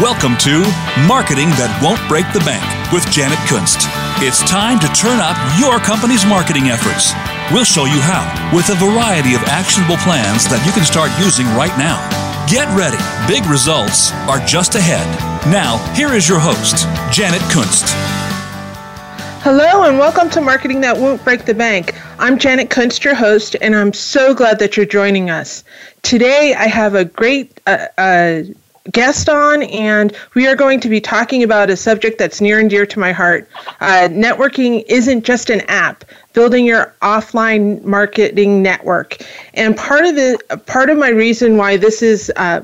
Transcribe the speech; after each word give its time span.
Welcome 0.00 0.38
to 0.48 0.64
Marketing 1.04 1.52
That 1.60 1.68
Won't 1.84 2.00
Break 2.08 2.24
the 2.32 2.40
Bank 2.40 2.64
with 2.88 3.04
Janet 3.12 3.36
Kunst. 3.44 3.84
It's 4.24 4.40
time 4.48 4.80
to 4.80 4.88
turn 4.96 5.20
up 5.20 5.36
your 5.60 5.76
company's 5.76 6.24
marketing 6.24 6.72
efforts. 6.72 7.12
We'll 7.52 7.68
show 7.68 7.84
you 7.84 8.00
how 8.00 8.24
with 8.56 8.72
a 8.72 8.80
variety 8.80 9.36
of 9.36 9.44
actionable 9.44 10.00
plans 10.00 10.48
that 10.48 10.64
you 10.64 10.72
can 10.72 10.88
start 10.88 11.12
using 11.20 11.44
right 11.52 11.76
now. 11.76 12.00
Get 12.48 12.64
ready. 12.72 12.96
Big 13.28 13.44
results 13.44 14.08
are 14.24 14.40
just 14.48 14.72
ahead. 14.72 15.04
Now, 15.52 15.76
here 15.92 16.16
is 16.16 16.24
your 16.24 16.40
host, 16.40 16.88
Janet 17.12 17.44
Kunst. 17.52 17.92
Hello, 19.44 19.84
and 19.84 20.00
welcome 20.00 20.32
to 20.32 20.40
Marketing 20.40 20.80
That 20.80 20.96
Won't 20.96 21.22
Break 21.28 21.44
the 21.44 21.52
Bank. 21.52 21.92
I'm 22.16 22.40
Janet 22.40 22.72
Kunst, 22.72 23.04
your 23.04 23.14
host, 23.14 23.52
and 23.60 23.76
I'm 23.76 23.92
so 23.92 24.32
glad 24.32 24.60
that 24.60 24.80
you're 24.80 24.88
joining 24.88 25.28
us. 25.28 25.60
Today, 26.00 26.56
I 26.56 26.68
have 26.68 26.94
a 26.94 27.04
great 27.04 27.60
uh, 27.66 27.84
uh, 28.00 28.42
guest 28.90 29.28
on, 29.28 29.62
and 29.64 30.16
we 30.34 30.46
are 30.46 30.56
going 30.56 30.80
to 30.80 30.88
be 30.88 31.00
talking 31.00 31.42
about 31.42 31.70
a 31.70 31.76
subject 31.76 32.18
that's 32.18 32.40
near 32.40 32.58
and 32.58 32.70
dear 32.70 32.86
to 32.86 32.98
my 32.98 33.12
heart. 33.12 33.48
Uh, 33.80 34.08
networking 34.10 34.84
isn't 34.88 35.24
just 35.24 35.50
an 35.50 35.60
app; 35.68 36.04
building 36.32 36.64
your 36.64 36.94
offline 37.02 37.82
marketing 37.82 38.62
network. 38.62 39.18
And 39.54 39.76
part 39.76 40.04
of 40.04 40.14
the 40.14 40.62
part 40.66 40.90
of 40.90 40.98
my 40.98 41.10
reason 41.10 41.56
why 41.56 41.76
this 41.76 42.02
is 42.02 42.32
uh, 42.36 42.62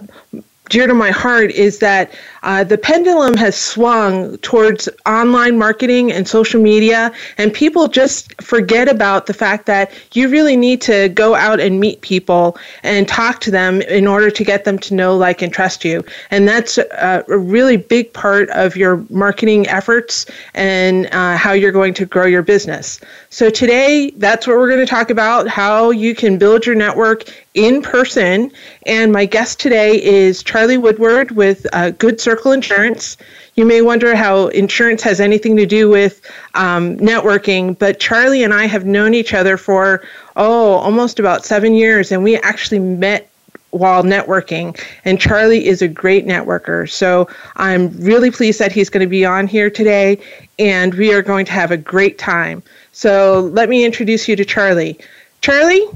dear 0.69 0.87
to 0.87 0.95
my 0.95 1.11
heart 1.11 1.51
is 1.53 1.79
that 1.79 2.13
uh, 2.47 2.63
the 2.63 2.79
pendulum 2.79 3.37
has 3.37 3.57
swung 3.57 4.39
towards 4.39 4.89
online 5.05 5.59
marketing 5.59 6.13
and 6.13 6.29
social 6.29 6.63
media, 6.63 7.13
and 7.39 7.53
people 7.53 7.89
just 7.89 8.41
forget 8.41 8.89
about 8.89 9.27
the 9.27 9.35
fact 9.35 9.67
that 9.67 9.91
you 10.13 10.29
really 10.29 10.57
need 10.57 10.81
to 10.81 11.09
go 11.09 11.35
out 11.35 11.59
and 11.59 11.81
meet 11.81 12.01
people 12.03 12.57
and 12.85 13.09
talk 13.09 13.41
to 13.41 13.51
them 13.51 13.83
in 13.83 14.07
order 14.07 14.31
to 14.31 14.45
get 14.45 14.65
them 14.65 14.79
to 14.79 14.95
know, 14.95 15.17
like, 15.17 15.43
and 15.43 15.53
trust 15.53 15.85
you. 15.85 16.05
And 16.31 16.47
that's 16.47 16.79
a, 16.79 17.25
a 17.29 17.37
really 17.37 17.77
big 17.77 18.13
part 18.13 18.49
of 18.51 18.77
your 18.77 19.05
marketing 19.11 19.67
efforts 19.67 20.25
and 20.55 21.07
uh, 21.13 21.37
how 21.37 21.51
you're 21.51 21.73
going 21.73 21.95
to 21.95 22.07
grow 22.07 22.27
your 22.27 22.43
business. 22.43 23.01
So, 23.29 23.51
today, 23.51 24.13
that's 24.19 24.47
what 24.47 24.57
we're 24.57 24.71
going 24.71 24.87
to 24.87 24.87
talk 24.87 25.11
about 25.11 25.49
how 25.49 25.91
you 25.91 26.15
can 26.15 26.39
build 26.39 26.65
your 26.65 26.77
network 26.77 27.25
in 27.57 27.83
person. 27.83 28.53
And 28.85 29.11
my 29.11 29.25
guest 29.25 29.59
today 29.59 30.01
is 30.01 30.45
Charlie 30.45 30.79
Woodward 30.79 31.33
with 31.33 31.67
uh, 31.73 31.91
Good 31.91 32.21
Insurance. 32.45 33.17
You 33.55 33.65
may 33.65 33.81
wonder 33.83 34.15
how 34.15 34.49
insurance 34.49 35.03
has 35.03 35.21
anything 35.21 35.57
to 35.57 35.67
do 35.67 35.89
with 35.89 36.21
um, 36.55 36.97
networking, 36.99 37.79
but 37.79 37.99
Charlie 37.99 38.43
and 38.43 38.53
I 38.53 38.67
have 38.67 38.85
known 38.85 39.15
each 39.15 39.33
other 39.33 39.57
for, 39.57 40.03
oh, 40.37 40.73
almost 40.75 41.19
about 41.19 41.45
seven 41.45 41.75
years, 41.75 42.13
and 42.13 42.23
we 42.23 42.37
actually 42.37 42.81
met 42.81 43.31
while 43.71 44.03
networking. 44.03 44.79
And 45.05 45.21
Charlie 45.21 45.67
is 45.67 45.83
a 45.83 45.89
great 45.89 46.27
networker. 46.27 46.89
So 46.89 47.29
I'm 47.57 47.91
really 47.99 48.31
pleased 48.31 48.59
that 48.59 48.73
he's 48.73 48.89
going 48.89 49.05
to 49.05 49.11
be 49.11 49.25
on 49.25 49.47
here 49.47 49.71
today, 49.71 50.19
and 50.59 50.95
we 50.95 51.13
are 51.13 51.23
going 51.23 51.47
to 51.47 51.53
have 51.53 51.71
a 51.71 51.77
great 51.77 52.19
time. 52.19 52.63
So 52.93 53.51
let 53.53 53.69
me 53.69 53.85
introduce 53.85 54.29
you 54.29 54.37
to 54.37 54.45
Charlie. 54.45 54.99
Charlie, 55.41 55.87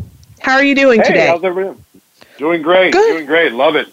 how 0.40 0.54
are 0.54 0.64
you 0.64 0.74
doing 0.74 1.00
hey, 1.00 1.06
today? 1.06 1.26
How's 1.26 1.44
everyone? 1.44 1.82
Doing 2.38 2.62
great. 2.62 2.92
Good. 2.92 3.12
Doing 3.12 3.26
great. 3.26 3.52
Love 3.52 3.76
it. 3.76 3.88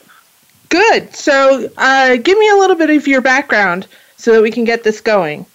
Good. 0.70 1.16
So, 1.16 1.70
uh, 1.78 2.18
give 2.18 2.38
me 2.38 2.50
a 2.50 2.56
little 2.56 2.76
bit 2.76 2.90
of 2.90 3.08
your 3.08 3.22
background 3.22 3.88
so 4.18 4.34
that 4.34 4.42
we 4.42 4.52
can 4.52 4.64
get 4.64 4.84
this 4.84 5.02
going. 5.02 5.46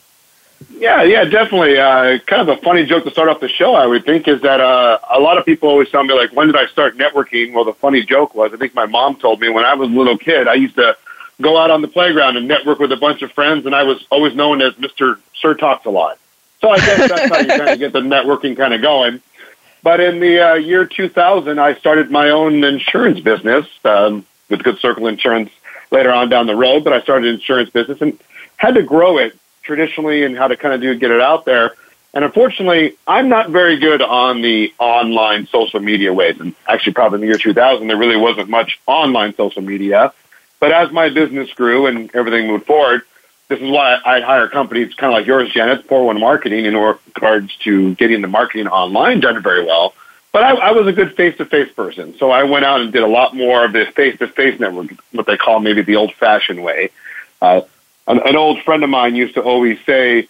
Yeah, 0.71 1.03
yeah, 1.03 1.25
definitely. 1.25 1.79
Uh, 1.79 2.19
kind 2.27 2.49
of 2.49 2.49
a 2.49 2.61
funny 2.63 2.85
joke 2.85 3.05
to 3.05 3.11
start 3.11 3.29
off 3.29 3.41
the 3.41 3.49
show, 3.49 3.75
I 3.75 3.87
would 3.87 4.05
think, 4.05 4.29
is 4.29 4.41
that 4.43 4.61
uh, 4.61 4.99
a 5.11 5.21
lot 5.21 5.39
of 5.39 5.45
people 5.45 5.69
always 5.69 5.91
tell 5.91 6.05
me, 6.05 6.15
like, 6.15 6.33
when 6.33 6.47
did 6.47 6.57
I 6.57 6.67
start 6.67 6.97
networking? 6.97 7.53
Well, 7.53 7.65
the 7.65 7.73
funny 7.73 8.03
joke 8.03 8.35
was, 8.35 8.53
I 8.53 8.57
think 8.57 8.75
my 8.75 8.87
mom 8.87 9.17
told 9.17 9.41
me 9.41 9.49
when 9.49 9.65
I 9.65 9.75
was 9.75 9.89
a 9.89 9.93
little 9.93 10.19
kid, 10.19 10.49
I 10.49 10.55
used 10.55 10.77
to 10.77 10.97
go 11.41 11.57
out 11.57 11.71
on 11.71 11.83
the 11.83 11.89
playground 11.89 12.37
and 12.37 12.47
network 12.49 12.79
with 12.79 12.93
a 12.93 12.97
bunch 12.97 13.23
of 13.23 13.33
friends, 13.33 13.67
and 13.67 13.75
I 13.75 13.83
was 13.83 14.05
always 14.11 14.35
known 14.35 14.63
as 14.63 14.75
Mr. 14.75 15.19
Sir 15.35 15.55
Talks 15.55 15.87
a 15.87 15.91
Lot. 15.91 16.19
So 16.61 16.71
I 16.71 16.79
guess 16.79 17.09
that's 17.09 17.29
how 17.29 17.41
you 17.41 17.49
kind 17.49 17.69
of 17.71 17.79
get 17.79 17.93
the 17.93 18.01
networking 18.01 18.57
kind 18.57 18.73
of 18.73 18.81
going. 18.81 19.21
But 19.83 20.01
in 20.01 20.21
the 20.21 20.53
uh, 20.53 20.55
year 20.55 20.87
2000, 20.87 21.59
I 21.59 21.75
started 21.75 22.11
my 22.11 22.31
own 22.31 22.63
insurance 22.63 23.19
business 23.19 23.67
um, 23.85 24.25
with 24.53 24.63
Good 24.63 24.79
Circle 24.79 25.09
Insurance 25.09 25.51
later 25.91 26.13
on 26.13 26.29
down 26.29 26.47
the 26.47 26.55
road. 26.55 26.85
But 26.85 26.93
I 26.93 27.03
started 27.03 27.27
an 27.29 27.35
insurance 27.35 27.71
business 27.71 28.01
and 28.01 28.19
had 28.57 28.77
to 28.77 28.83
grow 28.85 29.19
it 29.19 29.37
traditionally 29.63 30.23
and 30.23 30.37
how 30.37 30.47
to 30.47 30.57
kind 30.57 30.75
of 30.75 30.81
do 30.81 30.95
get 30.95 31.11
it 31.11 31.21
out 31.21 31.45
there. 31.45 31.75
And 32.15 32.25
unfortunately, 32.25 32.97
I'm 33.09 33.29
not 33.29 33.51
very 33.51 33.79
good 33.79 34.03
on 34.03 34.43
the 34.43 34.73
online 34.79 35.47
social 35.47 35.81
media 35.81 36.13
ways. 36.13 36.39
And 36.39 36.55
actually, 36.69 36.93
probably 36.93 37.17
in 37.17 37.21
the 37.23 37.27
year 37.29 37.39
2000, 37.39 37.87
there 37.87 37.97
really 37.97 38.17
wasn't 38.19 38.51
much 38.51 38.79
online 38.87 39.35
social 39.35 39.63
media. 39.63 40.13
But 40.61 40.73
as 40.73 40.93
my 40.93 41.09
business 41.09 41.53
grew 41.55 41.87
and 41.87 42.15
everything 42.15 42.47
moved 42.47 42.67
forward, 42.67 43.03
this 43.49 43.61
is 43.61 43.71
why 43.71 43.99
I 44.05 44.21
hire 44.21 44.49
companies 44.49 44.95
kind 44.95 45.13
of 45.13 45.19
like 45.19 45.27
yours, 45.27 45.51
Janet, 45.53 45.87
401 45.87 46.21
Marketing, 46.21 46.67
in 46.67 46.77
regards 46.77 47.57
to 47.65 47.95
getting 47.97 48.23
the 48.23 48.29
marketing 48.29 48.69
online 48.69 49.21
done 49.21 49.43
very 49.43 49.65
well. 49.65 49.95
But 50.33 50.45
I, 50.45 50.55
I 50.55 50.71
was 50.73 50.87
a 50.87 50.93
good 50.93 51.15
face-to-face 51.15 51.73
person, 51.75 52.17
so 52.17 52.31
I 52.31 52.45
went 52.45 52.65
out 52.65 52.81
and 52.81 52.91
did 52.91 53.03
a 53.03 53.07
lot 53.07 53.37
more 53.37 53.67
of 53.67 53.73
this 53.73 53.89
face-to-face 53.95 54.59
network, 54.59 54.91
what 55.13 55.27
they 55.27 55.37
call 55.37 55.61
maybe 55.61 55.83
the 55.83 55.97
old-fashioned 55.97 56.63
way. 56.63 56.89
Uh, 57.43 57.61
an, 58.07 58.21
an 58.25 58.37
old 58.37 58.63
friend 58.63 58.83
of 58.83 58.89
mine 58.89 59.15
used 59.15 59.35
to 59.35 59.43
always 59.43 59.79
say, 59.85 60.29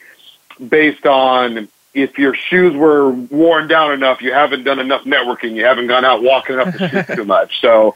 based 0.69 1.07
on 1.07 1.69
if 1.95 2.19
your 2.19 2.35
shoes 2.35 2.75
were 2.75 3.11
worn 3.11 3.69
down 3.69 3.93
enough, 3.93 4.23
you 4.23 4.33
haven't 4.33 4.65
done 4.65 4.81
enough 4.81 5.05
networking, 5.05 5.55
you 5.55 5.65
haven't 5.65 5.87
gone 5.87 6.05
out 6.05 6.23
walking 6.23 6.59
up 6.59 6.73
the 6.73 6.89
street 6.89 7.17
too 7.17 7.25
much. 7.25 7.61
So, 7.61 7.95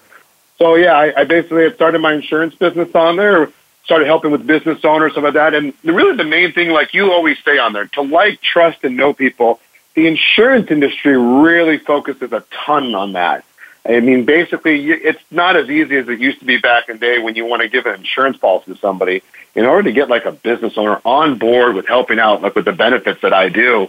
so 0.59 0.75
yeah, 0.77 0.93
I, 0.93 1.23
I 1.23 1.25
basically 1.25 1.65
had 1.65 1.75
started 1.75 2.00
my 2.00 2.12
insurance 2.12 2.55
business 2.55 2.94
on 2.94 3.17
there, 3.17 3.50
started 3.84 4.06
helping 4.06 4.31
with 4.31 4.47
business 4.47 4.84
owners, 4.84 5.12
stuff 5.12 5.25
like 5.25 5.34
that. 5.34 5.55
And 5.55 5.73
really 5.83 6.17
the 6.17 6.25
main 6.25 6.53
thing, 6.53 6.71
like 6.71 6.94
you 6.94 7.11
always 7.11 7.37
say 7.44 7.59
on 7.59 7.73
there, 7.73 7.87
to 7.87 8.03
like, 8.03 8.41
trust, 8.43 8.84
and 8.84 8.97
know 8.97 9.12
people, 9.12 9.61
the 9.96 10.06
insurance 10.06 10.70
industry 10.70 11.16
really 11.16 11.78
focuses 11.78 12.30
a 12.32 12.44
ton 12.52 12.94
on 12.94 13.14
that. 13.14 13.44
I 13.84 14.00
mean, 14.00 14.24
basically, 14.24 14.90
it's 14.90 15.22
not 15.30 15.56
as 15.56 15.70
easy 15.70 15.96
as 15.96 16.08
it 16.08 16.20
used 16.20 16.40
to 16.40 16.44
be 16.44 16.58
back 16.58 16.88
in 16.88 16.96
the 16.96 17.00
day 17.00 17.18
when 17.18 17.34
you 17.34 17.46
want 17.46 17.62
to 17.62 17.68
give 17.68 17.86
an 17.86 17.94
insurance 17.94 18.36
policy 18.36 18.74
to 18.74 18.78
somebody. 18.78 19.22
In 19.54 19.64
order 19.64 19.84
to 19.84 19.92
get 19.92 20.10
like 20.10 20.26
a 20.26 20.32
business 20.32 20.76
owner 20.76 21.00
on 21.04 21.38
board 21.38 21.74
with 21.74 21.86
helping 21.86 22.18
out, 22.18 22.42
like 22.42 22.54
with 22.54 22.66
the 22.66 22.72
benefits 22.72 23.22
that 23.22 23.32
I 23.32 23.48
do, 23.48 23.88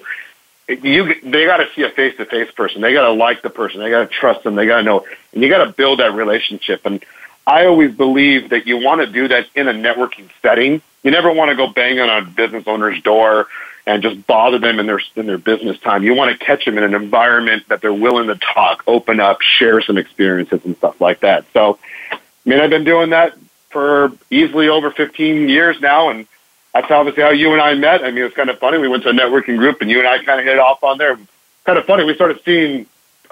you 0.70 1.14
they 1.24 1.46
got 1.46 1.58
to 1.58 1.68
see 1.76 1.84
a 1.84 1.90
face 1.90 2.16
to 2.18 2.26
face 2.26 2.50
person. 2.52 2.82
They 2.82 2.94
got 2.94 3.08
to 3.08 3.12
like 3.12 3.42
the 3.42 3.50
person. 3.50 3.82
They 3.82 3.90
got 3.90 4.10
to 4.10 4.16
trust 4.16 4.44
them. 4.44 4.56
They 4.56 4.66
got 4.66 4.78
to 4.78 4.84
know, 4.84 5.06
and 5.34 5.44
you 5.44 5.50
got 5.50 5.66
to 5.66 5.74
build 5.74 6.00
that 6.00 6.14
relationship. 6.14 6.86
And 6.86 7.04
I 7.46 7.66
always 7.66 7.94
believe 7.94 8.50
that 8.52 8.66
you 8.66 8.82
want 8.82 9.02
to 9.02 9.08
do 9.08 9.28
that 9.28 9.48
in 9.56 9.68
a 9.68 9.74
networking 9.74 10.30
setting. 10.42 10.82
You 11.04 11.12
never 11.12 11.34
want 11.34 11.50
to 11.50 11.56
go 11.58 11.68
bang 11.68 12.00
on 12.00 12.10
a 12.10 12.26
business 12.26 12.64
owner's 12.66 13.02
door 13.02 13.48
and 13.88 14.04
just 14.04 14.28
bother 14.28 14.60
them 14.60 14.80
in 14.80 14.86
their 14.86 15.02
in 15.16 15.26
their 15.26 15.38
business 15.38 15.80
time. 15.80 16.04
You 16.04 16.14
want 16.14 16.38
to 16.38 16.46
catch 16.46 16.66
them 16.66 16.78
in 16.78 16.84
an 16.84 16.94
environment 16.94 17.64
that 17.70 17.82
they're 17.82 17.94
willing 17.94 18.28
to 18.28 18.36
talk, 18.36 18.84
open 18.86 19.22
up, 19.22 19.42
share 19.42 19.80
some 19.80 19.98
experiences 19.98 20.60
and 20.66 20.76
stuff 20.76 21.00
like 21.00 21.22
that. 21.22 21.46
So, 21.54 21.80
I 22.12 22.20
mean, 22.46 22.60
I've 22.60 22.70
been 22.70 22.84
doing 22.84 23.12
that 23.12 23.38
for 23.70 24.12
easily 24.30 24.68
over 24.68 24.92
15 24.92 25.48
years 25.48 25.80
now, 25.80 26.10
and 26.10 26.28
that's 26.74 26.92
obviously 26.92 27.24
how 27.24 27.30
you 27.30 27.54
and 27.54 27.62
I 27.62 27.76
met. 27.76 28.04
I 28.04 28.12
mean, 28.12 28.26
it's 28.26 28.36
kind 28.36 28.50
of 28.50 28.60
funny. 28.60 28.78
We 28.78 28.90
went 28.90 29.04
to 29.04 29.10
a 29.10 29.14
networking 29.14 29.58
group, 29.58 29.82
and 29.82 29.90
you 29.90 30.00
and 30.00 30.08
I 30.08 30.22
kind 30.22 30.42
of 30.42 30.46
hit 30.46 30.56
it 30.56 30.60
off 30.60 30.84
on 30.84 30.98
there. 30.98 31.18
Kind 31.64 31.80
of 31.80 31.86
funny. 31.86 32.04
We 32.04 32.14
started 32.14 32.42
seeing 32.44 32.88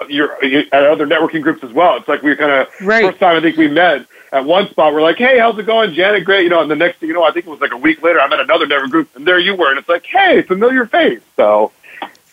your 0.08 0.32
at 0.44 0.84
other 0.84 1.06
networking 1.06 1.42
groups 1.42 1.62
as 1.62 1.72
well. 1.72 1.96
It's 1.96 2.08
like 2.08 2.22
we 2.22 2.34
kind 2.36 2.52
of 2.52 2.68
right. 2.80 3.04
first 3.04 3.18
time 3.18 3.36
I 3.36 3.40
think 3.40 3.56
we 3.56 3.68
met 3.68 4.06
at 4.32 4.44
one 4.44 4.68
spot. 4.68 4.92
We're 4.92 5.02
like, 5.02 5.16
hey, 5.16 5.38
how's 5.38 5.58
it 5.58 5.66
going, 5.66 5.94
Janet? 5.94 6.24
Great, 6.24 6.44
you 6.44 6.50
know. 6.50 6.60
And 6.60 6.70
the 6.70 6.76
next 6.76 6.98
thing 6.98 7.08
you 7.08 7.14
know, 7.14 7.24
I 7.24 7.30
think 7.30 7.46
it 7.46 7.50
was 7.50 7.60
like 7.60 7.72
a 7.72 7.76
week 7.76 8.02
later, 8.02 8.20
I'm 8.20 8.32
at 8.32 8.40
another 8.40 8.66
networking 8.66 8.90
group, 8.90 9.16
and 9.16 9.26
there 9.26 9.38
you 9.38 9.54
were, 9.54 9.70
and 9.70 9.78
it's 9.78 9.88
like, 9.88 10.04
hey, 10.06 10.42
familiar 10.42 10.86
face. 10.86 11.20
So, 11.36 11.72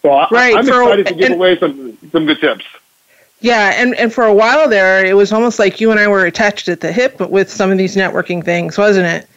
so 0.02 0.10
right. 0.32 0.56
I, 0.56 0.60
am 0.60 0.68
excited 0.68 1.08
to 1.08 1.14
give 1.14 1.26
and, 1.32 1.36
away 1.36 1.58
some 1.58 1.98
some 2.12 2.26
good 2.26 2.40
tips. 2.40 2.66
Yeah, 3.40 3.74
and, 3.76 3.94
and 3.96 4.14
for 4.14 4.24
a 4.24 4.34
while 4.34 4.70
there, 4.70 5.06
it 5.06 5.16
was 5.18 5.34
almost 5.34 5.60
like 5.60 5.82
you 5.82 5.92
and 5.92 6.00
I 6.00 6.08
were 6.08 6.26
attached 6.26 6.70
at 6.70 6.80
the 6.80 6.94
hip 6.94 7.20
with 7.20 7.52
some 7.52 7.72
of 7.72 7.78
these 7.78 7.98
networking 7.98 8.44
things, 8.44 8.78
wasn't 8.78 9.06
it? 9.06 9.30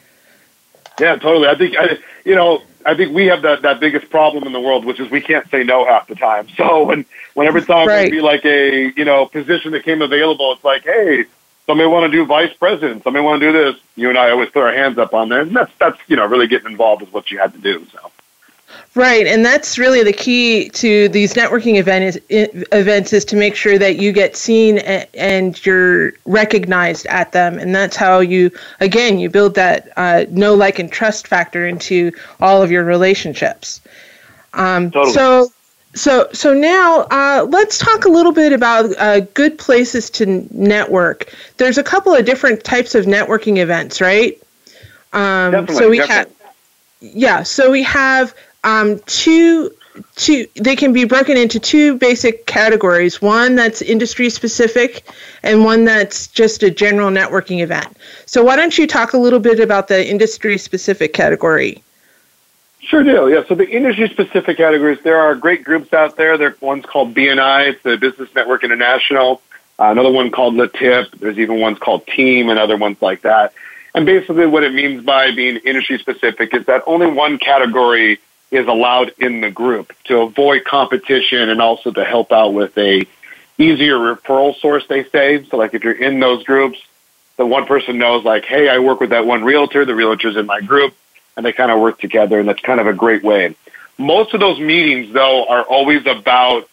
Yeah, 1.01 1.17
totally. 1.17 1.49
I 1.49 1.57
think 1.57 1.77
I, 1.77 1.99
you 2.25 2.37
know 2.37 2.63
I 2.87 2.95
think 2.95 3.15
we 3.15 3.27
have 3.27 3.43
that, 3.43 3.63
that 3.63 3.81
biggest 3.81 4.09
problem 4.11 4.45
in 4.45 4.53
the 4.53 4.61
world, 4.61 4.85
which 4.85 5.01
is 5.01 5.11
we 5.11 5.21
can't 5.21 5.49
say 5.51 5.65
no 5.65 5.85
half 5.85 6.07
the 6.07 6.15
time. 6.15 6.47
So 6.57 6.85
when, 6.85 7.05
when 7.35 7.47
every 7.47 7.63
time 7.63 7.87
right. 7.87 8.05
would 8.05 8.11
be 8.11 8.21
like 8.23 8.45
a, 8.45 8.93
you 8.97 9.05
know, 9.05 9.27
position 9.27 9.73
that 9.73 9.85
came 9.85 10.01
available, 10.01 10.53
it's 10.53 10.65
like, 10.65 10.85
hey, 10.85 11.25
somebody 11.67 11.89
want 11.89 12.11
to 12.11 12.17
do 12.17 12.25
vice 12.25 12.53
president, 12.55 13.03
somebody 13.03 13.25
want 13.25 13.41
to 13.41 13.53
do 13.53 13.53
this. 13.53 13.81
You 13.95 14.09
and 14.09 14.17
I 14.17 14.31
always 14.31 14.49
throw 14.51 14.63
our 14.63 14.73
hands 14.73 14.97
up 14.97 15.13
on 15.13 15.29
there. 15.29 15.41
And 15.41 15.55
that's, 15.55 15.73
that's, 15.79 15.99
you 16.07 16.17
know, 16.17 16.27
really 16.27 16.47
getting 16.47 16.71
involved 16.71 17.03
is 17.03 17.13
what 17.13 17.31
you 17.31 17.39
had 17.39 17.53
to 17.53 17.59
do. 17.59 17.87
So. 17.93 18.11
Right, 18.95 19.27
and 19.27 19.45
that's 19.45 19.79
really 19.79 20.03
the 20.03 20.13
key 20.13 20.71
to 20.71 21.09
these 21.11 21.35
networking 21.35 21.77
event 21.77 22.17
is, 22.31 22.65
events 22.73 23.13
is 23.13 23.25
to 23.27 23.37
make 23.37 23.55
sure 23.55 23.79
that 23.79 23.97
you 23.97 24.11
get 24.11 24.37
seen 24.37 24.79
and 24.79 25.67
you're 25.67 26.13
recognized 26.25 27.07
at 27.07 27.33
them, 27.33 27.59
and 27.59 27.75
that's 27.75 27.95
how 27.97 28.21
you 28.21 28.51
again 28.81 29.19
you 29.19 29.29
build 29.29 29.55
that 29.57 29.93
uh, 29.97 30.25
know, 30.31 30.55
like, 30.55 30.79
and 30.79 30.91
trust 30.91 31.27
factor 31.27 31.67
into 31.67 32.11
all 32.41 32.63
of 32.63 32.71
your 32.71 32.85
relationships. 32.85 33.83
Um, 34.55 34.91
totally. 34.91 35.13
So, 35.13 35.53
so, 35.95 36.29
so 36.33 36.55
now 36.55 37.07
uh, 37.11 37.47
let's 37.49 37.79
talk 37.79 38.05
a 38.07 38.09
little 38.09 38.33
bit 38.33 38.53
about 38.53 38.97
uh, 38.99 39.21
good 39.21 39.59
places 39.59 40.09
to 40.11 40.47
network. 40.51 41.35
There's 41.59 41.79
a 41.79 41.83
couple 41.83 42.15
of 42.15 42.25
different 42.25 42.65
types 42.65 42.95
of 42.95 43.05
networking 43.05 43.59
events, 43.59 44.01
right? 44.01 44.39
Um, 45.13 45.53
definitely, 45.53 45.77
so 45.77 45.91
we 45.91 45.99
have 45.99 46.31
yeah 47.01 47.43
so 47.43 47.71
we 47.71 47.83
have 47.83 48.35
um, 48.65 48.99
two 49.07 49.71
two 50.15 50.47
they 50.57 50.77
can 50.77 50.93
be 50.93 51.05
broken 51.05 51.37
into 51.37 51.59
two 51.59 51.97
basic 51.97 52.45
categories 52.47 53.23
one 53.23 53.55
that's 53.55 53.81
industry 53.81 54.29
specific 54.29 55.05
and 55.43 55.65
one 55.65 55.85
that's 55.85 56.27
just 56.27 56.63
a 56.63 56.71
general 56.71 57.09
networking 57.09 57.63
event 57.63 57.97
so 58.27 58.45
why 58.45 58.57
don't 58.57 58.77
you 58.77 58.87
talk 58.87 59.15
a 59.15 59.19
little 59.19 59.39
bit 59.39 59.59
about 59.59 59.89
the 59.89 60.07
industry 60.07 60.59
specific 60.59 61.15
category 61.15 61.83
Sure 62.87 63.03
do. 63.03 63.29
Yeah. 63.29 63.43
So 63.49 63.57
the 63.57 63.69
industry 63.69 64.09
specific 64.09 64.59
categories, 64.59 65.01
there 65.03 65.19
are 65.19 65.35
great 65.35 65.65
groups 65.65 65.93
out 65.93 66.17
there. 66.17 66.39
There 66.39 66.55
one's 66.61 66.87
called 66.87 67.15
BNI, 67.15 67.71
it's 67.71 67.83
the 67.83 67.97
Business 67.97 68.33
Network 68.33 68.63
International. 68.63 69.43
Uh, 69.79 69.87
another 69.87 70.11
one 70.11 70.31
called 70.31 70.55
LeTip. 70.55 71.11
There's 71.19 71.39
even 71.39 71.59
ones 71.59 71.79
called 71.79 72.07
Team 72.07 72.49
and 72.49 72.59
other 72.59 72.77
ones 72.77 73.03
like 73.03 73.23
that. 73.23 73.53
And 73.95 74.07
basically, 74.07 74.47
what 74.47 74.63
it 74.63 74.73
means 74.73 75.05
by 75.05 75.33
being 75.33 75.57
industry 75.57 75.99
specific 75.99 76.55
is 76.55 76.65
that 76.67 76.85
only 76.87 77.09
one 77.09 77.39
category 77.39 78.21
is 78.51 78.67
allowed 78.67 79.13
in 79.19 79.41
the 79.41 79.51
group 79.51 79.93
to 80.05 80.21
avoid 80.21 80.65
competition 80.65 81.49
and 81.49 81.61
also 81.61 81.91
to 81.91 82.05
help 82.05 82.33
out 82.33 82.51
with 82.51 82.77
a 82.79 83.07
easier 83.59 83.97
referral 83.97 84.55
source 84.61 84.87
they 84.87 85.05
say. 85.05 85.45
So 85.45 85.57
like 85.57 85.75
if 85.75 85.83
you're 85.83 85.93
in 85.93 86.21
those 86.21 86.45
groups 86.45 86.79
the 87.37 87.47
one 87.47 87.67
person 87.67 87.99
knows 87.99 88.25
like 88.25 88.45
hey 88.45 88.69
i 88.69 88.79
work 88.79 89.01
with 89.01 89.11
that 89.11 89.27
one 89.27 89.45
realtor 89.45 89.85
the 89.85 89.95
realtor's 89.95 90.37
in 90.37 90.47
my 90.47 90.61
group 90.61 90.95
and 91.37 91.45
they 91.45 91.53
kind 91.53 91.71
of 91.71 91.81
work 91.81 92.01
together 92.01 92.41
and 92.41 92.49
that's 92.49 92.61
kind 92.63 92.81
of 92.81 92.87
a 92.87 92.93
great 92.93 93.23
way. 93.23 93.55
Most 93.99 94.35
of 94.35 94.41
those 94.41 94.59
meetings 94.59 95.13
though 95.13 95.47
are 95.47 95.63
always 95.63 96.07
about 96.07 96.69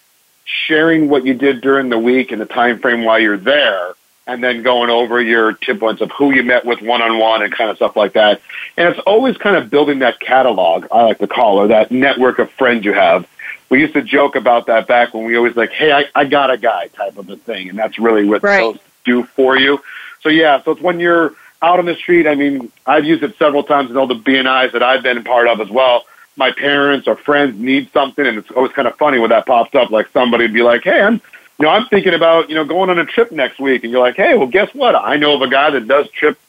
sharing 0.45 1.09
what 1.09 1.25
you 1.25 1.33
did 1.33 1.61
during 1.61 1.89
the 1.89 1.97
week 1.97 2.31
and 2.31 2.41
the 2.41 2.45
time 2.45 2.79
frame 2.79 3.03
while 3.03 3.19
you're 3.19 3.37
there 3.37 3.93
and 4.25 4.43
then 4.43 4.63
going 4.63 4.89
over 4.89 5.21
your 5.21 5.53
tip 5.53 5.79
points 5.79 6.01
of 6.01 6.11
who 6.11 6.33
you 6.33 6.43
met 6.43 6.65
with 6.65 6.81
one 6.81 7.01
on 7.01 7.19
one 7.19 7.43
and 7.43 7.53
kind 7.53 7.69
of 7.69 7.75
stuff 7.75 7.95
like 7.95 8.13
that. 8.13 8.41
And 8.77 8.87
it's 8.87 8.99
always 8.99 9.37
kind 9.37 9.55
of 9.55 9.69
building 9.69 9.99
that 9.99 10.19
catalog, 10.19 10.85
I 10.91 11.03
like 11.03 11.19
to 11.19 11.27
call 11.27 11.65
it, 11.65 11.67
that 11.69 11.91
network 11.91 12.39
of 12.39 12.49
friends 12.51 12.85
you 12.85 12.93
have. 12.93 13.27
We 13.69 13.81
used 13.81 13.93
to 13.93 14.01
joke 14.01 14.35
about 14.35 14.67
that 14.67 14.87
back 14.87 15.13
when 15.13 15.25
we 15.25 15.35
always 15.35 15.55
like, 15.55 15.71
hey, 15.71 15.91
I, 15.91 16.05
I 16.15 16.25
got 16.25 16.51
a 16.51 16.57
guy 16.57 16.87
type 16.87 17.17
of 17.17 17.29
a 17.29 17.35
thing. 17.35 17.69
And 17.69 17.77
that's 17.77 17.99
really 17.99 18.25
what 18.25 18.43
right. 18.43 18.59
those 18.59 18.79
do 19.03 19.23
for 19.23 19.57
you. 19.57 19.81
So 20.21 20.29
yeah, 20.29 20.63
so 20.63 20.71
it's 20.71 20.81
when 20.81 20.99
you're 20.99 21.33
out 21.63 21.79
on 21.79 21.85
the 21.85 21.95
street. 21.95 22.27
I 22.27 22.35
mean, 22.35 22.71
I've 22.85 23.05
used 23.05 23.23
it 23.23 23.37
several 23.37 23.63
times 23.63 23.89
in 23.89 23.97
all 23.97 24.05
the 24.05 24.15
BNIs 24.15 24.73
that 24.73 24.83
I've 24.83 25.01
been 25.01 25.23
part 25.23 25.47
of 25.47 25.61
as 25.61 25.69
well. 25.69 26.03
My 26.35 26.51
parents 26.51 27.07
or 27.07 27.15
friends 27.15 27.59
need 27.59 27.91
something, 27.91 28.25
and 28.25 28.37
it's 28.37 28.51
always 28.51 28.71
kind 28.71 28.87
of 28.87 28.95
funny 28.97 29.19
when 29.19 29.29
that 29.29 29.45
pops 29.45 29.73
up. 29.75 29.91
Like 29.91 30.07
somebody 30.11 30.45
would 30.45 30.53
be 30.53 30.63
like, 30.63 30.83
"Hey, 30.83 30.99
I'm 31.01 31.21
you 31.59 31.65
know, 31.65 31.71
I'm 31.71 31.85
thinking 31.87 32.13
about, 32.13 32.49
you 32.49 32.55
know, 32.55 32.65
going 32.65 32.89
on 32.89 32.99
a 32.99 33.05
trip 33.05 33.31
next 33.31 33.59
week 33.59 33.83
and 33.83 33.91
you're 33.91 34.01
like, 34.01 34.15
hey, 34.15 34.35
well, 34.35 34.47
guess 34.47 34.73
what? 34.73 34.95
I 34.95 35.17
know 35.17 35.35
of 35.35 35.41
a 35.41 35.49
guy 35.49 35.69
that 35.69 35.87
does 35.87 36.09
trip, 36.09 36.39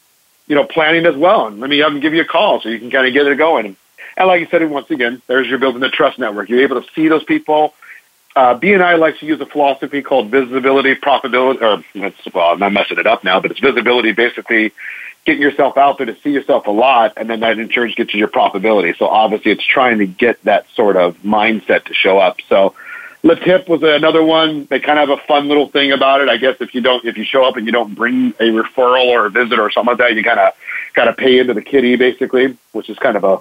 you 0.47 0.55
know, 0.55 0.65
planning 0.65 1.07
as 1.07 1.15
well. 1.15 1.47
And 1.47 1.61
let 1.61 1.71
me 1.71 1.79
have 1.79 1.93
him 1.93 2.01
give 2.01 2.15
you 2.15 2.23
a 2.23 2.27
call 2.27 2.61
so 2.61 2.69
you 2.69 2.79
can 2.79 2.91
kind 2.91 3.07
of 3.07 3.13
get 3.13 3.27
it 3.27 3.37
going. 3.37 3.77
And 4.17 4.29
like 4.29 4.41
you 4.41 4.47
said, 4.47 4.69
once 4.71 4.91
again, 4.91 5.21
there's 5.27 5.47
your 5.47 5.59
building 5.59 5.81
the 5.81 5.91
trust 5.91 6.19
network. 6.19 6.49
You're 6.49 6.63
able 6.63 6.81
to 6.81 6.89
see 6.95 7.09
those 7.09 7.25
people. 7.25 7.75
Uh, 8.37 8.59
BNI 8.59 8.99
likes 8.99 9.21
to 9.21 9.27
use 9.27 9.41
a 9.41 9.47
philosophy 9.47 10.03
called 10.03 10.31
visibility, 10.31 10.95
profitability, 10.95 11.63
or 11.63 11.85
well, 12.35 12.63
I'm 12.63 12.73
messing 12.73 12.99
it 12.99 13.07
up 13.07 13.23
now, 13.23 13.41
but 13.41 13.53
it's 13.53 13.61
visibility, 13.61 14.13
basically 14.13 14.73
getting 15.25 15.43
yourself 15.43 15.79
out 15.79 15.99
there 15.99 16.07
to 16.07 16.17
see 16.21 16.31
yourself 16.31 16.67
a 16.67 16.71
lot, 16.71 17.15
and 17.17 17.31
then 17.31 17.41
that 17.41 17.59
insurance 17.59 17.95
gets 17.95 18.13
you 18.13 18.19
your 18.19 18.29
profitability. 18.29 18.97
So 18.99 19.07
obviously, 19.07 19.53
it's 19.53 19.65
trying 19.65 19.99
to 19.99 20.07
get 20.07 20.43
that 20.45 20.67
sort 20.75 20.97
of 20.97 21.17
mindset 21.23 21.85
to 21.85 21.95
show 21.95 22.19
up. 22.19 22.41
So 22.49 22.75
LeTip 23.25 23.69
was 23.69 23.83
another 23.83 24.23
one. 24.23 24.67
They 24.67 24.79
kind 24.81 24.99
of 24.99 25.09
have 25.09 25.19
a 25.19 25.23
fun 25.23 25.49
little 25.49 25.67
thing 25.67 25.93
about 25.93 26.21
it. 26.21 26.29
I 26.29 26.37
guess 26.37 26.61
if 26.61 26.75
you 26.75 26.83
don't, 26.83 27.05
if 27.07 27.17
you 27.17 27.25
show 27.25 27.43
up 27.43 27.57
and 27.57 27.65
you 27.65 27.73
don't 27.73 27.95
bring 27.95 28.35
a 28.39 28.51
referral 28.51 29.07
or 29.07 29.25
a 29.25 29.31
visit 29.31 29.59
or 29.59 29.71
something 29.71 29.93
like 29.93 29.99
that, 29.99 30.15
you 30.15 30.23
kind 30.23 30.39
of 30.39 30.53
got 30.93 31.07
to 31.07 31.15
pay 31.15 31.39
into 31.39 31.55
the 31.55 31.63
kitty 31.63 31.97
basically, 31.97 32.57
which 32.73 32.91
is 32.91 32.99
kind 32.99 33.17
of 33.17 33.25
a 33.25 33.39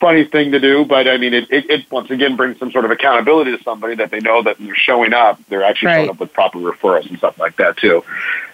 funny 0.00 0.24
thing 0.24 0.52
to 0.52 0.58
do. 0.58 0.86
But 0.86 1.06
I 1.06 1.18
mean, 1.18 1.34
it, 1.34 1.50
it, 1.50 1.68
it 1.68 1.90
once 1.92 2.10
again 2.10 2.36
brings 2.36 2.58
some 2.58 2.72
sort 2.72 2.86
of 2.86 2.90
accountability 2.90 3.54
to 3.54 3.62
somebody 3.62 3.96
that 3.96 4.10
they 4.10 4.20
know 4.20 4.42
that 4.42 4.56
they're 4.58 4.74
showing 4.74 5.12
up. 5.12 5.38
They're 5.48 5.64
actually 5.64 5.88
right. 5.88 5.96
showing 5.96 6.10
up 6.10 6.20
with 6.20 6.32
proper 6.32 6.58
referrals 6.58 7.06
and 7.10 7.18
stuff 7.18 7.38
like 7.38 7.56
that 7.56 7.76
too. 7.76 8.04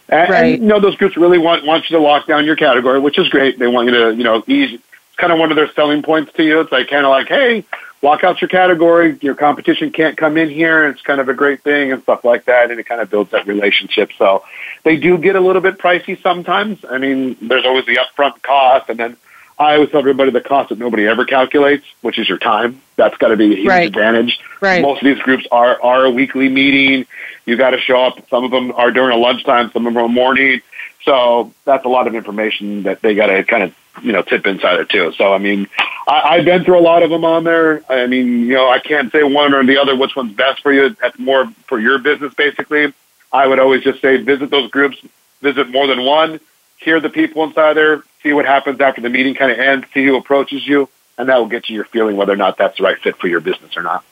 And, 0.08 0.30
right. 0.30 0.54
and 0.54 0.62
you 0.64 0.68
know, 0.68 0.80
those 0.80 0.96
groups 0.96 1.16
really 1.16 1.38
want 1.38 1.64
want 1.64 1.88
you 1.88 1.96
to 1.96 2.02
lock 2.02 2.26
down 2.26 2.44
your 2.44 2.56
category, 2.56 2.98
which 2.98 3.18
is 3.18 3.28
great. 3.28 3.56
They 3.56 3.68
want 3.68 3.88
you 3.88 3.94
to, 3.94 4.16
you 4.16 4.24
know, 4.24 4.42
ease. 4.48 4.74
It's 4.74 5.16
kind 5.16 5.32
of 5.32 5.38
one 5.38 5.52
of 5.52 5.56
their 5.56 5.70
selling 5.74 6.02
points 6.02 6.32
to 6.32 6.42
you. 6.42 6.60
It's 6.60 6.72
like 6.72 6.88
kind 6.88 7.06
of 7.06 7.10
like, 7.10 7.28
hey, 7.28 7.64
walk 8.02 8.24
out 8.24 8.40
your 8.40 8.48
category. 8.48 9.16
Your 9.22 9.34
competition 9.34 9.90
can't 9.92 10.16
come 10.16 10.36
in 10.36 10.50
here. 10.50 10.88
It's 10.88 11.00
kind 11.00 11.20
of 11.20 11.28
a 11.28 11.34
great 11.34 11.62
thing 11.62 11.92
and 11.92 12.02
stuff 12.02 12.24
like 12.24 12.44
that. 12.46 12.70
And 12.70 12.78
it 12.78 12.84
kind 12.84 13.00
of 13.00 13.08
builds 13.08 13.30
that 13.30 13.46
relationship. 13.46 14.10
So 14.18 14.44
they 14.82 14.96
do 14.96 15.16
get 15.16 15.36
a 15.36 15.40
little 15.40 15.62
bit 15.62 15.78
pricey 15.78 16.20
sometimes. 16.20 16.84
I 16.84 16.98
mean, 16.98 17.36
there's 17.40 17.64
always 17.64 17.86
the 17.86 17.98
upfront 17.98 18.42
cost. 18.42 18.90
And 18.90 18.98
then 18.98 19.16
I 19.58 19.74
always 19.74 19.90
tell 19.90 20.00
everybody 20.00 20.32
the 20.32 20.40
cost 20.40 20.70
that 20.70 20.78
nobody 20.78 21.06
ever 21.06 21.24
calculates, 21.24 21.86
which 22.00 22.18
is 22.18 22.28
your 22.28 22.38
time. 22.38 22.82
That's 22.96 23.16
got 23.16 23.28
to 23.28 23.36
be 23.36 23.52
a 23.52 23.56
huge 23.56 23.68
right. 23.68 23.86
advantage. 23.86 24.40
Right. 24.60 24.82
Most 24.82 25.02
of 25.02 25.06
these 25.06 25.22
groups 25.22 25.46
are, 25.52 25.80
are 25.80 26.04
a 26.04 26.10
weekly 26.10 26.48
meeting. 26.48 27.06
You 27.46 27.56
got 27.56 27.70
to 27.70 27.78
show 27.78 28.02
up. 28.02 28.28
Some 28.28 28.44
of 28.44 28.50
them 28.50 28.72
are 28.72 28.90
during 28.90 29.16
a 29.16 29.20
lunchtime. 29.20 29.70
Some 29.70 29.86
of 29.86 29.94
them 29.94 30.02
are 30.02 30.08
morning. 30.08 30.60
So 31.04 31.52
that's 31.64 31.84
a 31.84 31.88
lot 31.88 32.08
of 32.08 32.14
information 32.14 32.82
that 32.84 33.00
they 33.00 33.14
got 33.14 33.26
to 33.26 33.44
kind 33.44 33.62
of 33.62 33.74
you 34.00 34.12
know 34.12 34.22
tip 34.22 34.46
insider 34.46 34.84
too. 34.84 35.12
So 35.12 35.32
I 35.32 35.38
mean, 35.38 35.68
I, 36.06 36.20
I've 36.36 36.44
been 36.44 36.64
through 36.64 36.78
a 36.78 36.80
lot 36.80 37.02
of 37.02 37.10
them 37.10 37.24
on 37.24 37.44
there. 37.44 37.82
I 37.88 38.06
mean, 38.06 38.46
you 38.46 38.54
know, 38.54 38.68
I 38.68 38.78
can't 38.78 39.12
say 39.12 39.22
one 39.22 39.54
or 39.54 39.64
the 39.64 39.78
other 39.78 39.96
which 39.96 40.16
one's 40.16 40.34
best 40.34 40.62
for 40.62 40.72
you. 40.72 40.90
That's 41.00 41.18
more 41.18 41.46
for 41.66 41.78
your 41.78 41.98
business, 41.98 42.32
basically. 42.34 42.92
I 43.32 43.46
would 43.46 43.58
always 43.58 43.82
just 43.82 44.00
say 44.00 44.18
visit 44.18 44.50
those 44.50 44.70
groups, 44.70 44.98
visit 45.40 45.70
more 45.70 45.86
than 45.86 46.04
one, 46.04 46.38
hear 46.78 47.00
the 47.00 47.08
people 47.08 47.44
inside 47.44 47.74
there, 47.74 48.02
see 48.22 48.32
what 48.32 48.44
happens 48.44 48.80
after 48.80 49.00
the 49.00 49.08
meeting 49.08 49.34
kind 49.34 49.50
of 49.50 49.58
ends, 49.58 49.86
see 49.94 50.04
who 50.04 50.16
approaches 50.16 50.66
you, 50.66 50.88
and 51.16 51.28
that 51.28 51.38
will 51.38 51.46
get 51.46 51.68
you 51.68 51.76
your 51.76 51.84
feeling 51.86 52.16
whether 52.16 52.32
or 52.32 52.36
not 52.36 52.58
that's 52.58 52.76
the 52.76 52.84
right 52.84 52.98
fit 52.98 53.16
for 53.16 53.28
your 53.28 53.40
business 53.40 53.76
or 53.76 53.82
not. 53.82 54.04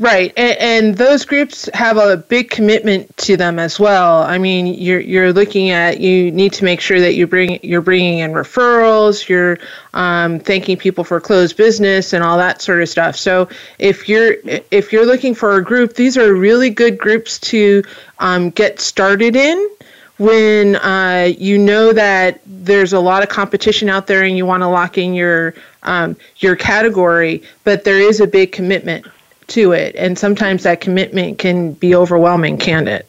Right, 0.00 0.32
and, 0.36 0.58
and, 0.58 0.96
those 0.96 1.24
groups 1.24 1.68
have 1.74 1.98
a 1.98 2.16
big 2.16 2.50
commitment 2.50 3.14
to 3.18 3.36
them 3.36 3.58
as 3.58 3.78
well. 3.78 4.22
I 4.22 4.38
mean, 4.38 4.66
you're 4.66 4.98
you're 4.98 5.32
looking 5.32 5.70
at 5.70 6.00
you 6.00 6.32
need 6.32 6.54
to 6.54 6.64
make 6.64 6.80
sure 6.80 6.98
that 6.98 7.14
you 7.14 7.26
bring 7.26 7.60
you're 7.62 7.82
bringing 7.82 8.18
in 8.18 8.32
referrals, 8.32 9.28
you're 9.28 9.58
um, 9.92 10.40
thanking 10.40 10.78
people 10.78 11.04
for 11.04 11.20
closed 11.20 11.56
business 11.58 12.14
and 12.14 12.24
all 12.24 12.38
that 12.38 12.62
sort 12.62 12.82
of 12.82 12.88
stuff. 12.88 13.14
So 13.14 13.48
if 13.78 14.08
you're 14.08 14.36
if 14.70 14.90
you're 14.90 15.06
looking 15.06 15.34
for 15.34 15.56
a 15.56 15.62
group, 15.62 15.94
these 15.94 16.16
are 16.16 16.34
really 16.34 16.70
good 16.70 16.96
groups 16.98 17.38
to 17.40 17.84
um, 18.18 18.50
get 18.50 18.80
started 18.80 19.36
in 19.36 19.68
when 20.16 20.76
uh, 20.76 21.30
you 21.38 21.58
know 21.58 21.92
that 21.92 22.40
there's 22.46 22.94
a 22.94 23.00
lot 23.00 23.22
of 23.22 23.28
competition 23.28 23.90
out 23.90 24.06
there 24.06 24.24
and 24.24 24.36
you 24.36 24.46
want 24.46 24.62
to 24.62 24.68
lock 24.68 24.96
in 24.96 25.12
your 25.14 25.54
um, 25.82 26.16
your 26.38 26.56
category, 26.56 27.42
but 27.64 27.84
there 27.84 28.00
is 28.00 28.18
a 28.18 28.26
big 28.26 28.50
commitment 28.50 29.06
to 29.48 29.72
it, 29.72 29.94
and 29.96 30.18
sometimes 30.18 30.62
that 30.64 30.80
commitment 30.80 31.38
can 31.38 31.72
be 31.72 31.94
overwhelming, 31.94 32.58
can't 32.58 32.88
it? 32.88 33.08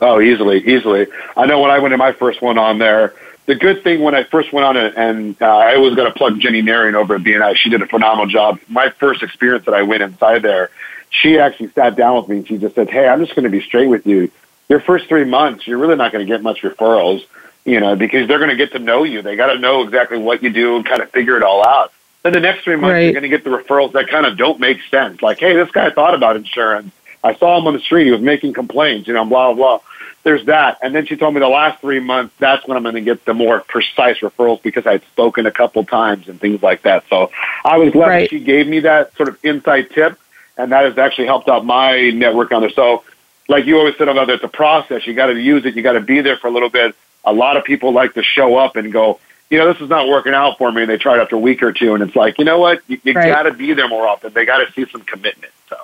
Oh, 0.00 0.20
easily, 0.20 0.58
easily. 0.58 1.06
I 1.36 1.46
know 1.46 1.60
when 1.60 1.70
I 1.70 1.78
went 1.80 1.92
to 1.92 1.96
my 1.96 2.12
first 2.12 2.40
one 2.40 2.58
on 2.58 2.78
there, 2.78 3.14
the 3.46 3.54
good 3.54 3.82
thing 3.82 4.02
when 4.02 4.14
I 4.14 4.24
first 4.24 4.52
went 4.52 4.66
on 4.66 4.76
it, 4.76 4.94
and 4.96 5.40
uh, 5.40 5.46
I 5.46 5.78
was 5.78 5.94
going 5.94 6.10
to 6.12 6.16
plug 6.16 6.38
Jenny 6.38 6.62
Naring 6.62 6.94
over 6.94 7.14
at 7.14 7.22
BNI. 7.22 7.56
She 7.56 7.70
did 7.70 7.80
a 7.80 7.86
phenomenal 7.86 8.26
job. 8.26 8.60
My 8.68 8.90
first 8.90 9.22
experience 9.22 9.64
that 9.64 9.74
I 9.74 9.82
went 9.82 10.02
inside 10.02 10.42
there, 10.42 10.70
she 11.10 11.38
actually 11.38 11.70
sat 11.70 11.96
down 11.96 12.16
with 12.16 12.28
me 12.28 12.36
and 12.38 12.46
she 12.46 12.58
just 12.58 12.74
said, 12.74 12.90
"Hey, 12.90 13.08
I'm 13.08 13.20
just 13.20 13.34
going 13.34 13.44
to 13.44 13.50
be 13.50 13.62
straight 13.62 13.88
with 13.88 14.06
you. 14.06 14.30
Your 14.68 14.80
first 14.80 15.08
three 15.08 15.24
months, 15.24 15.66
you're 15.66 15.78
really 15.78 15.96
not 15.96 16.12
going 16.12 16.26
to 16.26 16.30
get 16.30 16.42
much 16.42 16.60
referrals, 16.60 17.24
you 17.64 17.80
know, 17.80 17.96
because 17.96 18.28
they're 18.28 18.38
going 18.38 18.50
to 18.50 18.56
get 18.56 18.72
to 18.72 18.78
know 18.78 19.04
you. 19.04 19.22
They 19.22 19.34
got 19.34 19.52
to 19.54 19.58
know 19.58 19.82
exactly 19.82 20.18
what 20.18 20.42
you 20.42 20.50
do 20.50 20.76
and 20.76 20.84
kind 20.84 21.00
of 21.00 21.10
figure 21.10 21.36
it 21.36 21.42
all 21.42 21.66
out." 21.66 21.92
Then 22.28 22.42
the 22.42 22.46
next 22.46 22.64
three 22.64 22.76
months, 22.76 22.92
right. 22.92 23.04
you're 23.04 23.12
going 23.14 23.22
to 23.22 23.30
get 23.30 23.42
the 23.42 23.48
referrals 23.48 23.92
that 23.92 24.08
kind 24.08 24.26
of 24.26 24.36
don't 24.36 24.60
make 24.60 24.82
sense. 24.90 25.22
Like, 25.22 25.40
hey, 25.40 25.54
this 25.54 25.70
guy 25.70 25.88
thought 25.88 26.12
about 26.12 26.36
insurance. 26.36 26.92
I 27.24 27.34
saw 27.34 27.56
him 27.56 27.66
on 27.66 27.72
the 27.72 27.80
street. 27.80 28.04
He 28.04 28.10
was 28.10 28.20
making 28.20 28.52
complaints, 28.52 29.08
you 29.08 29.14
know, 29.14 29.24
blah, 29.24 29.54
blah, 29.54 29.78
blah. 29.78 29.80
there's 30.24 30.44
that. 30.44 30.76
And 30.82 30.94
then 30.94 31.06
she 31.06 31.16
told 31.16 31.32
me 31.32 31.40
the 31.40 31.48
last 31.48 31.80
three 31.80 32.00
months, 32.00 32.34
that's 32.38 32.68
when 32.68 32.76
I'm 32.76 32.82
going 32.82 32.96
to 32.96 33.00
get 33.00 33.24
the 33.24 33.32
more 33.32 33.60
precise 33.60 34.18
referrals 34.18 34.60
because 34.60 34.86
I'd 34.86 35.02
spoken 35.06 35.46
a 35.46 35.50
couple 35.50 35.86
times 35.86 36.28
and 36.28 36.38
things 36.38 36.62
like 36.62 36.82
that. 36.82 37.04
So 37.08 37.30
I 37.64 37.78
was 37.78 37.94
glad 37.94 38.08
right. 38.08 38.28
she 38.28 38.40
gave 38.40 38.68
me 38.68 38.80
that 38.80 39.16
sort 39.16 39.30
of 39.30 39.42
inside 39.42 39.88
tip, 39.88 40.18
and 40.58 40.70
that 40.72 40.84
has 40.84 40.98
actually 40.98 41.28
helped 41.28 41.48
out 41.48 41.64
my 41.64 42.10
network 42.10 42.52
on 42.52 42.60
there. 42.60 42.70
So, 42.70 43.04
like 43.48 43.64
you 43.64 43.78
always 43.78 43.96
said 43.96 44.08
about 44.08 44.28
it, 44.28 44.34
it's 44.34 44.44
a 44.44 44.48
process. 44.48 45.06
You 45.06 45.14
got 45.14 45.28
to 45.28 45.40
use 45.40 45.64
it. 45.64 45.76
You 45.76 45.82
got 45.82 45.92
to 45.92 46.02
be 46.02 46.20
there 46.20 46.36
for 46.36 46.48
a 46.48 46.50
little 46.50 46.68
bit. 46.68 46.94
A 47.24 47.32
lot 47.32 47.56
of 47.56 47.64
people 47.64 47.94
like 47.94 48.12
to 48.14 48.22
show 48.22 48.56
up 48.58 48.76
and 48.76 48.92
go, 48.92 49.18
you 49.50 49.58
know, 49.58 49.72
this 49.72 49.80
is 49.80 49.88
not 49.88 50.08
working 50.08 50.34
out 50.34 50.58
for 50.58 50.70
me. 50.70 50.82
And 50.82 50.90
they 50.90 50.98
try 50.98 51.16
it 51.16 51.20
after 51.20 51.36
a 51.36 51.38
week 51.38 51.62
or 51.62 51.72
two, 51.72 51.94
and 51.94 52.02
it's 52.02 52.16
like, 52.16 52.38
you 52.38 52.44
know 52.44 52.58
what? 52.58 52.82
You, 52.88 53.00
you 53.02 53.12
right. 53.14 53.28
got 53.28 53.44
to 53.44 53.52
be 53.52 53.72
there 53.72 53.88
more 53.88 54.06
often. 54.06 54.32
They 54.32 54.44
got 54.44 54.58
to 54.58 54.72
see 54.72 54.90
some 54.90 55.02
commitment. 55.02 55.52
So. 55.68 55.76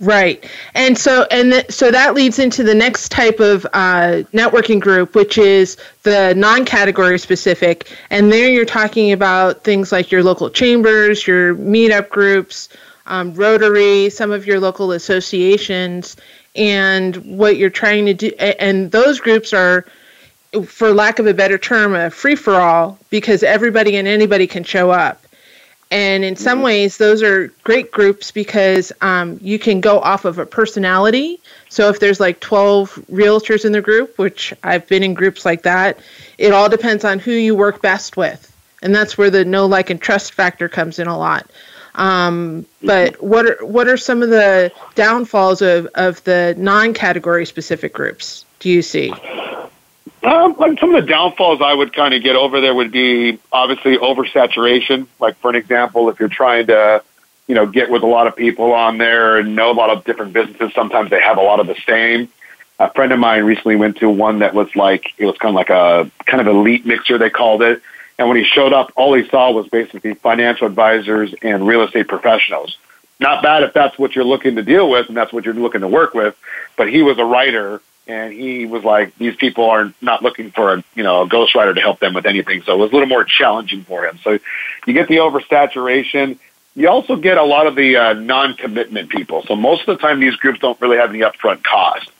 Right, 0.00 0.48
and 0.74 0.96
so 0.96 1.26
and 1.30 1.50
th- 1.52 1.72
so 1.72 1.90
that 1.90 2.14
leads 2.14 2.38
into 2.38 2.62
the 2.62 2.74
next 2.74 3.10
type 3.10 3.40
of 3.40 3.66
uh, 3.72 4.22
networking 4.32 4.80
group, 4.80 5.16
which 5.16 5.38
is 5.38 5.76
the 6.04 6.34
non-category 6.36 7.18
specific, 7.18 7.90
and 8.08 8.30
there 8.30 8.48
you're 8.48 8.64
talking 8.64 9.10
about 9.10 9.64
things 9.64 9.90
like 9.90 10.12
your 10.12 10.22
local 10.22 10.50
chambers, 10.50 11.26
your 11.26 11.56
meetup 11.56 12.10
groups, 12.10 12.68
um, 13.06 13.34
Rotary, 13.34 14.08
some 14.10 14.30
of 14.30 14.46
your 14.46 14.60
local 14.60 14.92
associations, 14.92 16.16
and 16.54 17.16
what 17.36 17.56
you're 17.56 17.68
trying 17.68 18.06
to 18.06 18.14
do. 18.14 18.28
And 18.38 18.92
those 18.92 19.18
groups 19.18 19.52
are, 19.52 19.84
for 20.66 20.92
lack 20.92 21.18
of 21.18 21.26
a 21.26 21.34
better 21.34 21.58
term, 21.58 21.94
a 21.94 22.10
free 22.10 22.36
for 22.36 22.54
all 22.54 22.98
because 23.10 23.42
everybody 23.42 23.96
and 23.96 24.08
anybody 24.08 24.46
can 24.46 24.64
show 24.64 24.90
up. 24.90 25.22
And 25.90 26.22
in 26.22 26.36
some 26.36 26.58
mm-hmm. 26.58 26.64
ways, 26.64 26.98
those 26.98 27.22
are 27.22 27.48
great 27.64 27.90
groups 27.90 28.30
because 28.30 28.92
um, 29.00 29.38
you 29.40 29.58
can 29.58 29.80
go 29.80 29.98
off 30.00 30.26
of 30.26 30.38
a 30.38 30.44
personality. 30.44 31.40
So 31.70 31.88
if 31.88 31.98
there's 31.98 32.20
like 32.20 32.40
12 32.40 33.06
realtors 33.10 33.64
in 33.64 33.72
the 33.72 33.80
group, 33.80 34.18
which 34.18 34.52
I've 34.62 34.86
been 34.86 35.02
in 35.02 35.14
groups 35.14 35.46
like 35.46 35.62
that, 35.62 35.98
it 36.36 36.52
all 36.52 36.68
depends 36.68 37.04
on 37.04 37.18
who 37.18 37.32
you 37.32 37.54
work 37.54 37.80
best 37.80 38.16
with. 38.16 38.44
And 38.82 38.94
that's 38.94 39.16
where 39.16 39.30
the 39.30 39.44
know, 39.44 39.66
like, 39.66 39.88
and 39.88 40.00
trust 40.00 40.34
factor 40.34 40.68
comes 40.68 40.98
in 40.98 41.08
a 41.08 41.18
lot. 41.18 41.50
Um, 41.94 42.66
but 42.82 43.14
mm-hmm. 43.14 43.26
what 43.26 43.46
are 43.46 43.66
what 43.66 43.88
are 43.88 43.96
some 43.96 44.22
of 44.22 44.28
the 44.28 44.70
downfalls 44.94 45.62
of, 45.62 45.86
of 45.94 46.22
the 46.24 46.54
non-category 46.56 47.44
specific 47.46 47.92
groups? 47.92 48.44
Do 48.60 48.68
you 48.68 48.82
see? 48.82 49.12
Um, 50.22 50.56
some 50.80 50.94
of 50.94 51.00
the 51.00 51.08
downfalls 51.08 51.60
I 51.62 51.72
would 51.72 51.92
kind 51.92 52.12
of 52.12 52.22
get 52.22 52.34
over 52.34 52.60
there 52.60 52.74
would 52.74 52.90
be 52.90 53.38
obviously 53.52 53.96
oversaturation. 53.98 55.06
Like 55.20 55.36
for 55.36 55.50
an 55.50 55.56
example, 55.56 56.08
if 56.08 56.18
you're 56.18 56.28
trying 56.28 56.66
to, 56.68 57.02
you 57.46 57.54
know, 57.54 57.66
get 57.66 57.88
with 57.88 58.02
a 58.02 58.06
lot 58.06 58.26
of 58.26 58.34
people 58.34 58.72
on 58.72 58.98
there 58.98 59.36
and 59.36 59.54
know 59.54 59.70
a 59.70 59.74
lot 59.74 59.90
of 59.90 60.04
different 60.04 60.32
businesses, 60.32 60.74
sometimes 60.74 61.10
they 61.10 61.20
have 61.20 61.38
a 61.38 61.42
lot 61.42 61.60
of 61.60 61.68
the 61.68 61.76
same. 61.86 62.28
A 62.80 62.92
friend 62.92 63.12
of 63.12 63.18
mine 63.18 63.44
recently 63.44 63.76
went 63.76 63.98
to 63.98 64.10
one 64.10 64.40
that 64.40 64.54
was 64.54 64.74
like 64.74 65.12
it 65.18 65.26
was 65.26 65.36
kind 65.38 65.50
of 65.50 65.56
like 65.56 65.70
a 65.70 66.10
kind 66.26 66.40
of 66.40 66.48
elite 66.48 66.84
mixer 66.84 67.18
they 67.18 67.30
called 67.30 67.62
it. 67.62 67.80
And 68.18 68.28
when 68.28 68.36
he 68.36 68.44
showed 68.44 68.72
up, 68.72 68.92
all 68.96 69.14
he 69.14 69.28
saw 69.28 69.52
was 69.52 69.68
basically 69.68 70.14
financial 70.14 70.66
advisors 70.66 71.32
and 71.42 71.64
real 71.64 71.82
estate 71.82 72.08
professionals. 72.08 72.76
Not 73.20 73.42
bad 73.42 73.62
if 73.62 73.72
that's 73.72 73.96
what 73.98 74.16
you're 74.16 74.24
looking 74.24 74.56
to 74.56 74.62
deal 74.62 74.90
with 74.90 75.08
and 75.08 75.16
that's 75.16 75.32
what 75.32 75.44
you're 75.44 75.54
looking 75.54 75.80
to 75.82 75.88
work 75.88 76.14
with. 76.14 76.36
But 76.76 76.88
he 76.88 77.02
was 77.02 77.18
a 77.18 77.24
writer 77.24 77.80
and 78.08 78.32
he 78.32 78.64
was 78.64 78.82
like, 78.84 79.14
these 79.18 79.36
people 79.36 79.68
are 79.68 79.92
not 80.00 80.22
looking 80.22 80.50
for 80.50 80.74
a 80.74 80.84
you 80.96 81.02
know 81.04 81.22
a 81.22 81.28
ghostwriter 81.28 81.74
to 81.74 81.80
help 81.80 82.00
them 82.00 82.14
with 82.14 82.26
anything. 82.26 82.62
So 82.62 82.72
it 82.72 82.78
was 82.78 82.90
a 82.90 82.94
little 82.94 83.08
more 83.08 83.24
challenging 83.24 83.84
for 83.84 84.06
him. 84.06 84.18
So 84.24 84.38
you 84.86 84.94
get 84.94 85.08
the 85.08 85.16
oversaturation. 85.16 86.38
You 86.74 86.88
also 86.88 87.16
get 87.16 87.38
a 87.38 87.44
lot 87.44 87.66
of 87.66 87.74
the 87.74 87.96
uh, 87.96 88.12
non-commitment 88.14 89.10
people. 89.10 89.42
So 89.42 89.56
most 89.56 89.82
of 89.82 89.86
the 89.86 89.96
time, 89.96 90.20
these 90.20 90.36
groups 90.36 90.60
don't 90.60 90.80
really 90.80 90.96
have 90.96 91.10
any 91.10 91.20
upfront 91.20 91.62
cost. 91.64 92.10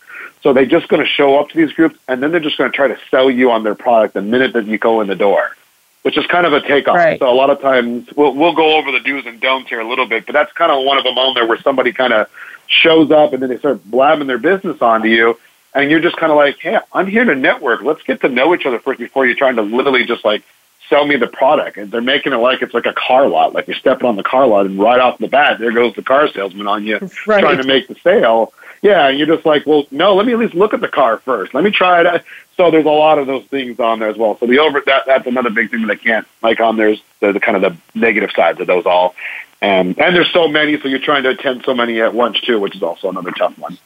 So 0.43 0.53
they're 0.53 0.67
just 0.67 0.89
going 0.89 1.03
to 1.03 1.09
show 1.09 1.39
up 1.39 1.49
to 1.51 1.57
these 1.57 1.73
groups, 1.73 1.99
and 2.07 2.23
then 2.23 2.33
they're 2.33 2.41
just 2.41 2.59
going 2.59 2.71
to 2.71 2.77
try 2.77 2.89
to 2.89 2.99
sell 3.11 3.31
you 3.31 3.51
on 3.51 3.63
their 3.63 3.75
product 3.75 4.15
the 4.15 4.23
minute 4.23 4.53
that 4.53 4.67
you 4.67 4.79
go 4.79 5.01
in 5.01 5.07
the 5.07 5.15
door, 5.15 5.57
which 6.03 6.19
is 6.19 6.27
kind 6.27 6.45
of 6.45 6.53
a 6.53 6.61
takeoff. 6.61 6.97
Right. 6.97 7.19
So 7.19 7.31
a 7.31 7.35
lot 7.35 7.51
of 7.51 7.61
times 7.61 8.09
we'll 8.15 8.35
we'll 8.35 8.55
go 8.55 8.77
over 8.77 8.93
the 8.93 9.01
do's 9.01 9.27
and 9.27 9.41
don'ts 9.41 9.69
here 9.69 9.81
a 9.81 9.89
little 9.89 10.07
bit, 10.07 10.27
but 10.27 10.33
that's 10.33 10.53
kind 10.53 10.71
of 10.71 10.85
one 10.85 10.99
of 10.99 11.05
them 11.05 11.19
on 11.19 11.35
there 11.35 11.47
where 11.47 11.61
somebody 11.61 11.93
kind 11.93 12.13
of 12.13 12.29
shows 12.67 13.11
up 13.11 13.33
and 13.33 13.43
then 13.43 13.49
they 13.49 13.59
start 13.59 13.83
blabbing 13.85 14.27
their 14.27 14.39
business 14.39 14.83
onto 14.83 15.09
you 15.09 15.39
and 15.75 15.91
you're 15.91 16.01
just 16.01 16.17
kind 16.17 16.33
of 16.33 16.37
like, 16.37 16.59
hey, 16.59 16.79
I'm 16.93 17.07
here 17.07 17.25
to 17.25 17.35
network. 17.35 17.83
Let's 17.83 18.03
get 18.03 18.21
to 18.23 18.29
know 18.29 18.55
each 18.55 18.67
other 18.67 18.79
first 18.79 18.99
before 18.99 19.27
you're 19.27 19.37
trying 19.37 19.57
to 19.57 19.63
literally 19.63 20.05
just 20.05 20.25
like 20.25 20.43
sell 20.89 21.07
me 21.07 21.17
the 21.17 21.27
product. 21.27 21.77
And 21.77 21.91
they're 21.91 22.01
making 22.01 22.33
it 22.33 22.37
like 22.37 22.63
it's 22.63 22.75
like 22.75 22.87
a 22.87 22.95
car 22.95 23.29
lot, 23.29 23.53
like 23.53 23.67
you're 23.67 23.77
stepping 23.77 24.07
on 24.07 24.17
the 24.17 24.23
car 24.23 24.47
lot, 24.47 24.67
and 24.67 24.79
right 24.79 25.01
off 25.01 25.19
the 25.19 25.29
bat, 25.29 25.59
there 25.59 25.73
goes 25.73 25.95
the 25.95 26.03
car 26.03 26.29
salesman 26.29 26.67
on 26.67 26.85
you 26.85 26.99
right. 27.27 27.41
trying 27.41 27.59
to 27.59 27.67
make 27.67 27.89
the 27.89 27.97
sale. 27.97 28.53
Yeah, 28.81 29.09
and 29.09 29.19
you're 29.19 29.27
just 29.27 29.45
like, 29.45 29.67
well, 29.67 29.87
no, 29.91 30.15
let 30.15 30.25
me 30.25 30.33
at 30.33 30.39
least 30.39 30.55
look 30.55 30.73
at 30.73 30.81
the 30.81 30.89
car 30.89 31.19
first. 31.19 31.53
Let 31.53 31.65
me 31.65 31.71
try 31.71 32.01
it. 32.03 32.25
So 32.57 32.71
there's 32.71 32.87
a 32.87 32.91
lot 32.91 33.19
of 33.19 33.27
those 33.27 33.45
things 33.47 33.81
on 33.81 33.99
there 33.99 34.09
as 34.09 34.17
well. 34.17 34.39
So 34.39 34.47
the 34.47 34.61
over 34.61 34.81
that 34.87 35.05
that's 35.07 35.27
another 35.27 35.51
big 35.51 35.71
thing 35.71 35.83
that 35.83 35.91
I 35.91 35.97
can't 35.97 36.27
like 36.43 36.61
on 36.61 36.77
there's 36.77 37.03
the, 37.21 37.33
the 37.33 37.41
kind 37.41 37.63
of 37.63 37.63
the 37.63 37.99
negative 37.99 38.31
sides 38.35 38.61
of 38.61 38.67
those 38.67 38.87
all. 38.87 39.15
And 39.61 39.99
and 39.99 40.15
there's 40.15 40.31
so 40.33 40.47
many, 40.47 40.81
so 40.81 40.89
you're 40.89 41.01
trying 41.01 41.25
to 41.25 41.31
attend 41.31 41.65
so 41.65 41.75
many 41.75 42.01
at 42.01 42.15
once 42.15 42.41
too, 42.41 42.61
which 42.61 42.77
is 42.77 42.83
also 42.83 43.11
another 43.11 43.33
tough 43.33 43.59
one. 43.59 43.77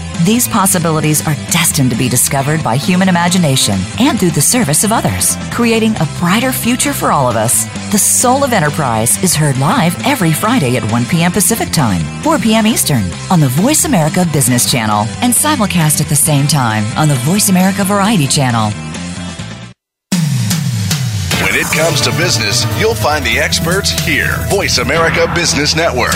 These 0.23 0.47
possibilities 0.47 1.25
are 1.27 1.35
destined 1.51 1.89
to 1.91 1.97
be 1.97 2.07
discovered 2.07 2.63
by 2.63 2.75
human 2.75 3.09
imagination 3.09 3.79
and 3.99 4.19
through 4.19 4.31
the 4.31 4.41
service 4.41 4.83
of 4.83 4.91
others, 4.91 5.35
creating 5.51 5.95
a 5.95 6.09
brighter 6.19 6.51
future 6.51 6.93
for 6.93 7.11
all 7.11 7.27
of 7.27 7.35
us. 7.35 7.65
The 7.91 7.97
Soul 7.97 8.43
of 8.43 8.53
Enterprise 8.53 9.21
is 9.23 9.35
heard 9.35 9.57
live 9.57 9.95
every 10.05 10.31
Friday 10.31 10.77
at 10.77 10.91
1 10.91 11.05
p.m. 11.05 11.31
Pacific 11.31 11.71
Time, 11.71 12.01
4 12.21 12.37
p.m. 12.37 12.67
Eastern 12.67 13.03
on 13.31 13.39
the 13.39 13.49
Voice 13.49 13.85
America 13.85 14.25
Business 14.31 14.69
Channel 14.71 15.05
and 15.21 15.33
simulcast 15.33 16.01
at 16.01 16.07
the 16.07 16.15
same 16.15 16.47
time 16.47 16.85
on 16.97 17.07
the 17.07 17.15
Voice 17.25 17.49
America 17.49 17.83
Variety 17.83 18.27
Channel. 18.27 18.71
When 21.43 21.55
it 21.55 21.65
comes 21.75 21.99
to 22.01 22.11
business, 22.11 22.65
you'll 22.79 22.95
find 22.95 23.25
the 23.25 23.39
experts 23.39 23.91
here. 24.05 24.37
Voice 24.49 24.77
America 24.77 25.29
Business 25.35 25.75
Network. 25.75 26.13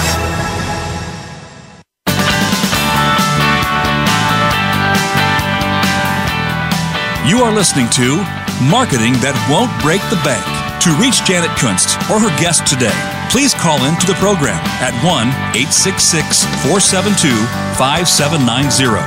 You 7.26 7.42
are 7.42 7.50
listening 7.52 7.90
to 7.98 8.22
Marketing 8.70 9.18
That 9.26 9.34
Won't 9.50 9.74
Break 9.82 9.98
the 10.14 10.22
Bank. 10.22 10.46
To 10.86 10.94
reach 11.02 11.26
Janet 11.26 11.50
Kunst 11.58 11.98
or 12.06 12.22
her 12.22 12.30
guest 12.38 12.70
today, 12.70 12.94
please 13.34 13.58
call 13.58 13.82
in 13.82 13.98
to 13.98 14.06
the 14.06 14.14
program 14.22 14.62
at 14.78 14.94
1 15.02 15.34
866 15.58 16.46
472 16.70 17.34
5790. 17.82 19.02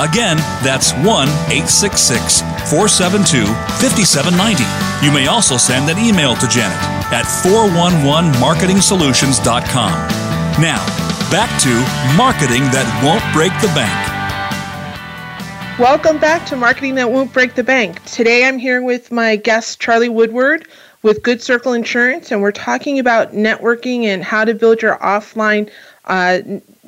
Again, 0.00 0.40
that's 0.64 0.96
1 1.04 1.28
866 1.52 2.40
472 2.72 3.44
5790. 3.84 4.64
You 5.04 5.12
may 5.12 5.28
also 5.28 5.60
send 5.60 5.92
an 5.92 6.00
email 6.00 6.40
to 6.40 6.48
Janet 6.48 6.80
at 7.12 7.28
411marketingsolutions.com. 7.44 9.92
Now, 10.56 10.80
back 11.28 11.52
to 11.68 11.72
Marketing 12.16 12.64
That 12.72 12.88
Won't 13.04 13.28
Break 13.36 13.52
the 13.60 13.68
Bank. 13.76 14.07
Welcome 15.78 16.18
back 16.18 16.44
to 16.46 16.56
Marketing 16.56 16.96
That 16.96 17.12
Won't 17.12 17.32
Break 17.32 17.54
the 17.54 17.62
Bank. 17.62 18.04
Today 18.04 18.44
I'm 18.44 18.58
here 18.58 18.82
with 18.82 19.12
my 19.12 19.36
guest, 19.36 19.78
Charlie 19.78 20.08
Woodward 20.08 20.66
with 21.02 21.22
Good 21.22 21.40
Circle 21.40 21.72
Insurance, 21.72 22.32
and 22.32 22.42
we're 22.42 22.50
talking 22.50 22.98
about 22.98 23.30
networking 23.30 24.02
and 24.02 24.24
how 24.24 24.44
to 24.44 24.54
build 24.54 24.82
your 24.82 24.96
offline 24.98 25.70
uh, 26.06 26.40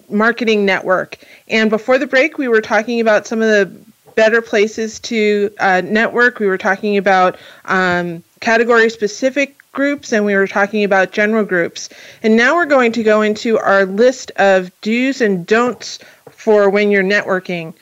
marketing 0.08 0.66
network. 0.66 1.18
And 1.46 1.70
before 1.70 1.98
the 1.98 2.06
break, 2.08 2.36
we 2.36 2.48
were 2.48 2.60
talking 2.60 3.00
about 3.00 3.28
some 3.28 3.40
of 3.40 3.46
the 3.46 3.72
better 4.16 4.42
places 4.42 4.98
to 5.00 5.52
uh, 5.60 5.82
network. 5.84 6.40
We 6.40 6.48
were 6.48 6.58
talking 6.58 6.96
about 6.96 7.38
um, 7.66 8.24
category 8.40 8.90
specific 8.90 9.56
groups 9.70 10.12
and 10.12 10.24
we 10.24 10.34
were 10.34 10.48
talking 10.48 10.82
about 10.82 11.12
general 11.12 11.44
groups. 11.44 11.90
And 12.24 12.36
now 12.36 12.56
we're 12.56 12.66
going 12.66 12.90
to 12.90 13.04
go 13.04 13.22
into 13.22 13.56
our 13.56 13.86
list 13.86 14.32
of 14.34 14.72
do's 14.80 15.20
and 15.20 15.46
don'ts 15.46 16.00
for 16.32 16.68
when 16.68 16.90
you're 16.90 17.04
networking. 17.04 17.74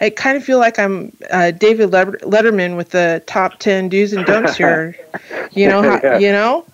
I 0.00 0.10
kind 0.10 0.36
of 0.36 0.44
feel 0.44 0.58
like 0.58 0.78
I'm 0.78 1.16
uh, 1.30 1.52
David 1.52 1.90
Letterman 1.90 2.76
with 2.76 2.90
the 2.90 3.22
top 3.26 3.58
ten 3.58 3.88
do's 3.88 4.12
and 4.12 4.26
don'ts 4.26 4.56
here. 4.56 4.96
you 5.52 5.68
know, 5.68 5.82
yeah. 5.82 6.18
you 6.18 6.32
know. 6.32 6.66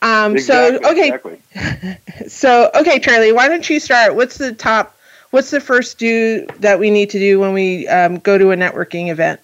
Um, 0.00 0.32
exactly, 0.32 0.78
so 0.78 0.90
okay, 0.92 1.38
exactly. 1.54 2.28
so 2.28 2.70
okay, 2.74 2.98
Charlie, 2.98 3.32
why 3.32 3.48
don't 3.48 3.68
you 3.68 3.80
start? 3.80 4.14
What's 4.14 4.38
the 4.38 4.52
top? 4.52 4.94
What's 5.30 5.50
the 5.50 5.60
first 5.60 5.98
do 5.98 6.46
that 6.60 6.78
we 6.78 6.90
need 6.90 7.10
to 7.10 7.18
do 7.18 7.40
when 7.40 7.52
we 7.52 7.86
um, 7.88 8.18
go 8.18 8.38
to 8.38 8.52
a 8.52 8.56
networking 8.56 9.08
event? 9.08 9.40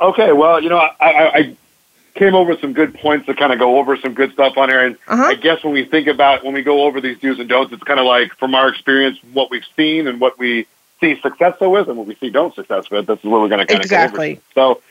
Okay, 0.00 0.32
well, 0.32 0.62
you 0.62 0.68
know, 0.68 0.78
I, 0.78 0.92
I, 1.00 1.36
I 1.38 1.56
came 2.16 2.34
over 2.34 2.50
with 2.50 2.60
some 2.60 2.72
good 2.72 2.94
points 2.94 3.26
to 3.26 3.34
kind 3.34 3.52
of 3.52 3.58
go 3.58 3.78
over 3.78 3.96
some 3.96 4.14
good 4.14 4.32
stuff 4.32 4.56
on 4.56 4.68
here. 4.68 4.84
And 4.84 4.96
uh-huh. 5.06 5.24
I 5.24 5.34
guess 5.34 5.62
when 5.62 5.72
we 5.72 5.84
think 5.84 6.08
about 6.08 6.44
when 6.44 6.54
we 6.54 6.62
go 6.62 6.82
over 6.82 7.00
these 7.00 7.18
do's 7.18 7.38
and 7.38 7.48
don'ts, 7.48 7.72
it's 7.72 7.82
kind 7.82 8.00
of 8.00 8.06
like 8.06 8.34
from 8.34 8.54
our 8.54 8.68
experience, 8.68 9.18
what 9.32 9.50
we've 9.50 9.64
seen 9.76 10.06
and 10.08 10.20
what 10.20 10.38
we 10.38 10.66
see 11.00 11.20
success 11.20 11.54
with 11.60 11.88
and 11.88 11.96
what 11.96 12.06
we 12.06 12.14
see 12.16 12.30
don't 12.30 12.54
success 12.54 12.90
with. 12.90 13.06
This 13.06 13.18
is 13.18 13.24
where 13.24 13.40
we're 13.40 13.48
going 13.48 13.60
to 13.60 13.66
kind 13.66 13.82
exactly. 13.82 14.32
of 14.32 14.54
go 14.54 14.70
over. 14.70 14.76
So, 14.78 14.82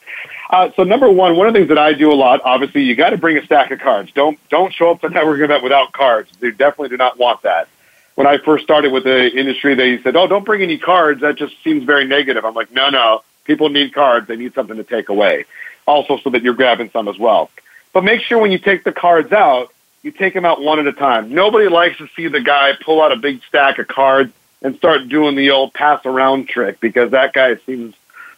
uh, 0.49 0.71
so 0.75 0.83
number 0.83 1.09
one, 1.09 1.35
one 1.35 1.47
of 1.47 1.53
the 1.53 1.59
things 1.59 1.69
that 1.69 1.77
I 1.77 1.93
do 1.93 2.11
a 2.11 2.15
lot, 2.15 2.41
obviously, 2.43 2.83
you 2.83 2.95
got 2.95 3.11
to 3.11 3.17
bring 3.17 3.37
a 3.37 3.45
stack 3.45 3.71
of 3.71 3.79
cards. 3.79 4.11
Don't 4.11 4.39
don't 4.49 4.73
show 4.73 4.91
up 4.91 5.01
to 5.01 5.07
networking 5.09 5.45
event 5.45 5.63
without 5.63 5.91
cards. 5.91 6.31
They 6.39 6.51
definitely 6.51 6.89
do 6.89 6.97
not 6.97 7.17
want 7.17 7.41
that. 7.43 7.67
When 8.15 8.27
I 8.27 8.37
first 8.37 8.63
started 8.63 8.93
with 8.93 9.03
the 9.03 9.31
industry, 9.35 9.75
they 9.75 10.01
said, 10.01 10.15
"Oh, 10.15 10.27
don't 10.27 10.45
bring 10.45 10.61
any 10.61 10.77
cards. 10.77 11.21
That 11.21 11.35
just 11.35 11.61
seems 11.63 11.83
very 11.83 12.05
negative." 12.05 12.45
I'm 12.45 12.53
like, 12.53 12.71
"No, 12.71 12.89
no. 12.89 13.23
People 13.45 13.69
need 13.69 13.93
cards. 13.93 14.27
They 14.27 14.35
need 14.35 14.53
something 14.53 14.77
to 14.77 14.83
take 14.83 15.09
away. 15.09 15.45
Also, 15.85 16.17
so 16.17 16.31
that 16.31 16.41
you're 16.41 16.55
grabbing 16.55 16.89
some 16.89 17.07
as 17.07 17.19
well. 17.19 17.51
But 17.93 18.03
make 18.03 18.21
sure 18.21 18.39
when 18.39 18.51
you 18.51 18.57
take 18.57 18.83
the 18.83 18.91
cards 18.91 19.31
out, 19.31 19.71
you 20.01 20.11
take 20.11 20.33
them 20.33 20.45
out 20.45 20.61
one 20.61 20.79
at 20.79 20.87
a 20.87 20.93
time. 20.93 21.33
Nobody 21.33 21.67
likes 21.67 21.97
to 21.97 22.07
see 22.15 22.27
the 22.27 22.41
guy 22.41 22.73
pull 22.83 23.01
out 23.01 23.11
a 23.11 23.15
big 23.15 23.41
stack 23.47 23.77
of 23.77 23.87
cards 23.87 24.33
and 24.61 24.75
start 24.75 25.07
doing 25.09 25.35
the 25.35 25.51
old 25.51 25.73
pass 25.73 26.05
around 26.05 26.47
trick 26.47 26.79
because 26.79 27.11
that 27.11 27.33
guy 27.33 27.55
seems 27.65 27.95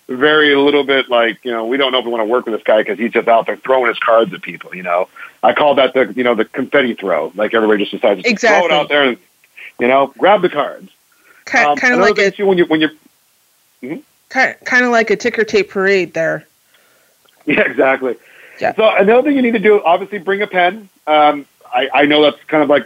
very 0.08 0.54
a 0.54 0.60
little 0.60 0.84
bit 0.84 1.10
like 1.10 1.44
you 1.44 1.52
know 1.52 1.66
we 1.66 1.76
don't 1.76 1.92
know 1.92 2.00
if 2.00 2.06
we 2.06 2.12
want 2.12 2.22
to 2.22 2.32
work 2.32 2.46
with 2.46 2.56
this 2.56 2.64
guy 2.64 2.78
because 2.78 2.98
he's 2.98 3.12
just 3.12 3.28
out 3.28 3.46
there 3.46 3.58
throwing 3.58 3.88
his 3.88 4.00
cards 4.00 4.34
at 4.34 4.42
people. 4.42 4.74
You 4.74 4.84
know, 4.84 5.10
I 5.44 5.54
call 5.54 5.76
that 5.76 5.94
the 5.94 6.14
you 6.16 6.24
know 6.24 6.36
the 6.36 6.46
confetti 6.46 6.94
throw. 6.94 7.32
Like 7.36 7.54
everybody 7.54 7.84
just 7.84 7.92
decides 7.92 8.24
to 8.24 8.30
exactly. 8.30 8.68
throw 8.68 8.78
it 8.78 8.82
out 8.82 8.90
there 8.90 9.04
and 9.04 9.18
you 9.80 9.88
know 9.88 10.14
grab 10.18 10.42
the 10.42 10.50
cards. 10.50 10.90
Kind, 11.46 11.68
um, 11.68 11.78
kind 11.78 11.94
of 11.94 12.00
like 12.00 12.18
a 12.18 12.32
too, 12.32 12.46
when 12.46 12.58
you 12.58 12.66
when 12.66 12.82
you're 12.82 12.92
mm-hmm. 13.82 14.00
kind, 14.30 14.56
kind 14.64 14.86
of 14.86 14.92
like 14.92 15.10
a 15.10 15.16
ticker 15.16 15.44
tape 15.44 15.70
parade 15.70 16.14
there. 16.14 16.46
Yeah, 17.48 17.62
exactly. 17.62 18.18
Yeah. 18.60 18.76
So 18.76 18.94
another 18.94 19.22
thing 19.22 19.38
you 19.38 19.42
need 19.42 19.54
to 19.54 19.60
do, 19.60 19.82
obviously, 19.82 20.18
bring 20.18 20.42
a 20.42 20.48
pen. 20.48 20.90
Um, 21.08 21.46
I, 21.66 21.88
I 21.94 22.06
know 22.06 22.22
that's 22.22 22.44
kind 22.44 22.62
of 22.62 22.70
like 22.70 22.84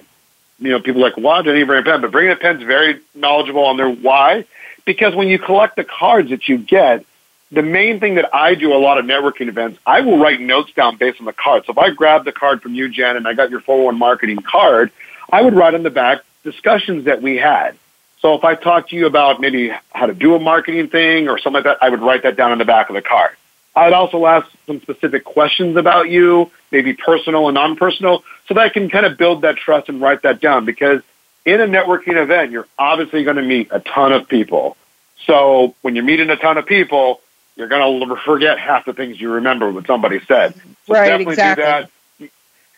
you 0.62 0.70
know, 0.70 0.80
people 0.80 1.02
like, 1.02 1.18
why 1.18 1.42
didn't 1.42 1.58
he 1.58 1.64
bring 1.64 1.82
a 1.82 1.84
pen? 1.84 2.02
But 2.02 2.12
bringing 2.12 2.32
a 2.32 2.36
pen 2.36 2.58
is 2.58 2.64
very 2.64 3.02
knowledgeable 3.16 3.66
on 3.66 3.78
their 3.78 3.90
why. 3.90 4.46
Because 4.86 5.16
when 5.16 5.28
you 5.28 5.40
collect 5.40 5.76
the 5.76 5.84
cards 5.84 6.30
that 6.30 6.48
you 6.48 6.58
get, 6.58 7.06
the 7.52 7.64
main 7.64 8.00
thing 8.00 8.16
that 8.16 8.34
I 8.34 8.56
do 8.56 8.74
a 8.74 8.78
lot 8.78 8.98
of 8.98 9.06
networking 9.06 9.48
events, 9.48 9.80
I 9.86 10.02
will 10.02 10.18
write 10.18 10.40
notes 10.40 10.72
down 10.74 10.98
based 10.98 11.20
on 11.20 11.26
the 11.26 11.34
card. 11.34 11.66
So 11.66 11.74
if 11.74 11.78
I 11.78 11.90
grab 11.90 12.24
the 12.24 12.32
card 12.32 12.62
from 12.62 12.76
you, 12.76 12.88
Jen, 12.88 13.18
and 13.18 13.28
I 13.28 13.34
got 13.34 13.50
your 13.50 13.60
401 13.60 13.98
marketing 13.98 14.38
card, 14.38 14.92
I 15.30 15.42
would 15.42 15.54
write 15.54 15.74
on 15.74 15.84
the 15.84 15.90
back 15.90 16.24
discussions 16.44 17.06
that 17.06 17.22
we 17.22 17.38
had. 17.38 17.76
So 18.20 18.36
if 18.36 18.44
I 18.44 18.56
talk 18.56 18.90
to 18.90 18.96
you 18.96 19.08
about 19.08 19.42
maybe 19.42 19.74
how 19.90 20.06
to 20.06 20.14
do 20.14 20.36
a 20.36 20.40
marketing 20.40 20.88
thing 20.88 21.28
or 21.28 21.40
something 21.40 21.64
like 21.64 21.64
that, 21.64 21.78
I 21.82 21.90
would 21.90 22.02
write 22.02 22.24
that 22.24 22.38
down 22.38 22.52
on 22.52 22.60
the 22.60 22.66
back 22.66 22.90
of 22.90 22.94
the 22.94 23.02
card. 23.02 23.36
I'd 23.76 23.94
also 23.94 24.26
ask 24.26 24.48
some 24.66 24.82
specific 24.82 25.24
questions 25.24 25.78
about 25.78 26.10
you, 26.10 26.52
maybe 26.72 26.94
personal 26.94 27.48
and 27.48 27.56
non-personal, 27.56 28.24
so 28.48 28.54
that 28.54 28.62
I 28.62 28.70
can 28.70 28.90
kind 28.90 29.06
of 29.06 29.18
build 29.18 29.44
that 29.44 29.58
trust 29.58 29.90
and 29.90 30.02
write 30.02 30.24
that 30.24 30.42
down 30.42 30.66
because 30.66 31.02
in 31.46 31.62
a 31.62 31.66
networking 31.66 32.22
event, 32.22 32.52
you're 32.52 32.68
obviously 32.78 33.24
going 33.24 33.38
to 33.38 33.44
meet 33.44 33.70
a 33.72 33.80
ton 33.80 34.12
of 34.12 34.28
people. 34.28 34.78
So 35.26 35.76
when 35.82 35.96
you're 35.96 36.04
meeting 36.04 36.30
a 36.30 36.36
ton 36.36 36.58
of 36.58 36.66
people, 36.66 37.22
you're 37.56 37.68
going 37.68 38.10
to 38.10 38.16
forget 38.18 38.60
half 38.60 38.86
the 38.86 38.94
things 38.94 39.20
you 39.20 39.32
remember 39.32 39.72
what 39.72 39.88
somebody 39.88 40.20
said. 40.28 40.54
So 40.86 40.94
right, 40.94 41.08
definitely 41.08 41.34
exactly. 41.34 41.64
do 41.64 41.68
that. 41.68 41.92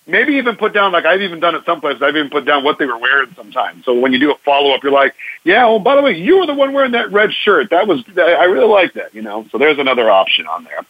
Maybe 0.05 0.33
even 0.33 0.57
put 0.57 0.73
down, 0.73 0.91
like 0.91 1.05
I've 1.05 1.21
even 1.21 1.39
done 1.39 1.55
it 1.55 1.63
some 1.65 1.79
places, 1.79 2.01
I've 2.01 2.15
even 2.15 2.29
put 2.29 2.45
down 2.45 2.63
what 2.63 2.77
they 2.77 2.85
were 2.85 2.97
wearing 2.97 3.33
sometimes. 3.35 3.85
So 3.85 3.97
when 3.97 4.11
you 4.11 4.19
do 4.19 4.31
a 4.31 4.35
follow 4.35 4.71
up, 4.71 4.83
you're 4.83 4.91
like, 4.91 5.15
yeah, 5.43 5.65
well, 5.65 5.79
by 5.79 5.95
the 5.95 6.01
way, 6.01 6.17
you 6.17 6.39
were 6.39 6.45
the 6.45 6.53
one 6.53 6.73
wearing 6.73 6.91
that 6.91 7.11
red 7.11 7.33
shirt. 7.33 7.69
That 7.69 7.87
was, 7.87 8.03
I 8.17 8.43
really 8.45 8.67
like 8.67 8.93
that, 8.93 9.15
you 9.15 9.21
know? 9.21 9.47
So 9.51 9.57
there's 9.57 9.79
another 9.79 10.11
option 10.11 10.45
on 10.47 10.65
there. 10.65 10.81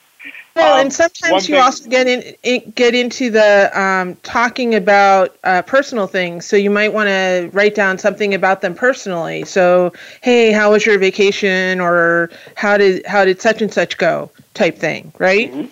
Well, 0.56 0.76
um, 0.76 0.82
and 0.82 0.94
sometimes 0.94 1.50
you 1.50 1.56
thing, 1.56 1.64
also 1.64 1.90
get 1.90 2.08
in, 2.08 2.36
in, 2.44 2.72
get 2.76 2.94
into 2.94 3.32
the 3.32 3.72
um, 3.80 4.16
talking 4.18 4.76
about 4.76 5.36
uh, 5.44 5.64
personal 5.64 6.06
things. 6.06 6.46
So 6.46 6.56
you 6.56 6.70
might 6.70 6.94
want 6.94 7.08
to 7.08 7.50
write 7.54 7.74
down 7.74 7.98
something 7.98 8.34
about 8.36 8.62
them 8.62 8.76
personally. 8.76 9.46
So, 9.46 9.94
hey, 10.22 10.52
how 10.52 10.72
was 10.72 10.86
your 10.86 11.00
vacation, 11.00 11.80
or 11.80 12.30
how 12.56 12.78
did 12.78 13.04
how 13.08 13.26
did 13.26 13.42
such 13.42 13.64
and 13.64 13.74
such 13.74 13.98
go, 13.98 14.30
type 14.54 14.78
thing, 14.78 15.12
right? 15.18 15.52
Mm-hmm. 15.52 15.72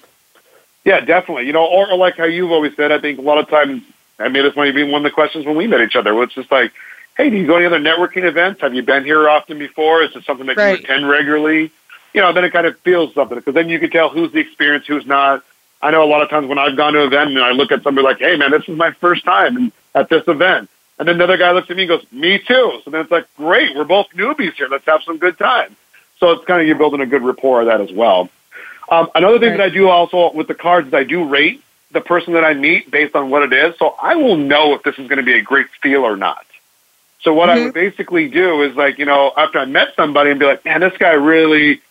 Yeah, 0.84 1.00
definitely. 1.02 1.46
You 1.46 1.54
know, 1.54 1.66
or, 1.66 1.92
or 1.92 1.98
like 1.98 2.18
how 2.18 2.26
you've 2.26 2.52
always 2.52 2.76
said. 2.76 2.92
I 2.92 3.00
think 3.00 3.20
a 3.20 3.22
lot 3.22 3.38
of 3.38 3.50
times, 3.50 3.84
I 4.20 4.30
mean, 4.30 4.44
this 4.44 4.56
might 4.56 4.74
be 4.74 4.84
one 4.84 4.96
of 4.96 5.04
the 5.04 5.12
questions 5.12 5.46
when 5.46 5.56
we 5.56 5.68
met 5.68 5.82
each 5.82 5.96
other. 5.96 6.22
It's 6.24 6.34
just 6.34 6.52
like, 6.52 6.72
hey, 7.18 7.30
do 7.30 7.38
you 7.38 7.46
go 7.46 7.60
to 7.60 7.66
any 7.66 7.66
other 7.68 7.80
networking 7.80 8.24
events? 8.24 8.62
Have 8.62 8.74
you 8.74 8.82
been 8.82 9.04
here 9.04 9.30
often 9.30 9.60
before? 9.60 10.02
Is 10.04 10.16
it 10.16 10.24
something 10.24 10.48
that 10.48 10.58
right. 10.58 10.80
you 10.80 10.84
attend 10.84 11.08
regularly? 11.08 11.72
you 12.14 12.22
know, 12.22 12.34
then 12.34 12.44
it 12.44 12.52
kind 12.52 12.68
of 12.68 12.78
feels 12.80 13.14
something 13.14 13.38
because 13.38 13.54
then 13.54 13.70
you 13.70 13.80
can 13.80 13.90
tell 13.90 14.10
who's 14.10 14.32
the 14.32 14.40
experience, 14.40 14.86
who's 14.86 15.06
not. 15.06 15.44
I 15.82 15.92
know 15.92 16.04
a 16.04 16.06
lot 16.06 16.22
of 16.22 16.30
times 16.30 16.48
when 16.48 16.60
I've 16.60 16.78
gone 16.78 16.94
to 16.94 17.02
an 17.02 17.08
event 17.08 17.32
and 17.32 17.40
I 17.40 17.52
look 17.52 17.72
at 17.72 17.84
somebody 17.84 18.06
like, 18.06 18.20
hey, 18.20 18.36
man, 18.36 18.52
this 18.52 18.68
is 18.68 18.78
my 18.78 18.92
first 18.92 19.24
time 19.24 19.72
at 19.96 20.10
this 20.10 20.28
event. 20.28 20.70
And 21.00 21.08
then 21.08 21.16
another 21.16 21.38
guy 21.38 21.52
looks 21.52 21.72
at 21.72 21.76
me 21.76 21.84
and 21.84 21.90
goes, 21.90 22.12
me 22.12 22.38
too. 22.38 22.82
So 22.84 22.92
then 22.92 23.02
it's 23.02 23.12
like, 23.12 23.26
great, 23.36 23.76
we're 23.76 23.86
both 23.86 24.08
newbies 24.10 24.54
here. 24.54 24.68
Let's 24.70 24.86
have 24.86 25.02
some 25.04 25.18
good 25.18 25.40
time. 25.40 25.76
So 26.20 26.32
it's 26.32 26.46
kind 26.46 26.62
of 26.62 26.68
you're 26.68 26.76
building 26.76 27.02
a 27.02 27.08
good 27.08 27.24
rapport 27.24 27.62
of 27.62 27.68
that 27.68 27.82
as 27.82 27.92
well. 27.92 28.30
Um, 28.92 29.10
another 29.16 29.40
thing 29.40 29.52
right. 29.52 29.58
that 29.58 29.64
I 29.64 29.70
do 29.70 29.90
also 29.90 30.32
with 30.34 30.48
the 30.48 30.56
cards 30.56 30.90
is 30.90 30.94
I 30.94 31.04
do 31.04 31.28
rate 31.28 31.64
the 31.92 32.02
person 32.02 32.34
that 32.34 32.44
I 32.44 32.54
meet 32.54 32.92
based 32.92 33.16
on 33.16 33.30
what 33.30 33.42
it 33.42 33.54
is. 33.54 33.78
So 33.78 33.96
I 34.02 34.16
will 34.16 34.38
know 34.38 34.76
if 34.76 34.84
this 34.84 35.00
is 35.00 35.08
going 35.08 35.18
to 35.18 35.24
be 35.24 35.34
a 35.34 35.42
great 35.42 35.68
feel 35.82 36.04
or 36.04 36.16
not. 36.16 36.46
So 37.22 37.34
what 37.34 37.50
mm-hmm. 37.50 37.60
I 37.60 37.64
would 37.66 37.74
basically 37.74 38.30
do 38.30 38.62
is 38.62 38.76
like, 38.76 38.98
you 38.98 39.06
know, 39.06 39.32
after 39.36 39.60
I 39.60 39.66
met 39.66 39.96
somebody 39.96 40.30
and 40.30 40.40
be 40.40 40.46
like, 40.46 40.64
man, 40.66 40.82
this 40.82 40.96
guy 40.98 41.14
really 41.14 41.82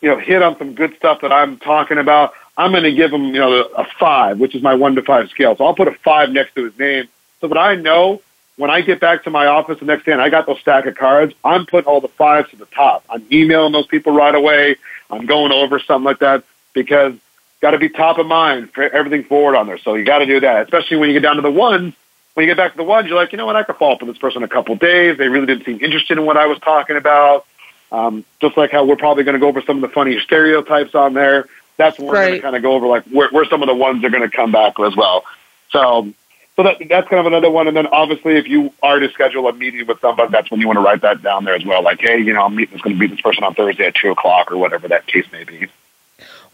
you 0.00 0.08
know, 0.08 0.18
hit 0.18 0.42
on 0.42 0.56
some 0.58 0.74
good 0.74 0.96
stuff 0.96 1.20
that 1.22 1.32
I'm 1.32 1.58
talking 1.58 1.98
about, 1.98 2.34
I'm 2.56 2.72
going 2.72 2.84
to 2.84 2.92
give 2.92 3.12
him, 3.12 3.26
you 3.26 3.40
know, 3.40 3.62
a 3.76 3.84
five, 3.98 4.38
which 4.38 4.54
is 4.54 4.62
my 4.62 4.74
one 4.74 4.94
to 4.96 5.02
five 5.02 5.28
scale. 5.30 5.56
So 5.56 5.64
I'll 5.64 5.74
put 5.74 5.88
a 5.88 5.92
five 5.92 6.30
next 6.30 6.54
to 6.54 6.64
his 6.64 6.78
name 6.78 7.08
so 7.40 7.48
that 7.48 7.58
I 7.58 7.74
know 7.76 8.20
when 8.56 8.70
I 8.70 8.80
get 8.80 9.00
back 9.00 9.24
to 9.24 9.30
my 9.30 9.46
office 9.46 9.78
the 9.78 9.86
next 9.86 10.04
day 10.04 10.12
and 10.12 10.20
I 10.20 10.28
got 10.28 10.46
those 10.46 10.58
stack 10.60 10.86
of 10.86 10.96
cards, 10.96 11.34
I'm 11.44 11.66
putting 11.66 11.88
all 11.88 12.00
the 12.00 12.08
fives 12.08 12.50
to 12.50 12.56
the 12.56 12.66
top. 12.66 13.04
I'm 13.08 13.24
emailing 13.30 13.72
those 13.72 13.86
people 13.86 14.12
right 14.12 14.34
away. 14.34 14.76
I'm 15.10 15.26
going 15.26 15.52
over 15.52 15.78
something 15.78 16.04
like 16.04 16.18
that 16.20 16.44
because 16.74 17.14
got 17.60 17.72
to 17.72 17.78
be 17.78 17.88
top 17.88 18.18
of 18.18 18.26
mind 18.26 18.70
for 18.72 18.82
everything 18.82 19.24
forward 19.24 19.56
on 19.56 19.66
there. 19.66 19.78
So 19.78 19.94
you 19.94 20.04
got 20.04 20.18
to 20.18 20.26
do 20.26 20.40
that, 20.40 20.64
especially 20.64 20.98
when 20.98 21.08
you 21.08 21.14
get 21.14 21.22
down 21.22 21.36
to 21.36 21.42
the 21.42 21.50
ones. 21.50 21.94
When 22.34 22.46
you 22.46 22.50
get 22.54 22.56
back 22.56 22.72
to 22.72 22.76
the 22.76 22.84
ones, 22.84 23.08
you're 23.08 23.16
like, 23.16 23.32
you 23.32 23.38
know 23.38 23.46
what, 23.46 23.56
I 23.56 23.64
could 23.64 23.76
follow 23.76 23.94
up 23.94 24.00
with 24.00 24.10
this 24.10 24.18
person 24.18 24.44
a 24.44 24.48
couple 24.48 24.74
of 24.74 24.80
days. 24.80 25.18
They 25.18 25.28
really 25.28 25.46
didn't 25.46 25.64
seem 25.64 25.80
interested 25.80 26.18
in 26.18 26.24
what 26.24 26.36
I 26.36 26.46
was 26.46 26.58
talking 26.60 26.96
about. 26.96 27.46
Um, 27.90 28.24
just 28.40 28.56
like 28.56 28.70
how 28.70 28.84
we're 28.84 28.96
probably 28.96 29.24
going 29.24 29.32
to 29.32 29.40
go 29.40 29.48
over 29.48 29.62
some 29.62 29.82
of 29.82 29.88
the 29.88 29.92
funny 29.92 30.20
stereotypes 30.20 30.94
on 30.94 31.14
there. 31.14 31.48
That's 31.78 31.98
when 31.98 32.08
we're 32.08 32.14
going 32.14 32.34
to 32.34 32.40
kind 32.40 32.56
of 32.56 32.62
go 32.62 32.72
over 32.72 32.86
like 32.86 33.04
where, 33.06 33.28
where 33.30 33.44
some 33.46 33.62
of 33.62 33.68
the 33.68 33.74
ones 33.74 34.04
are 34.04 34.10
going 34.10 34.28
to 34.28 34.36
come 34.36 34.52
back 34.52 34.78
as 34.78 34.94
well. 34.94 35.24
So, 35.70 36.12
so 36.58 36.64
that 36.64 36.78
that's 36.88 37.08
kind 37.08 37.20
of 37.20 37.26
another 37.26 37.52
one. 37.52 37.68
And 37.68 37.76
then 37.76 37.86
obviously, 37.86 38.36
if 38.36 38.48
you 38.48 38.72
are 38.82 38.98
to 38.98 39.08
schedule 39.10 39.46
a 39.46 39.52
meeting 39.52 39.86
with 39.86 40.00
somebody, 40.00 40.32
that's 40.32 40.50
when 40.50 40.60
you 40.60 40.66
want 40.66 40.78
to 40.78 40.80
write 40.80 41.02
that 41.02 41.22
down 41.22 41.44
there 41.44 41.54
as 41.54 41.64
well. 41.64 41.84
Like, 41.84 42.00
hey, 42.00 42.18
you 42.18 42.32
know, 42.32 42.46
I'm 42.46 42.56
meeting 42.56 42.74
is 42.74 42.82
going 42.82 42.96
to 42.96 42.98
be 42.98 43.06
this 43.06 43.20
person 43.20 43.44
on 43.44 43.54
Thursday 43.54 43.86
at 43.86 43.94
two 43.94 44.10
o'clock 44.10 44.50
or 44.50 44.58
whatever 44.58 44.88
that 44.88 45.06
case 45.06 45.24
may 45.30 45.44
be. 45.44 45.68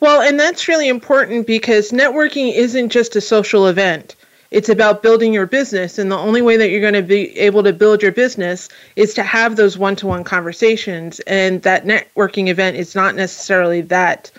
Well, 0.01 0.21
and 0.21 0.39
that's 0.39 0.69
really 0.69 0.89
important 0.91 1.47
because 1.47 1.91
networking 1.91 2.53
isn't 2.55 2.91
just 2.91 3.17
a 3.17 3.23
social 3.23 3.67
event. 3.67 4.15
It's 4.51 4.69
about 4.69 5.03
building 5.03 5.33
your 5.33 5.47
business. 5.47 5.99
And 5.99 6.13
the 6.13 6.19
only 6.19 6.43
way 6.43 6.59
that 6.59 6.69
you're 6.69 6.83
going 6.83 6.93
to 6.93 7.03
be 7.03 7.37
able 7.39 7.63
to 7.63 7.73
build 7.73 8.03
your 8.03 8.13
business 8.13 8.69
is 8.97 9.15
to 9.15 9.23
have 9.23 9.57
those 9.57 9.79
one 9.79 9.97
to 9.97 10.07
one 10.07 10.23
conversations. 10.23 11.19
And 11.21 11.63
that 11.63 11.87
networking 11.87 12.49
event 12.49 12.77
is 12.77 12.95
not 12.95 13.15
necessarily 13.15 13.81
that 13.81 14.31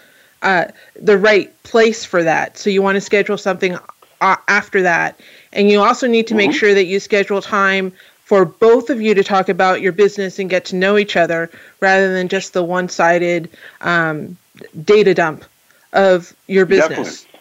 uh, 0.43 0.65
the 0.95 1.17
right 1.17 1.51
place 1.63 2.05
for 2.05 2.21
that. 2.21 2.55
So 2.59 2.69
you 2.69 2.83
want 2.83 2.97
to 2.97 3.01
schedule 3.01 3.39
something 3.39 3.79
uh, 4.21 4.37
after 4.47 4.81
that. 4.83 5.19
And 5.55 5.71
you 5.71 5.81
also 5.81 6.07
need 6.07 6.27
to 6.27 6.35
make 6.35 6.51
mm-hmm. 6.51 6.57
sure 6.57 6.73
that 6.73 6.85
you 6.85 6.99
schedule 6.99 7.41
time 7.41 7.93
for 8.25 8.43
both 8.43 8.89
of 8.89 9.01
you 9.01 9.13
to 9.13 9.23
talk 9.23 9.49
about 9.49 9.81
your 9.81 9.91
business 9.91 10.37
and 10.39 10.49
get 10.49 10.65
to 10.65 10.75
know 10.75 10.97
each 10.97 11.15
other 11.15 11.49
rather 11.79 12.13
than 12.13 12.27
just 12.27 12.53
the 12.53 12.63
one 12.63 12.89
sided 12.89 13.49
um, 13.81 14.35
data 14.83 15.13
dump 15.13 15.45
of 15.93 16.35
your 16.47 16.65
business. 16.65 17.23
Definitely. 17.23 17.39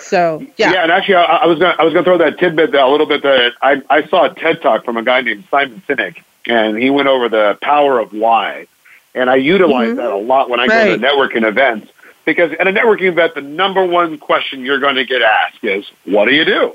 So 0.00 0.46
yeah. 0.56 0.72
Yeah, 0.72 0.82
and 0.82 0.92
actually, 0.92 1.16
I, 1.16 1.24
I 1.24 1.46
was 1.46 1.58
gonna 1.58 1.76
I 1.78 1.84
was 1.84 1.92
gonna 1.92 2.04
throw 2.04 2.18
that 2.18 2.38
tidbit 2.38 2.74
a 2.74 2.88
little 2.88 3.06
bit. 3.06 3.22
That 3.22 3.52
I 3.62 3.82
I 3.90 4.06
saw 4.06 4.24
a 4.24 4.34
TED 4.34 4.62
talk 4.62 4.84
from 4.84 4.96
a 4.96 5.02
guy 5.02 5.20
named 5.20 5.44
Simon 5.50 5.82
Sinek, 5.86 6.22
and 6.46 6.78
he 6.78 6.88
went 6.90 7.08
over 7.08 7.28
the 7.28 7.58
power 7.60 7.98
of 7.98 8.12
why, 8.14 8.66
and 9.14 9.28
I 9.28 9.36
utilize 9.36 9.88
mm-hmm. 9.88 9.96
that 9.96 10.10
a 10.10 10.16
lot 10.16 10.48
when 10.48 10.58
I 10.58 10.66
right. 10.66 10.84
go 10.86 10.96
to 10.96 11.02
networking 11.02 11.46
events 11.46 11.92
because 12.24 12.52
at 12.52 12.66
a 12.66 12.72
networking 12.72 13.08
event, 13.08 13.34
the 13.34 13.42
number 13.42 13.84
one 13.84 14.16
question 14.16 14.64
you're 14.64 14.80
going 14.80 14.94
to 14.94 15.04
get 15.04 15.20
asked 15.20 15.62
is, 15.62 15.84
"What 16.04 16.24
do 16.24 16.34
you 16.34 16.46
do?" 16.46 16.72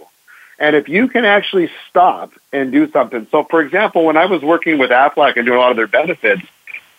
And 0.60 0.76
if 0.76 0.88
you 0.88 1.08
can 1.08 1.26
actually 1.26 1.70
stop 1.90 2.34
and 2.54 2.72
do 2.72 2.90
something. 2.92 3.28
So, 3.32 3.44
for 3.44 3.62
example, 3.62 4.06
when 4.06 4.18
I 4.18 4.26
was 4.26 4.42
working 4.42 4.78
with 4.78 4.90
Aflac 4.90 5.36
and 5.36 5.46
doing 5.46 5.58
a 5.58 5.62
lot 5.62 5.72
of 5.72 5.78
their 5.78 5.88
benefits, 5.88 6.42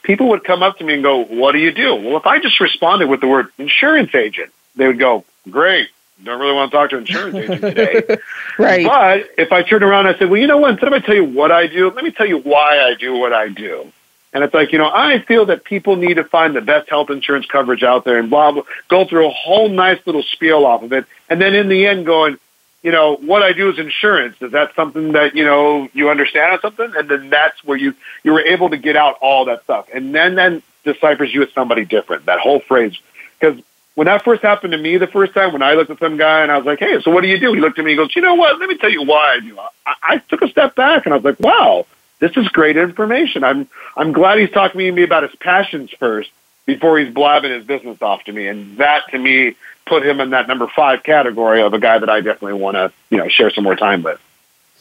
people 0.03 0.29
would 0.29 0.45
come 0.45 0.63
up 0.63 0.79
to 0.79 0.85
me 0.85 0.95
and 0.95 1.03
go, 1.03 1.25
What 1.25 1.53
do 1.53 1.59
you 1.59 1.73
do? 1.73 1.95
Well, 1.95 2.17
if 2.17 2.27
I 2.27 2.39
just 2.39 2.61
responded 2.61 3.09
with 3.09 3.21
the 3.21 3.29
word 3.29 3.49
insurance 3.59 4.15
agent, 4.15 4.53
they 4.77 4.87
would 4.87 4.99
go, 4.99 5.25
Great. 5.51 5.89
Don't 6.23 6.41
really 6.41 6.55
want 6.55 6.71
to 6.71 6.77
talk 6.77 6.91
to 6.91 6.97
an 6.97 7.03
insurance 7.03 7.37
agent 7.37 7.61
today. 7.61 8.19
right. 8.59 8.87
But 8.87 9.31
if 9.37 9.53
I 9.53 9.63
turned 9.63 9.85
around 9.85 10.07
and 10.07 10.17
I 10.17 10.19
said, 10.19 10.31
Well, 10.31 10.41
you 10.41 10.47
know 10.47 10.59
what? 10.59 10.71
Instead 10.73 10.93
of 10.93 10.95
I 10.95 11.05
tell 11.05 11.15
you 11.15 11.25
what 11.25 11.51
I 11.51 11.67
do, 11.67 11.91
let 11.91 12.05
me 12.05 12.11
tell 12.11 12.27
you 12.27 12.39
why 12.39 12.81
I 12.81 12.95
do 12.95 13.15
what 13.15 13.33
I 13.33 13.49
do. 13.49 13.91
And 14.33 14.45
it's 14.45 14.53
like, 14.53 14.73
you 14.73 14.79
know, 14.79 14.91
I 14.93 15.21
feel 15.21 15.47
that 15.47 15.65
people 15.65 15.97
need 15.97 16.15
to 16.15 16.25
find 16.25 16.55
the 16.55 16.61
best 16.61 16.91
health 16.91 17.09
insurance 17.09 17.47
coverage 17.47 17.83
out 17.83 18.05
there 18.05 18.19
and 18.19 18.29
blah, 18.29 18.53
blah, 18.53 18.65
go 18.89 19.07
through 19.07 19.29
a 19.29 19.31
whole 19.31 19.71
nice 19.71 19.99
little 20.05 20.23
spiel 20.23 20.67
off 20.67 20.83
of 20.83 20.93
it. 20.93 21.07
And 21.31 21.41
then 21.41 21.55
in 21.55 21.69
the 21.69 21.87
end 21.87 22.05
going, 22.05 22.39
you 22.87 22.93
know, 22.93 23.17
what 23.17 23.43
I 23.43 23.53
do 23.53 23.69
is 23.69 23.81
insurance. 23.81 24.41
Is 24.41 24.53
that 24.53 24.73
something 24.77 25.11
that, 25.11 25.35
you 25.35 25.45
know, 25.45 25.89
you 25.93 26.09
understand 26.09 26.55
or 26.55 26.61
something? 26.61 26.93
And 26.97 27.09
then 27.09 27.31
that's 27.31 27.65
where 27.65 27.77
you, 27.77 27.95
you 28.23 28.33
were 28.33 28.43
able 28.43 28.71
to 28.71 28.77
get 28.77 28.95
out 28.95 29.17
all 29.21 29.47
that 29.47 29.65
stuff. 29.65 29.89
And 29.93 30.15
then, 30.15 30.37
then 30.37 30.63
deciphers 30.85 31.35
you 31.35 31.43
as 31.43 31.53
somebody 31.53 31.85
different, 31.85 32.27
that 32.27 32.39
whole 32.39 32.61
phrase. 32.61 32.97
Because 33.41 33.61
when 33.97 34.05
that 34.05 34.23
first 34.23 34.43
happened 34.43 34.71
to 34.71 34.79
me 34.79 34.99
the 34.99 35.09
first 35.09 35.35
time, 35.35 35.53
when 35.53 35.63
I 35.63 35.73
looked 35.73 35.91
at 35.91 35.99
some 35.99 36.17
guy 36.17 36.43
and 36.43 36.53
I 36.53 36.59
was 36.59 36.65
like, 36.65 36.79
hey, 36.79 37.01
so 37.01 37.11
what 37.11 37.23
do 37.23 37.27
you 37.27 37.41
do? 37.41 37.53
He 37.55 37.61
looked 37.61 37.77
at 37.77 37.85
me 37.85 37.91
and 37.91 37.99
he 37.99 38.05
goes, 38.05 38.15
you 38.15 38.23
know 38.23 38.37
what? 38.37 38.61
Let 38.61 38.69
me 38.69 38.77
tell 38.77 38.89
you 38.89 39.03
why 39.03 39.35
I 39.35 39.41
do. 39.41 39.59
I, 39.59 39.95
I 40.05 40.19
took 40.19 40.43
a 40.43 40.49
step 40.49 40.77
back 40.77 41.07
and 41.07 41.13
I 41.13 41.17
was 41.17 41.25
like, 41.25 41.41
wow, 41.41 41.87
this 42.21 42.37
is 42.37 42.47
great 42.51 42.77
information. 42.77 43.43
I'm, 43.43 43.69
I'm 43.97 44.13
glad 44.13 44.39
he's 44.39 44.53
talking 44.53 44.79
to 44.79 44.93
me 44.93 45.03
about 45.03 45.25
his 45.25 45.35
passions 45.35 45.91
first 45.91 46.31
before 46.67 46.99
he's 46.99 47.13
blabbing 47.13 47.53
his 47.53 47.65
business 47.65 48.03
off 48.03 48.25
to 48.25 48.33
me. 48.33 48.49
And 48.49 48.77
that 48.79 49.09
to 49.11 49.19
me 49.19 49.57
put 49.87 50.05
him 50.05 50.21
in 50.21 50.31
that 50.31 50.49
number 50.49 50.67
five 50.67 51.03
category 51.03 51.63
of 51.63 51.73
a 51.73 51.79
guy 51.79 51.99
that 51.99 52.11
I 52.11 52.21
definitely 52.21 52.61
want 52.61 52.75
to, 52.75 52.93
you 53.09 53.19
know, 53.19 53.29
share 53.29 53.51
some 53.51 53.65
more 53.65 53.77
time 53.77 54.03
with. 54.03 54.21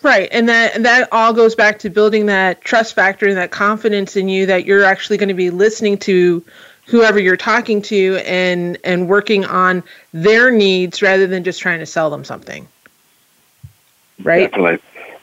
Right, 0.03 0.27
and 0.31 0.49
that 0.49 0.75
and 0.75 0.85
that 0.85 1.07
all 1.11 1.33
goes 1.33 1.55
back 1.55 1.79
to 1.79 1.89
building 1.89 2.25
that 2.25 2.61
trust 2.61 2.93
factor 2.93 3.27
and 3.27 3.37
that 3.37 3.51
confidence 3.51 4.15
in 4.15 4.27
you 4.29 4.45
that 4.45 4.65
you're 4.65 4.83
actually 4.83 5.17
going 5.17 5.29
to 5.29 5.35
be 5.35 5.49
listening 5.49 5.97
to 5.99 6.43
whoever 6.85 7.17
you're 7.17 7.37
talking 7.37 7.81
to 7.83 8.17
and 8.25 8.77
and 8.83 9.07
working 9.07 9.45
on 9.45 9.83
their 10.13 10.51
needs 10.51 11.01
rather 11.01 11.27
than 11.27 11.43
just 11.43 11.59
trying 11.59 11.79
to 11.79 11.85
sell 11.85 12.09
them 12.09 12.23
something. 12.23 12.67
Right. 14.21 14.51
Definitely. 14.51 14.79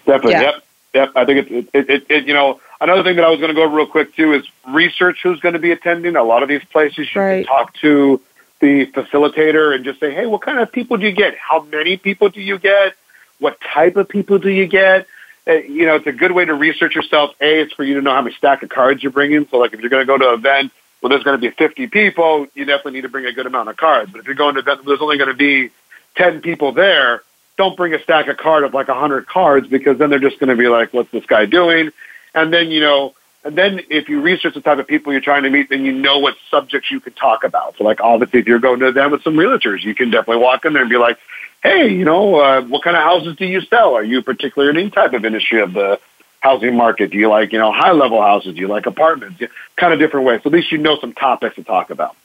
Definitely. 0.07 0.33
Yeah. 0.33 0.41
Yep. 0.41 0.65
Yep. 0.95 1.13
I 1.17 1.25
think 1.25 1.51
it, 1.51 1.71
it, 1.73 1.91
it, 1.91 2.07
it, 2.11 2.27
you 2.27 2.35
know, 2.35 2.61
another 2.81 3.03
thing 3.03 3.17
that 3.17 3.25
I 3.25 3.31
was 3.31 3.41
going 3.41 3.49
to 3.49 3.55
go 3.55 3.65
over 3.65 3.77
real 3.77 3.87
quick 3.87 4.15
too 4.15 4.35
is 4.35 4.47
research 4.69 5.21
who's 5.23 5.41
going 5.41 5.55
to 5.55 5.59
be 5.59 5.71
attending. 5.71 6.17
A 6.17 6.23
lot 6.23 6.43
of 6.43 6.49
these 6.49 6.65
places 6.65 7.09
you 7.15 7.21
right. 7.21 7.47
can 7.47 7.55
talk 7.55 7.75
to 7.77 8.21
the 8.61 8.87
facilitator 8.87 9.75
and 9.75 9.85
just 9.85 10.01
say, 10.01 10.15
hey, 10.15 10.27
what 10.27 10.43
kind 10.43 10.59
of 10.59 10.71
people 10.71 10.97
do 10.97 11.07
you 11.07 11.13
get? 11.13 11.37
How 11.37 11.63
many 11.63 11.97
people 11.97 12.29
do 12.29 12.41
you 12.41 12.59
get? 12.59 12.95
What 13.39 13.61
type 13.61 13.97
of 13.97 14.09
people 14.09 14.39
do 14.39 14.51
you 14.51 14.67
get? 14.67 15.07
Uh, 15.47 15.55
you 15.55 15.87
know, 15.87 15.97
it's 15.97 16.07
a 16.07 16.13
good 16.13 16.31
way 16.31 16.45
to 16.45 16.55
research 16.55 16.95
yourself. 16.95 17.35
A, 17.41 17.63
it's 17.63 17.73
for 17.73 17.83
you 17.83 17.95
to 17.95 18.03
know 18.03 18.13
how 18.13 18.23
many 18.23 18.35
stack 18.37 18.63
of 18.63 18.69
cards 18.69 19.03
you're 19.03 19.11
bringing. 19.11 19.49
So, 19.49 19.59
like, 19.59 19.73
if 19.73 19.81
you're 19.81 19.91
going 19.91 20.03
to 20.03 20.07
go 20.07 20.17
to 20.17 20.29
an 20.29 20.35
event 20.35 20.73
where 21.01 21.11
there's 21.11 21.25
going 21.25 21.37
to 21.37 21.41
be 21.41 21.51
50 21.51 21.89
people, 21.89 22.47
you 22.55 22.65
definitely 22.65 22.93
need 22.93 23.01
to 23.01 23.09
bring 23.09 23.27
a 23.27 23.33
good 23.33 23.47
amount 23.47 23.69
of 23.69 23.77
cards. 23.77 24.13
But 24.13 24.21
if 24.21 24.27
you're 24.27 24.37
going 24.37 24.55
to 24.55 24.61
an 24.61 24.65
event 24.65 24.85
where 24.85 24.95
there's 24.97 25.03
only 25.03 25.19
going 25.19 25.31
to 25.31 25.37
be 25.37 25.71
10 26.15 26.43
people 26.43 26.71
there, 26.71 27.23
don't 27.63 27.77
bring 27.77 27.95
a 27.95 28.03
stack 28.03 28.27
of 28.27 28.37
card 28.37 28.65
of 28.65 28.75
like 28.75 28.89
a 28.89 28.93
100 28.93 29.29
cards 29.29 29.69
because 29.69 29.97
then 29.97 30.11
they're 30.11 30.19
just 30.19 30.41
going 30.41 30.51
to 30.51 30.57
be 30.57 30.69
like, 30.69 30.93
what's 30.93 31.11
this 31.13 31.25
guy 31.27 31.47
doing? 31.47 31.91
And 32.35 32.53
then, 32.53 32.73
you 32.73 32.81
know, 32.81 33.15
and 33.45 33.57
then 33.57 33.81
if 33.89 34.09
you 34.09 34.21
research 34.21 34.55
the 34.55 34.61
type 34.61 34.79
of 34.79 34.89
people 34.89 35.13
you're 35.13 35.21
trying 35.21 35.45
to 35.45 35.51
meet, 35.51 35.69
then 35.69 35.85
you 35.85 35.93
know 35.93 36.19
what 36.19 36.35
subjects 36.51 36.91
you 36.91 36.99
could 36.99 37.15
talk 37.15 37.45
about. 37.45 37.77
So 37.77 37.85
like 37.85 38.01
obviously 38.01 38.41
if 38.41 38.47
you're 38.49 38.59
going 38.59 38.81
to 38.81 38.91
them 38.91 39.13
with 39.13 39.23
some 39.23 39.37
realtors, 39.37 39.85
you 39.85 39.95
can 39.95 40.11
definitely 40.11 40.43
walk 40.43 40.65
in 40.65 40.73
there 40.73 40.83
and 40.83 40.91
be 40.91 40.97
like, 40.97 41.19
hey, 41.63 41.89
you 41.89 42.05
know, 42.05 42.41
uh, 42.41 42.63
what 42.63 42.83
kind 42.83 42.97
of 42.97 43.05
houses 43.05 43.37
do 43.37 43.47
you 43.47 43.61
sell? 43.61 43.95
Are 43.95 44.03
you 44.03 44.23
particular 44.23 44.69
in 44.71 44.77
any 44.77 44.91
type 44.91 45.13
of 45.13 45.25
industry 45.25 45.61
of 45.61 45.73
the 45.73 46.01
housing 46.41 46.77
market? 46.77 47.13
Do 47.13 47.19
you 47.19 47.29
like, 47.29 47.53
you 47.53 47.61
know, 47.61 47.71
high 47.71 47.93
level 47.93 48.21
houses? 48.21 48.55
Do 48.55 48.61
you 48.61 48.69
like 48.69 48.87
apartments? 48.87 49.41
Yeah, 49.41 49.49
kind 49.77 49.93
of 49.93 50.01
different 50.01 50.27
ways. 50.27 50.41
So 50.43 50.49
at 50.49 50.53
least 50.53 50.73
you 50.73 50.79
know 50.79 50.99
some 51.01 51.13
topics 51.13 51.55
to 51.57 51.63
talk 51.63 51.91
about. 51.91 52.17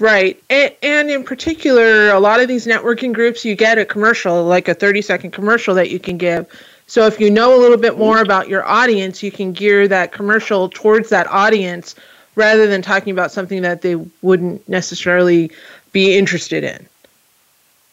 Right. 0.00 0.42
And, 0.50 0.74
and 0.82 1.10
in 1.10 1.22
particular, 1.22 2.08
a 2.08 2.18
lot 2.18 2.40
of 2.40 2.48
these 2.48 2.66
networking 2.66 3.12
groups, 3.12 3.44
you 3.44 3.54
get 3.54 3.78
a 3.78 3.84
commercial, 3.84 4.44
like 4.44 4.66
a 4.66 4.74
30 4.74 5.02
second 5.02 5.30
commercial 5.30 5.74
that 5.76 5.90
you 5.90 6.00
can 6.00 6.16
give 6.18 6.48
so 6.90 7.06
if 7.06 7.20
you 7.20 7.30
know 7.30 7.56
a 7.56 7.60
little 7.60 7.76
bit 7.76 7.96
more 7.96 8.20
about 8.20 8.48
your 8.48 8.66
audience, 8.66 9.22
you 9.22 9.30
can 9.30 9.52
gear 9.52 9.86
that 9.86 10.10
commercial 10.10 10.68
towards 10.68 11.08
that 11.10 11.28
audience 11.28 11.94
rather 12.34 12.66
than 12.66 12.82
talking 12.82 13.12
about 13.12 13.30
something 13.30 13.62
that 13.62 13.82
they 13.82 13.94
wouldn't 14.22 14.68
necessarily 14.68 15.52
be 15.92 16.18
interested 16.18 16.64
in. 16.64 16.84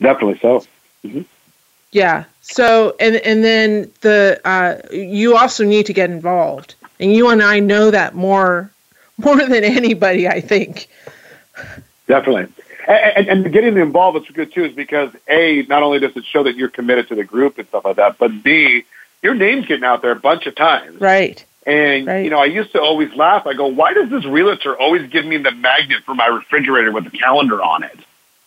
Definitely 0.01 0.39
so. 0.39 0.65
Mm-hmm. 1.05 1.21
Yeah. 1.91 2.23
So 2.41 2.95
and 2.99 3.17
and 3.17 3.43
then 3.43 3.91
the 4.01 4.41
uh, 4.45 4.79
you 4.91 5.37
also 5.37 5.63
need 5.63 5.85
to 5.85 5.93
get 5.93 6.09
involved, 6.09 6.73
and 6.99 7.13
you 7.13 7.29
and 7.29 7.43
I 7.43 7.59
know 7.59 7.91
that 7.91 8.15
more 8.15 8.71
more 9.19 9.45
than 9.45 9.63
anybody, 9.63 10.27
I 10.27 10.41
think. 10.41 10.89
Definitely. 12.07 12.47
And, 12.87 13.27
and, 13.27 13.51
getting 13.51 13.77
involved 13.77 14.17
is 14.17 14.33
good 14.33 14.53
too, 14.53 14.63
is 14.63 14.73
because 14.73 15.11
a 15.27 15.63
not 15.63 15.83
only 15.83 15.99
does 15.99 16.15
it 16.15 16.23
show 16.23 16.43
that 16.43 16.55
you're 16.55 16.69
committed 16.69 17.09
to 17.09 17.15
the 17.15 17.25
group 17.25 17.57
and 17.57 17.67
stuff 17.67 17.83
like 17.83 17.97
that, 17.97 18.17
but 18.17 18.43
b 18.43 18.85
your 19.21 19.35
name's 19.35 19.65
getting 19.65 19.83
out 19.83 20.01
there 20.01 20.11
a 20.11 20.19
bunch 20.19 20.45
of 20.45 20.55
times. 20.55 21.01
Right. 21.01 21.43
And 21.65 22.07
right. 22.07 22.23
you 22.23 22.29
know, 22.29 22.39
I 22.39 22.45
used 22.45 22.71
to 22.71 22.81
always 22.81 23.13
laugh. 23.13 23.45
I 23.45 23.53
go, 23.53 23.67
"Why 23.67 23.93
does 23.93 24.09
this 24.09 24.23
realtor 24.25 24.77
always 24.77 25.09
give 25.09 25.25
me 25.25 25.35
the 25.35 25.51
magnet 25.51 26.03
for 26.05 26.15
my 26.15 26.27
refrigerator 26.27 26.93
with 26.93 27.11
the 27.11 27.17
calendar 27.17 27.61
on 27.61 27.83
it?" 27.83 27.99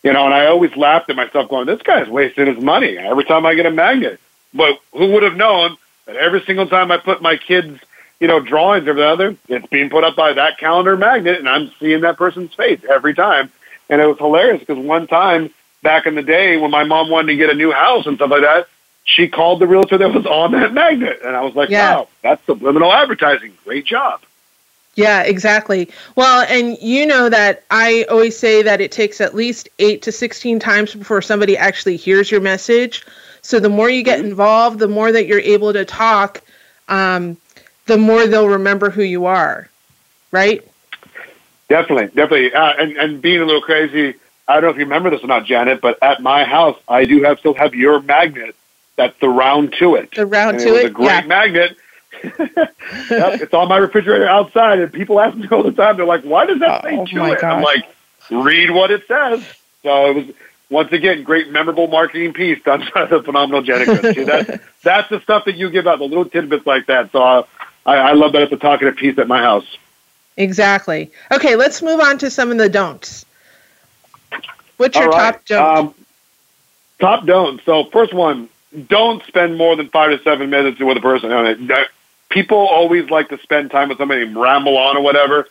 You 0.03 0.14
know, 0.14 0.25
and 0.25 0.33
I 0.33 0.46
always 0.46 0.75
laughed 0.75 1.11
at 1.11 1.16
myself, 1.16 1.51
going, 1.51 1.66
"This 1.66 1.83
guy's 1.83 2.09
wasting 2.09 2.46
his 2.46 2.64
money 2.64 2.96
every 2.96 3.25
time 3.25 3.44
I 3.44 3.55
get 3.55 3.66
a 3.66 3.70
magnet." 3.70 4.18
But 4.55 4.79
who 4.92 5.09
would 5.09 5.23
have 5.23 5.37
known 5.37 5.77
that 6.07 6.16
every 6.16 6.40
single 6.40 6.66
time 6.66 6.90
I 6.90 6.96
put 6.96 7.20
my 7.20 7.37
kids, 7.37 7.79
you 8.21 8.29
know, 8.29 8.39
drawings 8.39 8.87
or 8.87 8.95
the 8.95 9.07
other, 9.07 9.37
it's 9.49 9.67
being 9.69 9.91
put 9.91 10.05
up 10.05 10.15
by 10.15 10.35
that 10.35 10.59
calendar 10.59 10.97
magnet, 10.97 11.39
and 11.39 11.49
I'm 11.49 11.73
seeing 11.81 12.03
that 12.03 12.19
person's 12.19 12.55
face 12.55 12.81
every 12.89 13.15
time. 13.15 13.51
And 13.89 14.01
it 14.01 14.07
was 14.07 14.19
hilarious 14.19 14.61
because 14.61 14.79
one 14.79 15.07
time 15.07 15.51
back 15.83 16.07
in 16.07 16.15
the 16.15 16.23
day 16.23 16.57
when 16.59 16.71
my 16.71 16.85
mom 16.85 17.09
wanted 17.11 17.33
to 17.33 17.37
get 17.37 17.51
a 17.51 17.55
new 17.55 17.73
house 17.73 18.07
and 18.07 18.17
stuff 18.17 18.31
like 18.31 18.43
that, 18.43 18.69
she 19.05 19.27
called 19.27 19.61
the 19.61 19.67
realtor 19.67 19.99
that 19.99 20.15
was 20.15 20.27
on 20.27 20.53
that 20.53 20.73
magnet. 20.73 21.21
And 21.25 21.35
I 21.35 21.41
was 21.41 21.57
like, 21.57 21.71
yeah. 21.71 21.97
wow, 21.97 22.09
that's 22.23 22.45
subliminal 22.45 22.93
advertising. 22.93 23.53
Great 23.65 23.87
job. 23.87 24.21
Yeah, 24.95 25.23
exactly. 25.23 25.89
Well, 26.17 26.47
and 26.49 26.77
you 26.81 27.07
know 27.07 27.29
that 27.29 27.65
I 27.71 28.05
always 28.11 28.39
say 28.39 28.63
that 28.63 28.81
it 28.81 28.93
takes 28.93 29.21
at 29.21 29.35
least 29.35 29.69
eight 29.79 30.03
to 30.03 30.13
16 30.13 30.59
times 30.59 30.95
before 30.95 31.23
somebody 31.23 31.57
actually 31.57 31.97
hears 31.97 32.31
your 32.31 32.41
message. 32.41 33.05
So 33.41 33.61
the 33.61 33.69
more 33.69 33.89
you 33.89 34.03
get 34.03 34.21
involved, 34.21 34.79
the 34.79 34.89
more 34.89 35.11
that 35.11 35.27
you're 35.27 35.41
able 35.41 35.73
to 35.73 35.85
talk, 35.85 36.43
um, 36.89 37.37
the 37.90 37.98
more 37.98 38.26
they'll 38.26 38.48
remember 38.48 38.88
who 38.88 39.03
you 39.03 39.26
are, 39.26 39.68
right? 40.31 40.66
Definitely, 41.68 42.07
definitely. 42.07 42.53
Uh, 42.55 42.72
and, 42.79 42.96
and 42.96 43.22
being 43.22 43.40
a 43.40 43.44
little 43.44 43.61
crazy, 43.61 44.14
I 44.46 44.55
don't 44.55 44.62
know 44.62 44.68
if 44.70 44.76
you 44.76 44.85
remember 44.85 45.11
this 45.11 45.22
or 45.22 45.26
not, 45.26 45.44
Janet, 45.44 45.81
but 45.81 45.98
at 46.03 46.22
my 46.22 46.44
house, 46.44 46.79
I 46.88 47.05
do 47.05 47.22
have 47.24 47.38
still 47.38 47.55
have 47.55 47.74
your 47.74 48.00
magnet. 48.00 48.55
That's 48.96 49.18
the 49.20 49.29
round 49.29 49.74
to 49.79 49.96
it. 49.96 50.14
The 50.14 50.26
round 50.26 50.57
and 50.57 50.66
to 50.66 50.74
it. 50.76 50.85
it, 50.85 50.87
a 50.87 50.90
great 50.90 51.07
yeah. 51.07 51.26
magnet. 51.26 51.76
yep, 52.22 53.40
it's 53.40 53.55
on 53.55 53.68
my 53.68 53.79
refrigerator 53.79 54.26
outside, 54.26 54.79
and 54.79 54.92
people 54.92 55.20
ask 55.20 55.37
me 55.37 55.48
all 55.50 55.62
the 55.62 55.72
time. 55.72 55.96
They're 55.96 56.05
like, 56.05 56.22
"Why 56.22 56.44
does 56.44 56.59
that 56.59 56.83
say 56.83 56.98
Oh, 56.98 57.07
to 57.07 57.16
my 57.16 57.33
it?" 57.33 57.42
I'm 57.42 57.62
like, 57.62 57.85
"Read 58.31 58.70
what 58.72 58.90
it 58.90 59.07
says." 59.07 59.42
So 59.83 60.11
it 60.11 60.16
was 60.16 60.35
once 60.70 60.92
again 60.92 61.22
great, 61.22 61.50
memorable 61.50 61.87
marketing 61.87 62.33
piece 62.33 62.62
done 62.62 62.85
by 62.94 63.07
the 63.07 63.22
phenomenal 63.22 63.62
Janet 63.62 64.00
Christie. 64.00 64.24
That 64.24 64.61
that's 64.83 65.09
the 65.09 65.20
stuff 65.20 65.44
that 65.46 65.57
you 65.57 65.70
give 65.70 65.87
out, 65.87 65.98
the 65.98 66.05
little 66.05 66.24
tidbits 66.24 66.66
like 66.66 66.87
that. 66.87 67.12
So 67.12 67.22
uh, 67.22 67.42
I, 67.87 67.97
I 67.97 68.12
love 68.12 68.33
that 68.33 68.43
it's 68.43 68.53
a 68.53 68.57
talkative 68.57 68.97
piece 68.97 69.19
at 69.19 69.29
my 69.29 69.40
house. 69.40 69.79
Exactly. 70.37 71.11
Okay, 71.33 71.57
let's 71.57 71.83
move 71.83 72.01
on 72.01 72.19
to 72.19 72.31
some 72.31 72.51
of 72.51 72.59
the 72.59 72.69
don'ts. 72.69 73.27
What's 74.77 74.97
your 74.97 75.09
right. 75.09 75.33
top 75.33 75.45
don't? 75.45 75.79
Um, 75.79 75.95
top 76.99 77.27
don't. 77.27 77.62
So 77.64 77.85
first 77.85 78.14
one, 78.14 78.49
don't 78.88 79.23
spend 79.25 79.59
more 79.59 79.77
than 79.77 79.88
five 79.88 80.16
to 80.16 80.23
seven 80.23 80.49
minutes 80.49 80.81
with 80.81 80.97
a 80.97 81.01
person. 81.01 81.33
on 81.33 81.47
it. 81.47 81.88
People 82.31 82.59
always 82.59 83.11
like 83.11 83.29
to 83.31 83.38
spend 83.38 83.71
time 83.71 83.88
with 83.88 83.99
somebody 83.99 84.23
and 84.23 84.37
ramble 84.37 84.79
on 84.79 84.97
or 84.97 85.03
whatever. 85.03 85.49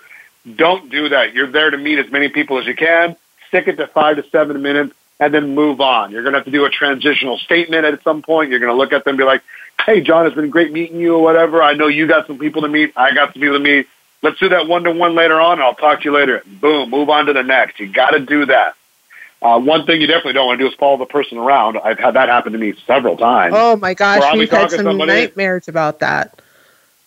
Don't 0.56 0.90
do 0.90 1.10
that. 1.10 1.34
You're 1.34 1.48
there 1.48 1.70
to 1.70 1.78
meet 1.78 2.00
as 2.00 2.10
many 2.10 2.30
people 2.30 2.58
as 2.58 2.66
you 2.66 2.76
can. 2.76 3.16
Stick 3.50 3.68
it 3.68 3.78
to 3.78 3.88
five 3.88 4.16
to 4.16 4.24
seven 4.30 4.62
minutes 4.62 4.96
and 5.20 5.34
then 5.34 5.54
move 5.54 5.82
on. 5.82 6.12
You're 6.12 6.24
going 6.24 6.34
to 6.34 6.40
have 6.40 6.46
to 6.46 6.52
do 6.52 6.66
a 6.66 6.70
transitional 6.70 7.38
statement 7.40 7.86
at 7.86 8.02
some 8.04 8.22
point. 8.22 8.50
You're 8.50 8.60
going 8.60 8.72
to 8.72 8.78
look 8.78 8.94
at 8.94 9.04
them 9.04 9.12
and 9.14 9.18
be 9.18 9.24
like, 9.26 9.42
hey, 9.86 10.02
John, 10.02 10.26
it's 10.26 10.36
been 10.36 10.50
great 10.50 10.72
meeting 10.72 11.00
you 11.00 11.16
or 11.16 11.22
whatever. 11.24 11.62
I 11.62 11.74
know 11.74 11.88
you 11.88 12.08
got 12.08 12.28
some 12.28 12.40
people 12.40 12.62
to 12.62 12.68
meet. 12.70 12.94
I 12.96 13.14
got 13.14 13.34
some 13.34 13.42
people 13.42 13.58
to 13.58 13.64
meet. 13.64 13.88
Let's 14.22 14.40
do 14.40 14.50
that 14.50 14.68
one 14.68 14.84
to 14.84 14.92
one 14.92 15.16
later 15.16 15.40
on. 15.40 15.54
And 15.54 15.62
I'll 15.64 15.76
talk 15.76 16.00
to 16.00 16.06
you 16.06 16.14
later. 16.14 16.44
Boom, 16.46 16.90
move 16.90 17.10
on 17.10 17.26
to 17.26 17.34
the 17.34 17.44
next. 17.44 17.80
You 17.80 17.92
got 17.92 18.12
to 18.12 18.20
do 18.20 18.46
that. 18.48 18.76
Uh, 19.42 19.58
one 19.60 19.86
thing 19.86 20.02
you 20.02 20.08
definitely 20.08 20.34
don't 20.34 20.48
want 20.48 20.60
to 20.60 20.66
do 20.66 20.70
is 20.70 20.76
follow 20.76 20.98
the 20.98 21.06
person 21.06 21.38
around. 21.38 21.78
I've 21.78 21.98
had 21.98 22.16
that 22.16 22.28
happen 22.28 22.52
to 22.52 22.58
me 22.58 22.74
several 22.86 23.16
times. 23.16 23.54
oh 23.56 23.78
my 23.78 23.94
gosh, 23.94 24.22
we've 24.38 24.50
had 24.50 24.70
some 24.70 24.84
somebody- 24.84 25.12
nightmares 25.14 25.70
about 25.70 26.00
that. 26.00 26.42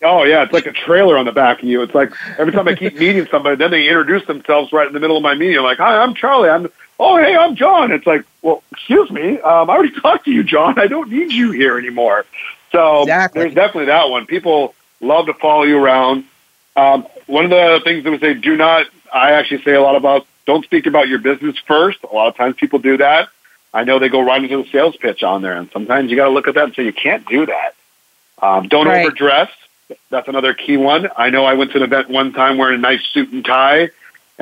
Oh 0.05 0.25
yeah, 0.25 0.43
it's 0.43 0.53
like 0.53 0.67
a 0.67 0.73
trailer 0.73 1.17
on 1.17 1.27
the 1.27 1.33
back 1.33 1.63
of 1.63 1.69
you. 1.69 1.83
It's 1.83 1.95
like 1.95 2.11
every 2.39 2.53
time 2.53 2.67
I 2.67 2.75
keep 2.75 2.97
meeting 2.97 3.27
somebody, 3.31 3.57
then 3.57 3.71
they 3.71 3.87
introduce 3.87 4.27
themselves 4.27 4.73
right 4.73 4.87
in 4.87 4.95
the 4.95 4.99
middle 4.99 5.17
of 5.17 5.23
my 5.23 5.35
meeting. 5.35 5.59
I'm 5.59 5.63
like, 5.63 5.79
"Hi, 5.79 5.99
I'm 6.03 6.15
Charlie. 6.15 6.49
I'm 6.49 6.69
oh 7.03 7.17
hey, 7.19 7.35
I'm 7.37 7.57
John." 7.57 7.93
It's 7.93 8.07
like, 8.07 8.25
well, 8.43 8.63
excuse 8.73 9.11
me, 9.11 9.39
um, 9.41 9.69
I 9.69 9.75
already 9.75 10.01
talked 10.01 10.25
to 10.27 10.31
you, 10.33 10.43
John. 10.45 10.79
I 10.79 10.87
don't 10.87 11.11
need 11.11 11.33
you 11.33 11.51
here 11.51 11.77
anymore. 11.79 12.25
So 12.71 13.03
Exactly. 13.03 13.43
there's 13.43 13.55
definitely 13.55 13.87
that 13.87 14.09
one. 14.09 14.27
People 14.27 14.75
love 15.01 15.27
to 15.27 15.35
follow 15.35 15.65
you 15.65 15.79
around. 15.79 16.25
Um, 16.77 17.07
one 17.27 17.45
of 17.45 17.51
the 17.51 17.81
things 17.85 18.05
that 18.05 18.11
we 18.11 18.19
say, 18.19 18.35
do 18.35 18.57
not. 18.57 18.87
I 19.13 19.33
actually 19.33 19.63
say 19.63 19.75
a 19.75 19.83
lot 19.83 19.97
about 19.97 20.27
don't 20.47 20.65
speak 20.65 20.87
about 20.87 21.07
your 21.09 21.19
business 21.19 21.57
first. 21.59 21.99
A 22.11 22.15
lot 22.15 22.29
of 22.29 22.37
times 22.37 22.57
people 22.57 22.79
do 22.79 22.97
that. 22.97 23.29
I 23.75 23.85
know 23.85 23.99
they 23.99 24.09
go 24.09 24.21
right 24.23 24.43
into 24.43 24.63
the 24.63 24.69
sales 24.71 24.97
pitch 24.97 25.23
on 25.23 25.43
there, 25.43 25.53
and 25.55 25.71
sometimes 25.71 26.11
you 26.11 26.17
got 26.17 26.25
to 26.27 26.31
look 26.31 26.49
at 26.49 26.55
that 26.55 26.65
and 26.65 26.75
say 26.75 26.85
you 26.85 26.93
can't 26.93 27.27
do 27.27 27.47
that. 27.47 27.75
Um, 28.41 28.69
don't 28.69 28.87
Right. 28.87 29.05
overdress. 29.07 29.51
That's 30.11 30.29
another 30.29 30.55
key 30.55 30.77
one. 30.79 31.09
I 31.17 31.31
know 31.31 31.45
I 31.45 31.55
went 31.55 31.73
to 31.73 31.77
an 31.79 31.83
event 31.83 32.09
one 32.09 32.33
time 32.33 32.57
wearing 32.59 32.79
a 32.79 32.83
nice 32.83 33.05
suit 33.13 33.31
and 33.33 33.45
tie, 33.45 33.91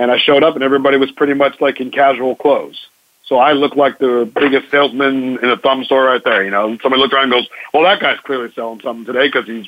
and 0.00 0.10
I 0.10 0.16
showed 0.16 0.42
up 0.42 0.54
and 0.54 0.64
everybody 0.64 0.96
was 0.96 1.10
pretty 1.10 1.34
much 1.34 1.60
like 1.60 1.78
in 1.78 1.90
casual 1.90 2.34
clothes. 2.34 2.88
So 3.26 3.36
I 3.36 3.52
looked 3.52 3.76
like 3.76 3.98
the 3.98 4.28
biggest 4.34 4.70
salesman 4.70 5.38
in 5.38 5.50
a 5.50 5.58
thumb 5.58 5.84
store 5.84 6.04
right 6.04 6.24
there. 6.24 6.42
You 6.42 6.50
know, 6.50 6.76
somebody 6.78 7.02
looked 7.02 7.12
around 7.12 7.24
and 7.24 7.32
goes, 7.32 7.48
"Well, 7.72 7.82
that 7.84 8.00
guy's 8.00 8.18
clearly 8.20 8.50
selling 8.52 8.80
something 8.80 9.04
today 9.04 9.28
because 9.28 9.46
he's, 9.46 9.66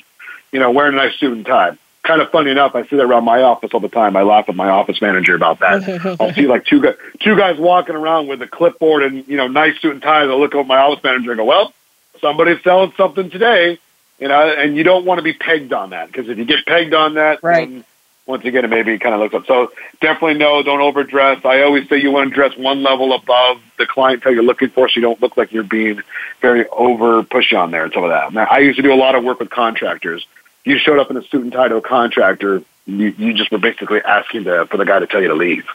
you 0.51 0.59
know, 0.59 0.71
wearing 0.71 0.93
a 0.93 0.97
nice 0.97 1.15
suit 1.19 1.31
and 1.37 1.45
tie." 1.45 1.77
Kind 2.01 2.21
of 2.21 2.31
funny 2.31 2.49
enough, 2.51 2.75
I 2.75 2.81
see 2.87 2.97
that 2.97 3.03
around 3.03 3.23
my 3.25 3.43
office 3.43 3.69
all 3.73 3.79
the 3.79 3.87
time. 3.87 4.17
I 4.17 4.23
laugh 4.23 4.49
at 4.49 4.55
my 4.55 4.69
office 4.69 5.01
manager 5.01 5.35
about 5.35 5.59
that. 5.59 6.17
I'll 6.19 6.33
see 6.33 6.47
like 6.47 6.65
two 6.65 6.81
guys, 6.81 6.95
two 7.19 7.37
guys 7.37 7.57
walking 7.57 7.95
around 7.95 8.27
with 8.27 8.41
a 8.41 8.47
clipboard 8.47 9.03
and 9.03 9.25
you 9.27 9.37
know, 9.37 9.47
nice 9.47 9.79
suit 9.79 9.91
and 9.93 10.01
tie. 10.01 10.25
They'll 10.25 10.39
look 10.39 10.55
over 10.55 10.61
at 10.61 10.67
my 10.67 10.79
office 10.79 11.03
manager 11.03 11.31
and 11.31 11.37
go, 11.37 11.45
"Well, 11.45 11.71
somebody's 12.19 12.61
selling 12.63 12.91
something 12.97 13.29
today." 13.29 13.77
You 14.19 14.27
know, 14.29 14.41
and 14.41 14.75
you 14.75 14.83
don't 14.83 15.05
want 15.05 15.19
to 15.19 15.23
be 15.23 15.33
pegged 15.33 15.73
on 15.73 15.91
that 15.91 16.07
because 16.07 16.27
if 16.27 16.37
you 16.37 16.45
get 16.45 16.65
pegged 16.65 16.93
on 16.93 17.13
that, 17.15 17.41
Right. 17.43 17.69
then 17.69 17.85
once 18.25 18.45
again, 18.45 18.63
it 18.63 18.69
maybe 18.69 18.97
kind 18.99 19.13
of 19.13 19.21
looks 19.21 19.33
up. 19.33 19.45
So 19.45 19.71
definitely 19.99 20.35
no, 20.35 20.63
don't 20.63 20.81
overdress. 20.81 21.43
I 21.43 21.63
always 21.63 21.89
say 21.89 21.99
you 21.99 22.11
want 22.11 22.29
to 22.29 22.35
dress 22.35 22.57
one 22.57 22.81
level 22.81 23.13
above 23.13 23.61
the 23.77 23.85
clientele 23.85 24.33
you're 24.33 24.43
looking 24.43 24.69
for, 24.69 24.87
so 24.87 24.95
you 24.95 25.01
don't 25.01 25.21
look 25.21 25.35
like 25.35 25.51
you're 25.51 25.63
being 25.63 26.01
very 26.41 26.67
over 26.69 27.23
pushy 27.23 27.57
on 27.57 27.71
there 27.71 27.83
and 27.83 27.93
some 27.93 28.03
of 28.03 28.11
that. 28.11 28.31
Now, 28.33 28.47
I 28.49 28.59
used 28.59 28.77
to 28.77 28.81
do 28.81 28.93
a 28.93 28.95
lot 28.95 29.15
of 29.15 29.23
work 29.23 29.39
with 29.39 29.49
contractors. 29.49 30.25
You 30.63 30.77
showed 30.77 30.99
up 30.99 31.11
in 31.11 31.17
a 31.17 31.23
suit 31.23 31.43
and 31.43 31.51
tie 31.51 31.67
to 31.67 31.75
a 31.77 31.81
contractor, 31.81 32.63
you, 32.85 33.13
you 33.17 33.33
just 33.33 33.51
were 33.51 33.57
basically 33.57 34.01
asking 34.01 34.45
to, 34.45 34.65
for 34.67 34.77
the 34.77 34.85
guy 34.85 34.99
to 34.99 35.07
tell 35.07 35.21
you 35.21 35.27
to 35.29 35.35
leave. 35.35 35.67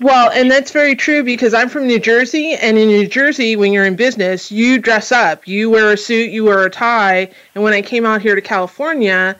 Well, 0.00 0.30
and 0.30 0.50
that's 0.50 0.70
very 0.70 0.96
true 0.96 1.22
because 1.22 1.52
I'm 1.52 1.68
from 1.68 1.86
New 1.86 2.00
Jersey, 2.00 2.54
and 2.54 2.78
in 2.78 2.88
New 2.88 3.06
Jersey, 3.06 3.54
when 3.54 3.72
you're 3.72 3.84
in 3.84 3.96
business, 3.96 4.50
you 4.50 4.78
dress 4.78 5.12
up. 5.12 5.46
You 5.46 5.68
wear 5.68 5.92
a 5.92 5.96
suit, 5.96 6.30
you 6.30 6.44
wear 6.44 6.64
a 6.64 6.70
tie. 6.70 7.30
And 7.54 7.62
when 7.62 7.74
I 7.74 7.82
came 7.82 8.06
out 8.06 8.22
here 8.22 8.34
to 8.34 8.40
California, 8.40 9.36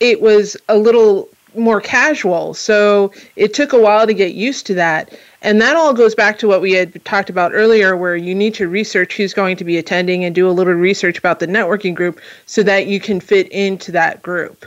it 0.00 0.20
was 0.20 0.56
a 0.68 0.76
little 0.76 1.28
more 1.56 1.80
casual. 1.80 2.54
So 2.54 3.12
it 3.36 3.54
took 3.54 3.72
a 3.72 3.80
while 3.80 4.06
to 4.06 4.14
get 4.14 4.34
used 4.34 4.66
to 4.66 4.74
that. 4.74 5.12
And 5.42 5.60
that 5.60 5.74
all 5.76 5.94
goes 5.94 6.14
back 6.14 6.38
to 6.40 6.48
what 6.48 6.60
we 6.60 6.72
had 6.72 7.02
talked 7.04 7.30
about 7.30 7.52
earlier, 7.54 7.96
where 7.96 8.16
you 8.16 8.34
need 8.34 8.54
to 8.54 8.68
research 8.68 9.16
who's 9.16 9.32
going 9.32 9.56
to 9.56 9.64
be 9.64 9.78
attending 9.78 10.24
and 10.24 10.34
do 10.34 10.48
a 10.48 10.52
little 10.52 10.74
research 10.74 11.18
about 11.18 11.40
the 11.40 11.46
networking 11.46 11.94
group 11.94 12.20
so 12.46 12.62
that 12.62 12.86
you 12.86 13.00
can 13.00 13.20
fit 13.20 13.48
into 13.48 13.90
that 13.92 14.22
group, 14.22 14.66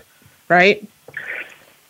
right? 0.50 0.88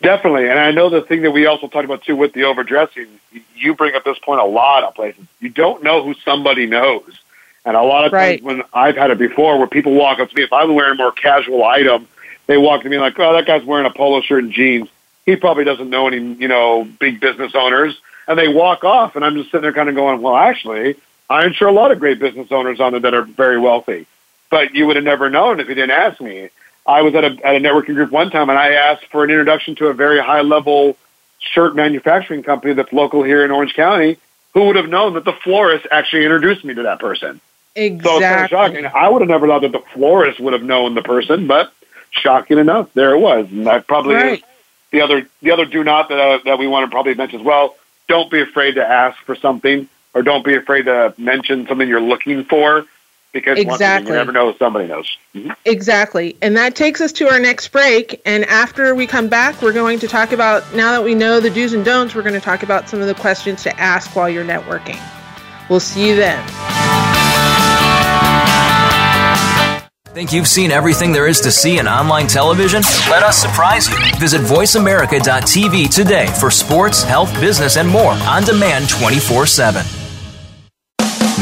Definitely, 0.01 0.49
and 0.49 0.60
I 0.60 0.71
know 0.71 0.89
the 0.89 1.01
thing 1.01 1.21
that 1.21 1.32
we 1.32 1.45
also 1.45 1.67
talked 1.67 1.86
about 1.86 2.03
too 2.03 2.17
with 2.17 2.34
the 2.34 2.43
overdressing. 2.43 3.08
You 3.56 3.73
bring 3.73 3.95
up 3.95 4.03
this 4.03 4.19
point 4.19 4.41
a 4.41 4.45
lot 4.45 4.84
of 4.84 4.93
places. 4.95 5.23
You 5.39 5.47
don't 5.47 5.82
know 5.82 6.03
who 6.03 6.13
somebody 6.25 6.65
knows, 6.65 7.21
and 7.63 7.77
a 7.77 7.84
lot 7.84 8.03
of 8.06 8.12
Right. 8.12 8.41
times 8.41 8.43
when 8.43 8.63
I've 8.73 8.97
had 8.97 9.12
it 9.12 9.17
before, 9.17 9.58
where 9.58 9.67
people 9.67 9.93
walk 9.93 10.19
up 10.19 10.29
to 10.29 10.36
me, 10.36 10.43
if 10.43 10.51
I'm 10.51 10.75
wearing 10.75 10.91
a 10.91 10.95
more 10.95 11.13
casual 11.13 11.63
item, 11.63 12.06
they 12.47 12.58
walk 12.58 12.84
to 12.84 12.89
me 12.89 12.97
like, 12.97 13.17
"Oh, 13.19 13.34
that 13.34 13.45
guy's 13.45 13.63
wearing 13.63 13.86
a 13.86 13.89
polo 13.89 14.21
shirt 14.21 14.43
and 14.43 14.51
jeans. 14.51 14.89
He 15.25 15.36
probably 15.36 15.63
doesn't 15.63 15.89
know 15.89 16.08
any, 16.08 16.17
you 16.17 16.47
know, 16.47 16.88
big 16.99 17.19
business 17.19 17.53
owners." 17.56 17.99
And 18.27 18.39
they 18.39 18.47
walk 18.47 18.84
off, 18.84 19.15
and 19.15 19.25
I'm 19.25 19.36
just 19.36 19.51
sitting 19.51 19.63
there 19.63 19.73
kind 19.73 19.89
of 19.89 19.95
going, 19.95 20.21
"Well, 20.21 20.36
actually, 20.36 20.95
I'm 21.29 21.53
sure 21.53 21.67
a 21.67 21.73
lot 21.73 21.91
of 21.91 21.99
great 21.99 22.19
business 22.19 22.51
owners 22.51 22.79
on 22.79 22.93
there 22.93 23.01
that 23.01 23.13
are 23.13 23.23
very 23.23 23.60
wealthy, 23.60 24.06
but 24.49 24.75
you 24.75 24.88
would 24.88 24.95
have 24.95 25.06
never 25.06 25.29
known 25.29 25.60
if 25.60 25.67
you 25.67 25.75
didn't 25.75 25.91
ask 25.91 26.21
me." 26.21 26.49
I 26.86 27.01
was 27.01 27.15
at 27.15 27.23
a 27.23 27.38
at 27.43 27.56
a 27.56 27.60
networking 27.60 27.95
group 27.95 28.12
one 28.12 28.29
time, 28.29 28.49
and 28.49 28.60
I 28.60 28.73
asked 28.73 29.06
for 29.12 29.23
an 29.23 29.29
introduction 29.29 29.75
to 29.75 29.88
a 29.88 29.93
very 29.93 30.19
high 30.19 30.41
level 30.41 30.97
shirt 31.39 31.75
manufacturing 31.75 32.43
company 32.43 32.73
that's 32.73 32.91
local 32.93 33.23
here 33.23 33.43
in 33.43 33.51
Orange 33.51 33.73
County. 33.73 34.17
Who 34.53 34.65
would 34.67 34.75
have 34.75 34.89
known 34.89 35.13
that 35.13 35.25
the 35.25 35.34
florist 35.34 35.88
actually 35.91 36.23
introduced 36.23 36.63
me 36.63 36.73
to 36.75 36.84
that 36.84 36.99
person? 36.99 37.41
Exactly. 37.75 38.10
So 38.10 38.17
it's 38.17 38.25
kind 38.25 38.43
of 38.43 38.49
shocking. 38.49 38.86
I 38.86 39.10
would 39.10 39.21
have 39.21 39.29
never 39.29 39.47
thought 39.47 39.62
that 39.63 39.71
the 39.71 39.82
florist 39.93 40.39
would 40.39 40.53
have 40.53 40.62
known 40.63 40.93
the 40.93 41.01
person, 41.01 41.47
but 41.47 41.73
shocking 42.13 42.58
enough, 42.60 42.93
there 42.93 43.13
it 43.13 43.19
was. 43.19 43.47
And 43.52 43.65
that 43.67 43.88
probably 43.88 44.15
Right. 44.15 44.34
is 44.39 44.43
the 44.91 45.02
other 45.02 45.28
the 45.41 45.52
other 45.52 45.65
do 45.65 45.84
not 45.84 46.10
that 46.10 46.19
uh, 46.19 46.39
that 46.45 46.58
we 46.60 46.67
want 46.67 46.89
to 46.89 46.91
probably 46.93 47.13
mention 47.15 47.39
as 47.39 47.45
well. 47.45 47.76
Don't 48.08 48.30
be 48.32 48.41
afraid 48.41 48.76
to 48.76 48.88
ask 48.88 49.17
for 49.23 49.36
something, 49.36 49.88
or 50.13 50.21
don't 50.21 50.45
be 50.45 50.56
afraid 50.56 50.84
to 50.86 51.13
mention 51.17 51.67
something 51.67 51.88
you're 51.88 51.99
looking 52.02 52.43
for, 52.43 52.86
because 53.32 53.58
once 53.65 53.78
Exactly. 53.78 54.12
you 54.12 54.17
never 54.17 54.32
know 54.32 54.54
somebody 54.60 54.88
knows. 54.88 55.17
Mhm. 55.36 55.56
Exactly. 55.65 56.36
And 56.41 56.56
that 56.58 56.76
takes 56.76 57.02
us 57.02 57.12
to 57.13 57.30
our 57.30 57.39
next 57.39 57.69
break. 57.69 58.21
And 58.26 58.45
after 58.45 58.93
we 58.93 59.08
come 59.08 59.28
back, 59.30 59.60
we're 59.62 59.71
going 59.73 59.97
to 59.99 60.08
talk 60.08 60.32
about, 60.34 60.63
now 60.76 60.91
that 60.91 61.04
we 61.04 61.15
know 61.15 61.39
the 61.39 61.49
do's 61.49 61.73
and 61.73 61.84
don'ts, 61.84 62.13
we're 62.13 62.21
going 62.21 62.36
to 62.36 62.41
talk 62.41 62.62
about 62.62 62.89
some 62.89 62.99
of 63.02 63.08
the 63.08 63.15
questions 63.15 63.63
to 63.63 63.80
ask 63.80 64.15
while 64.15 64.30
you're 64.30 64.45
networking. 64.45 64.99
We'll 65.69 65.80
see 65.80 66.10
you 66.10 66.15
then. 66.15 66.72
Think 70.13 70.32
you've 70.32 70.47
seen 70.47 70.69
everything 70.69 71.12
there 71.12 71.26
is 71.26 71.41
to 71.41 71.52
see 71.52 71.80
in 71.80 71.88
online 71.88 72.28
television? 72.28 72.84
Let 73.10 73.23
us 73.23 73.36
surprise 73.36 73.89
you. 73.89 73.97
Visit 74.19 74.41
VoiceAmerica.tv 74.41 75.89
today 75.89 76.28
for 76.39 76.52
sports, 76.52 77.02
health, 77.02 77.34
business, 77.41 77.78
and 77.78 77.89
more 77.89 78.12
on 78.12 78.43
demand 78.43 78.89
24 78.89 79.47
7. 79.47 79.84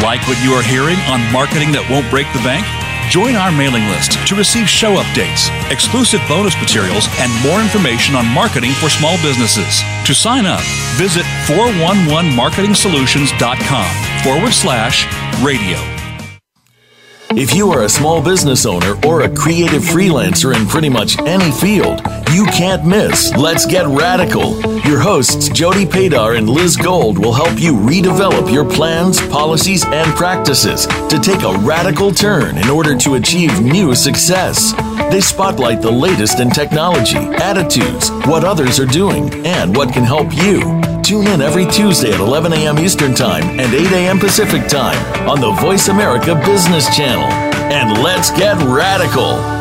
Like 0.01 0.25
what 0.25 0.41
you 0.41 0.53
are 0.53 0.63
hearing 0.63 0.95
on 1.11 1.19
Marketing 1.33 1.73
That 1.73 1.85
Won't 1.91 2.09
Break 2.09 2.27
the 2.31 2.39
Bank? 2.47 2.65
Join 3.11 3.35
our 3.35 3.51
mailing 3.51 3.83
list 3.91 4.15
to 4.25 4.35
receive 4.39 4.69
show 4.69 4.95
updates, 5.03 5.51
exclusive 5.69 6.21
bonus 6.31 6.55
materials, 6.55 7.09
and 7.19 7.27
more 7.43 7.59
information 7.59 8.15
on 8.15 8.25
marketing 8.25 8.71
for 8.79 8.87
small 8.87 9.19
businesses. 9.19 9.83
To 10.07 10.15
sign 10.15 10.45
up, 10.47 10.63
visit 10.95 11.27
411marketingsolutions.com 11.43 13.91
forward 14.23 14.55
slash 14.55 15.11
radio. 15.43 16.00
If 17.33 17.55
you 17.55 17.71
are 17.71 17.83
a 17.83 17.89
small 17.89 18.21
business 18.21 18.65
owner 18.65 18.95
or 19.07 19.21
a 19.21 19.33
creative 19.33 19.81
freelancer 19.81 20.53
in 20.53 20.67
pretty 20.67 20.89
much 20.89 21.17
any 21.19 21.49
field, 21.49 22.01
you 22.33 22.45
can't 22.47 22.85
miss 22.85 23.33
Let's 23.37 23.65
Get 23.65 23.87
Radical. 23.87 24.59
Your 24.81 24.99
hosts, 24.99 25.47
Jody 25.47 25.85
Padar 25.85 26.37
and 26.37 26.49
Liz 26.49 26.75
Gold, 26.75 27.17
will 27.17 27.31
help 27.31 27.57
you 27.57 27.73
redevelop 27.73 28.51
your 28.51 28.69
plans, 28.69 29.21
policies, 29.27 29.85
and 29.85 30.13
practices 30.17 30.87
to 30.87 31.19
take 31.21 31.41
a 31.43 31.57
radical 31.59 32.11
turn 32.11 32.57
in 32.57 32.69
order 32.69 32.97
to 32.97 33.15
achieve 33.15 33.61
new 33.61 33.95
success. 33.95 34.73
They 35.09 35.21
spotlight 35.21 35.81
the 35.81 35.91
latest 35.91 36.41
in 36.41 36.49
technology, 36.49 37.17
attitudes, 37.17 38.11
what 38.27 38.43
others 38.43 38.77
are 38.77 38.85
doing, 38.85 39.45
and 39.45 39.73
what 39.73 39.93
can 39.93 40.03
help 40.03 40.35
you. 40.35 40.81
Tune 41.11 41.27
in 41.27 41.41
every 41.41 41.65
Tuesday 41.65 42.13
at 42.13 42.21
11 42.21 42.53
a.m. 42.53 42.79
Eastern 42.79 43.13
Time 43.13 43.43
and 43.59 43.73
8 43.73 43.91
a.m. 43.91 44.17
Pacific 44.17 44.65
Time 44.69 44.97
on 45.27 45.41
the 45.41 45.51
Voice 45.59 45.89
America 45.89 46.35
Business 46.45 46.85
Channel. 46.95 47.27
And 47.69 48.01
let's 48.01 48.31
get 48.31 48.55
radical. 48.63 49.60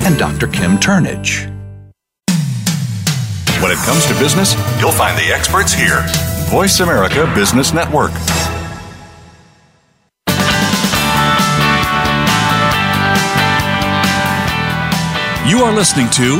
and 0.00 0.18
Dr. 0.18 0.46
Kim 0.48 0.78
Turnage. 0.78 1.46
When 3.62 3.70
it 3.70 3.78
comes 3.84 4.06
to 4.06 4.14
business, 4.14 4.54
you'll 4.80 4.90
find 4.90 5.18
the 5.18 5.32
experts 5.32 5.72
here. 5.72 6.02
Voice 6.48 6.80
America 6.80 7.30
Business 7.34 7.74
Network. 7.74 8.12
You 15.46 15.58
are 15.66 15.74
listening 15.74 16.08
to 16.10 16.36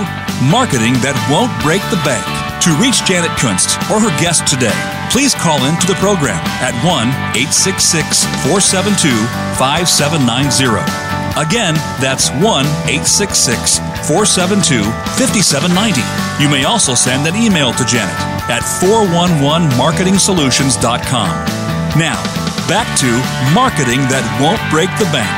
Marketing 0.48 0.94
That 1.02 1.18
Won't 1.28 1.52
Break 1.60 1.82
the 1.90 2.00
Bank. 2.06 2.24
To 2.62 2.70
reach 2.76 3.04
Janet 3.04 3.36
Kunst 3.36 3.76
or 3.90 3.98
her 3.98 4.14
guest 4.20 4.46
today, 4.46 4.76
please 5.10 5.34
call 5.34 5.64
in 5.64 5.74
to 5.80 5.86
the 5.86 5.98
program 5.98 6.38
at 6.62 6.72
1 6.86 7.08
866 7.34 8.24
472 8.46 9.10
5790. 9.58 11.09
Again, 11.36 11.74
that's 12.00 12.30
1 12.30 12.42
866 12.42 13.78
472 14.08 14.82
5790. 15.14 16.00
You 16.42 16.48
may 16.50 16.64
also 16.64 16.94
send 16.94 17.24
an 17.26 17.36
email 17.36 17.74
to 17.74 17.84
Janet 17.84 18.16
at 18.50 18.62
411marketingsolutions.com. 18.82 21.30
Now, 21.98 22.22
back 22.66 22.98
to 22.98 23.06
Marketing 23.54 24.00
That 24.10 24.26
Won't 24.42 24.60
Break 24.70 24.90
the 24.98 25.04
Bank. 25.14 25.30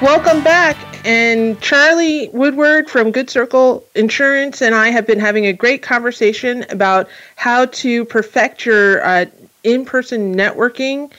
Welcome 0.00 0.42
back. 0.42 0.78
And 1.04 1.60
Charlie 1.60 2.30
Woodward 2.32 2.88
from 2.88 3.10
Good 3.10 3.28
Circle 3.28 3.84
Insurance 3.94 4.62
and 4.62 4.74
I 4.74 4.88
have 4.88 5.06
been 5.06 5.20
having 5.20 5.44
a 5.46 5.52
great 5.52 5.82
conversation 5.82 6.64
about 6.70 7.10
how 7.36 7.66
to 7.66 8.06
perfect 8.06 8.64
your 8.64 9.04
uh, 9.04 9.26
in 9.64 9.84
person 9.84 10.34
networking. 10.34 11.12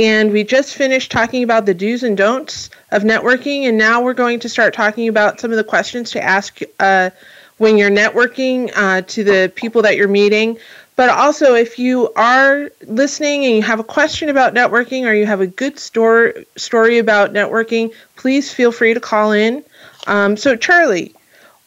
And 0.00 0.32
we 0.32 0.44
just 0.44 0.76
finished 0.76 1.12
talking 1.12 1.42
about 1.42 1.66
the 1.66 1.74
do's 1.74 2.02
and 2.02 2.16
don'ts 2.16 2.70
of 2.90 3.02
networking. 3.02 3.64
And 3.64 3.76
now 3.76 4.00
we're 4.00 4.14
going 4.14 4.40
to 4.40 4.48
start 4.48 4.72
talking 4.72 5.08
about 5.08 5.38
some 5.38 5.50
of 5.50 5.58
the 5.58 5.64
questions 5.64 6.10
to 6.12 6.22
ask 6.22 6.60
uh, 6.78 7.10
when 7.58 7.76
you're 7.76 7.90
networking 7.90 8.72
uh, 8.74 9.02
to 9.02 9.22
the 9.22 9.52
people 9.54 9.82
that 9.82 9.98
you're 9.98 10.08
meeting. 10.08 10.56
But 10.96 11.10
also, 11.10 11.52
if 11.52 11.78
you 11.78 12.10
are 12.16 12.70
listening 12.86 13.44
and 13.44 13.54
you 13.54 13.60
have 13.60 13.78
a 13.78 13.84
question 13.84 14.30
about 14.30 14.54
networking 14.54 15.04
or 15.04 15.12
you 15.12 15.26
have 15.26 15.42
a 15.42 15.46
good 15.46 15.78
story 15.78 16.46
story 16.56 16.96
about 16.96 17.34
networking, 17.34 17.92
please 18.16 18.50
feel 18.50 18.72
free 18.72 18.94
to 18.94 19.00
call 19.00 19.32
in. 19.32 19.62
Um, 20.06 20.34
so, 20.34 20.56
Charlie, 20.56 21.14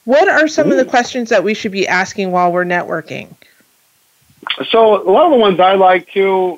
what 0.06 0.28
are 0.28 0.48
some 0.48 0.72
of 0.72 0.78
the 0.78 0.86
questions 0.86 1.30
that 1.30 1.44
we 1.44 1.54
should 1.54 1.72
be 1.72 1.88
asking 1.88 2.32
while 2.32 2.52
we're 2.52 2.66
networking? 2.66 3.36
So, 4.72 5.08
a 5.08 5.10
lot 5.10 5.28
of 5.28 5.32
the 5.34 5.38
ones 5.38 5.60
I 5.60 5.76
like 5.76 6.12
to, 6.14 6.58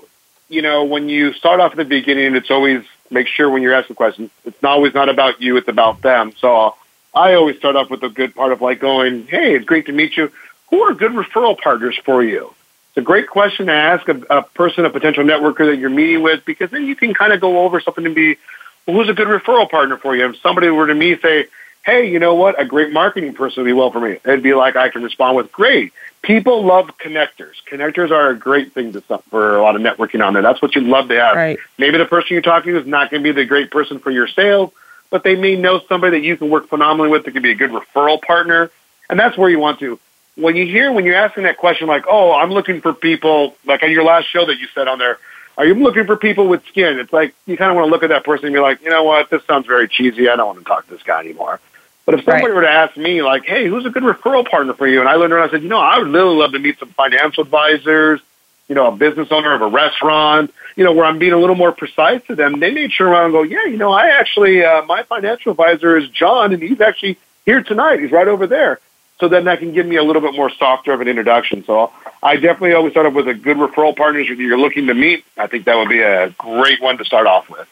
you 0.56 0.62
know, 0.62 0.86
when 0.86 1.10
you 1.10 1.34
start 1.34 1.60
off 1.60 1.72
at 1.72 1.78
the 1.78 1.86
beginning, 1.86 2.36
it's 2.36 2.50
always 2.50 2.84
make 3.12 3.28
sure 3.28 3.50
when 3.50 3.62
you're 3.62 3.76
asking 3.76 3.98
questions, 3.98 4.32
it's 4.46 4.62
not 4.64 4.72
always 4.72 4.94
not 4.94 5.10
about 5.10 5.42
you, 5.42 5.58
it's 5.58 5.68
about 5.68 6.02
them. 6.02 6.32
So, 6.40 6.56
uh, 6.56 6.72
I 7.14 7.36
always 7.36 7.58
start 7.58 7.76
off 7.76 7.90
with 7.90 8.04
a 8.04 8.10
good 8.10 8.34
part 8.34 8.52
of 8.52 8.62
like 8.62 8.80
going, 8.80 9.28
"Hey, 9.28 9.56
it's 9.56 9.66
great 9.66 9.86
to 9.86 9.92
meet 9.92 10.18
you. 10.18 10.32
Who 10.70 10.82
are 10.82 10.94
good 10.94 11.12
referral 11.12 11.58
partners 11.58 11.98
for 12.04 12.24
you?" 12.24 12.54
It's 12.90 12.98
a 12.98 13.02
great 13.02 13.28
question 13.28 13.66
to 13.68 13.74
ask 13.74 14.08
a, 14.08 14.22
a 14.30 14.42
person, 14.42 14.86
a 14.86 14.90
potential 14.90 15.24
networker 15.26 15.66
that 15.70 15.78
you're 15.78 15.90
meeting 15.90 16.22
with, 16.22 16.46
because 16.46 16.72
then 16.72 16.86
you 16.86 16.96
can 16.96 17.14
kind 17.14 17.34
of 17.34 17.42
go 17.42 17.60
over 17.66 17.82
something 17.82 18.06
and 18.06 18.16
be, 18.16 18.38
well, 18.86 18.96
who's 18.96 19.10
a 19.10 19.14
good 19.14 19.28
referral 19.28 19.70
partner 19.70 19.98
for 19.98 20.16
you? 20.16 20.30
If 20.30 20.38
somebody 20.42 20.70
were 20.70 20.88
to 20.88 20.96
me 20.96 21.18
say, 21.18 21.48
hey, 21.86 22.10
you 22.10 22.20
know 22.20 22.36
what, 22.36 22.60
a 22.60 22.66
great 22.66 22.94
marketing 22.94 23.34
person 23.34 23.64
would 23.64 23.70
be 23.70 23.74
well 23.74 23.92
for 23.92 24.00
me, 24.00 24.18
it'd 24.24 24.42
be 24.42 24.54
like 24.54 24.76
I 24.78 24.90
can 24.90 25.04
respond 25.04 25.36
with, 25.36 25.52
great. 25.52 25.92
People 26.26 26.66
love 26.66 26.98
connectors. 26.98 27.54
Connectors 27.70 28.10
are 28.12 28.30
a 28.30 28.38
great 28.38 28.74
thing 28.74 28.94
to 28.94 29.02
for 29.30 29.58
a 29.58 29.62
lot 29.62 29.76
of 29.76 29.82
networking 29.82 30.26
on 30.26 30.34
there. 30.34 30.42
That's 30.42 30.62
what 30.62 30.76
you'd 30.76 30.86
love 30.86 31.08
to 31.10 31.20
have. 31.20 31.36
Right. 31.36 31.60
Maybe 31.78 31.98
the 31.98 32.06
person 32.06 32.30
you're 32.32 32.42
talking 32.42 32.74
to 32.74 32.80
is 32.80 32.88
not 32.88 33.12
going 33.12 33.24
to 33.24 33.24
be 33.24 33.32
the 33.32 33.46
great 33.46 33.70
person 33.70 34.00
for 34.00 34.10
your 34.10 34.28
sales, 34.28 34.72
but 35.12 35.24
they 35.24 35.36
may 35.36 35.56
know 35.56 35.80
somebody 35.88 36.20
that 36.20 36.26
you 36.26 36.36
can 36.36 36.50
work 36.50 36.68
phenomenally 36.68 37.10
with 37.10 37.26
that 37.26 37.32
could 37.32 37.44
be 37.44 37.52
a 37.52 37.56
good 37.56 37.72
referral 37.72 38.22
partner. 38.22 38.72
And 39.10 39.20
that's 39.20 39.38
where 39.38 39.50
you 39.50 39.60
want 39.60 39.80
to 39.80 40.00
when 40.36 40.56
you 40.56 40.66
hear 40.66 40.92
when 40.92 41.06
you're 41.06 41.16
asking 41.16 41.44
that 41.44 41.58
question 41.58 41.88
like, 41.88 42.06
"Oh, 42.10 42.34
I'm 42.34 42.52
looking 42.52 42.82
for 42.82 42.94
people," 42.94 43.56
like 43.66 43.84
on 43.84 43.92
your 43.92 44.04
last 44.04 44.26
show 44.26 44.46
that 44.46 44.60
you 44.60 44.68
said 44.74 44.88
on 44.88 45.00
there, 45.00 45.18
"Are 45.58 45.66
you 45.66 45.74
looking 45.76 46.06
for 46.06 46.16
people 46.16 46.48
with 46.48 46.66
skin?" 46.68 47.00
It's 47.00 47.14
like 47.14 47.34
you 47.46 47.58
kind 47.58 47.72
of 47.72 47.76
want 47.76 47.88
to 47.88 47.92
look 47.92 48.04
at 48.04 48.10
that 48.10 48.24
person 48.24 48.48
and 48.48 48.54
be 48.54 48.60
like, 48.60 48.82
"You 48.82 48.90
know 48.90 49.04
what? 49.04 49.30
This 49.30 49.44
sounds 49.46 49.66
very 49.66 49.88
cheesy. 49.88 50.30
I 50.30 50.36
don't 50.36 50.48
want 50.48 50.60
to 50.60 50.66
talk 50.66 50.86
to 50.88 50.92
this 50.92 51.04
guy 51.04 51.20
anymore." 51.20 51.60
But 52.06 52.16
if 52.16 52.26
somebody 52.26 52.46
right. 52.46 52.54
were 52.54 52.62
to 52.62 52.70
ask 52.70 52.96
me, 52.98 53.24
like, 53.24 53.46
"Hey, 53.46 53.68
who's 53.68 53.86
a 53.86 53.90
good 53.90 54.04
referral 54.04 54.48
partner 54.50 54.74
for 54.74 54.88
you?" 54.88 55.00
and 55.00 55.10
I 55.10 55.16
learned 55.16 55.34
around, 55.34 55.50
I 55.50 55.52
said, 55.52 55.64
"You 55.64 55.70
know, 55.70 55.80
I 55.80 55.98
would 55.98 56.08
really 56.08 56.36
love 56.36 56.52
to 56.54 56.60
meet 56.60 56.80
some 56.80 56.90
financial 56.90 57.44
advisors." 57.44 58.22
You 58.68 58.74
know, 58.74 58.88
a 58.88 58.92
business 58.96 59.28
owner 59.30 59.54
of 59.54 59.62
a 59.62 59.68
restaurant, 59.68 60.52
you 60.76 60.84
know, 60.84 60.92
where 60.92 61.06
I'm 61.06 61.20
being 61.20 61.34
a 61.34 61.38
little 61.38 61.56
more 61.56 61.72
precise 61.72 62.22
to 62.28 62.36
them, 62.36 62.60
they 62.60 62.72
may 62.72 62.88
turn 62.88 63.10
around 63.10 63.26
and 63.26 63.34
go, 63.34 63.44
yeah, 63.44 63.66
you 63.66 63.78
know, 63.78 63.92
I 63.92 64.08
actually, 64.08 64.66
uh, 64.66 64.82
my 64.88 65.04
financial 65.04 65.52
advisor 65.52 65.96
is 65.98 66.10
John, 66.10 66.52
and 66.52 66.64
he's 66.64 66.82
actually 66.82 67.20
here 67.46 67.62
tonight. 67.62 68.00
He's 68.00 68.12
right 68.12 68.28
over 68.28 68.48
there 68.48 68.80
so 69.20 69.30
then 69.30 69.46
that 69.46 69.60
can 69.60 69.74
give 69.74 69.86
me 69.86 69.96
a 69.96 70.04
little 70.04 70.22
bit 70.22 70.34
more 70.34 70.50
softer 70.50 70.94
of 70.94 71.02
an 71.02 71.08
introduction. 71.08 71.64
So 71.66 71.92
I 72.22 72.36
definitely 72.36 72.74
always 72.74 72.94
start 72.94 73.06
off 73.06 73.14
with 73.14 73.28
a 73.28 73.34
good 73.34 73.58
referral 73.58 73.96
partners 73.96 74.28
if 74.30 74.40
you're 74.40 74.58
looking 74.58 74.88
to 74.88 74.94
meet. 74.94 75.24
I 75.38 75.48
think 75.48 75.66
that 75.66 75.78
would 75.78 75.90
be 75.90 76.02
a 76.02 76.30
great 76.32 76.82
one 76.82 76.98
to 76.98 77.06
start 77.06 77.28
off 77.28 77.50
with. 77.50 77.68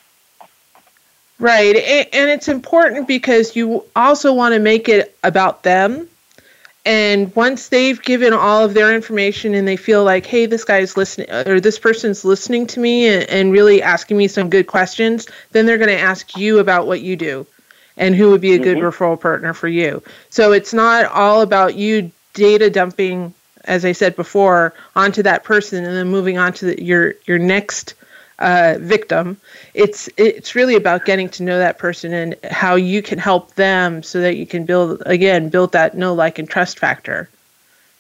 Right. 1.39 1.75
And 2.13 2.29
it's 2.29 2.47
important 2.47 3.07
because 3.07 3.55
you 3.55 3.83
also 3.95 4.33
want 4.33 4.53
to 4.53 4.59
make 4.59 4.87
it 4.87 5.17
about 5.23 5.63
them. 5.63 6.07
And 6.85 7.33
once 7.35 7.69
they've 7.69 8.01
given 8.01 8.33
all 8.33 8.65
of 8.65 8.73
their 8.73 8.93
information 8.93 9.53
and 9.53 9.67
they 9.67 9.77
feel 9.77 10.03
like, 10.03 10.25
hey, 10.25 10.45
this 10.45 10.65
guy's 10.65 10.97
listening 10.97 11.29
or 11.31 11.59
this 11.59 11.79
person's 11.79 12.25
listening 12.25 12.67
to 12.67 12.79
me 12.79 13.07
and, 13.07 13.23
and 13.29 13.51
really 13.51 13.81
asking 13.81 14.17
me 14.17 14.27
some 14.27 14.49
good 14.49 14.67
questions, 14.67 15.27
then 15.51 15.65
they're 15.65 15.77
going 15.77 15.89
to 15.89 15.99
ask 15.99 16.37
you 16.37 16.59
about 16.59 16.85
what 16.85 17.01
you 17.01 17.15
do 17.15 17.47
and 17.95 18.15
who 18.15 18.31
would 18.31 18.41
be 18.41 18.53
a 18.53 18.59
good 18.59 18.77
mm-hmm. 18.77 18.85
referral 18.85 19.19
partner 19.19 19.53
for 19.53 19.67
you. 19.67 20.03
So 20.29 20.51
it's 20.51 20.73
not 20.73 21.05
all 21.05 21.41
about 21.41 21.75
you 21.75 22.11
data 22.33 22.69
dumping, 22.69 23.33
as 23.65 23.85
I 23.85 23.93
said 23.93 24.15
before, 24.15 24.73
onto 24.95 25.23
that 25.23 25.43
person 25.43 25.85
and 25.85 25.95
then 25.95 26.09
moving 26.09 26.37
on 26.37 26.53
to 26.53 26.65
the, 26.65 26.83
your 26.83 27.15
your 27.25 27.39
next 27.39 27.93
uh, 28.39 28.75
victim. 28.79 29.37
It's 29.73 30.09
it's 30.17 30.55
really 30.55 30.75
about 30.75 31.05
getting 31.05 31.29
to 31.29 31.43
know 31.43 31.57
that 31.57 31.77
person 31.77 32.13
and 32.13 32.35
how 32.43 32.75
you 32.75 33.01
can 33.01 33.19
help 33.19 33.55
them 33.55 34.03
so 34.03 34.21
that 34.21 34.35
you 34.35 34.45
can 34.45 34.65
build 34.65 35.03
again 35.05 35.49
build 35.49 35.73
that 35.73 35.95
know 35.95 36.13
like 36.13 36.39
and 36.39 36.49
trust 36.49 36.79
factor, 36.79 37.29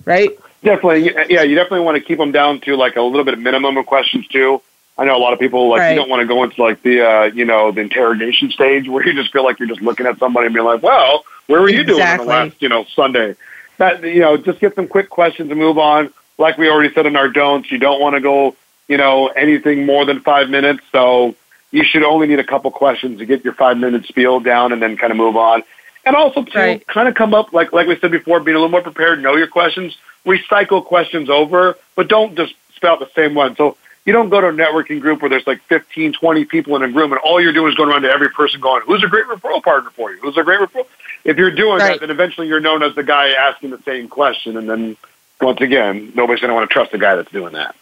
right? 0.05 0.31
Definitely, 0.63 1.13
yeah. 1.29 1.43
You 1.43 1.55
definitely 1.55 1.81
want 1.81 1.97
to 1.97 2.03
keep 2.03 2.17
them 2.17 2.31
down 2.31 2.61
to 2.61 2.75
like 2.75 2.95
a 2.95 3.01
little 3.01 3.25
bit 3.25 3.33
of 3.33 3.39
minimum 3.39 3.77
of 3.77 3.85
questions 3.85 4.27
too. 4.27 4.61
I 4.97 5.05
know 5.05 5.17
a 5.17 5.19
lot 5.19 5.33
of 5.33 5.39
people 5.39 5.69
like 5.69 5.79
right. 5.79 5.89
you 5.91 5.95
don't 5.95 6.09
want 6.09 6.21
to 6.21 6.27
go 6.27 6.43
into 6.43 6.61
like 6.61 6.81
the 6.83 7.01
uh, 7.01 7.23
you 7.25 7.45
know 7.45 7.71
the 7.71 7.81
interrogation 7.81 8.51
stage 8.51 8.87
where 8.87 9.05
you 9.05 9.13
just 9.13 9.31
feel 9.31 9.43
like 9.43 9.59
you're 9.59 9.67
just 9.67 9.81
looking 9.81 10.05
at 10.05 10.19
somebody 10.19 10.45
and 10.45 10.53
being 10.53 10.65
like, 10.65 10.83
well, 10.83 11.25
where 11.47 11.61
were 11.61 11.69
you 11.69 11.81
exactly. 11.81 11.95
doing 11.95 12.19
on 12.19 12.45
the 12.45 12.49
last 12.49 12.61
you 12.61 12.69
know 12.69 12.85
Sunday? 12.95 13.35
That 13.77 14.03
you 14.03 14.19
know, 14.19 14.37
just 14.37 14.59
get 14.59 14.75
some 14.75 14.87
quick 14.87 15.09
questions 15.09 15.49
and 15.49 15.59
move 15.59 15.77
on. 15.77 16.13
Like 16.37 16.57
we 16.57 16.69
already 16.69 16.93
said 16.93 17.05
in 17.05 17.15
our 17.15 17.27
don'ts, 17.27 17.71
you 17.71 17.77
don't 17.77 17.99
want 17.99 18.15
to 18.15 18.21
go 18.21 18.55
you 18.87 18.97
know 18.97 19.27
anything 19.27 19.85
more 19.85 20.05
than 20.05 20.19
five 20.21 20.49
minutes. 20.49 20.81
So 20.91 21.35
you 21.71 21.83
should 21.83 22.03
only 22.03 22.27
need 22.27 22.39
a 22.39 22.43
couple 22.43 22.69
questions 22.71 23.19
to 23.19 23.25
get 23.25 23.43
your 23.43 23.53
five 23.53 23.77
minute 23.77 24.05
spiel 24.05 24.39
down 24.39 24.71
and 24.73 24.81
then 24.81 24.97
kind 24.97 25.11
of 25.11 25.17
move 25.17 25.35
on. 25.37 25.63
And 26.05 26.15
also 26.15 26.43
to 26.43 26.59
right. 26.59 26.87
kind 26.87 27.07
of 27.07 27.15
come 27.15 27.33
up 27.33 27.53
like 27.53 27.71
like 27.73 27.87
we 27.87 27.97
said 27.97 28.11
before, 28.11 28.39
being 28.39 28.55
a 28.55 28.59
little 28.59 28.69
more 28.69 28.81
prepared, 28.81 29.21
know 29.21 29.35
your 29.35 29.47
questions, 29.47 29.97
recycle 30.25 30.83
questions 30.83 31.29
over, 31.29 31.77
but 31.95 32.07
don't 32.07 32.35
just 32.35 32.53
spout 32.75 32.99
the 32.99 33.09
same 33.15 33.33
one. 33.35 33.55
So 33.55 33.77
You 34.05 34.11
don't 34.11 34.27
go 34.27 34.41
to 34.41 34.49
a 34.49 34.51
networking 34.51 34.99
group 34.99 35.21
where 35.21 35.29
there's 35.29 35.47
like 35.47 35.61
15, 35.63 36.11
20 36.11 36.43
people 36.45 36.75
in 36.75 36.83
a 36.83 36.87
room 36.89 37.13
and 37.13 37.21
all 37.21 37.39
you're 37.41 37.53
doing 37.53 37.71
is 37.71 37.75
going 37.75 37.89
around 37.89 38.01
to 38.01 38.09
every 38.09 38.29
person 38.29 38.59
going, 38.59 38.81
who's 38.85 39.01
a 39.01 39.07
great 39.07 39.25
referral 39.27 39.63
partner 39.63 39.91
for 39.91 40.11
you? 40.11 40.19
Who's 40.19 40.35
a 40.37 40.43
great 40.43 40.59
referral? 40.59 40.85
If 41.23 41.37
you're 41.37 41.51
doing 41.51 41.79
Right. 41.79 41.93
that, 41.93 42.01
then 42.01 42.09
eventually 42.09 42.49
you're 42.49 42.59
known 42.59 42.83
as 42.83 42.93
the 42.95 43.03
guy 43.03 43.29
asking 43.29 43.69
the 43.69 43.81
same 43.83 44.09
question. 44.09 44.57
And 44.57 44.69
then 44.69 44.97
once 45.39 45.61
again, 45.61 46.11
nobody's 46.15 46.41
going 46.41 46.49
to 46.49 46.53
want 46.53 46.69
to 46.69 46.73
trust 46.73 46.91
the 46.91 46.97
guy 46.97 47.15
that's 47.15 47.31
doing 47.31 47.53
that. 47.53 47.77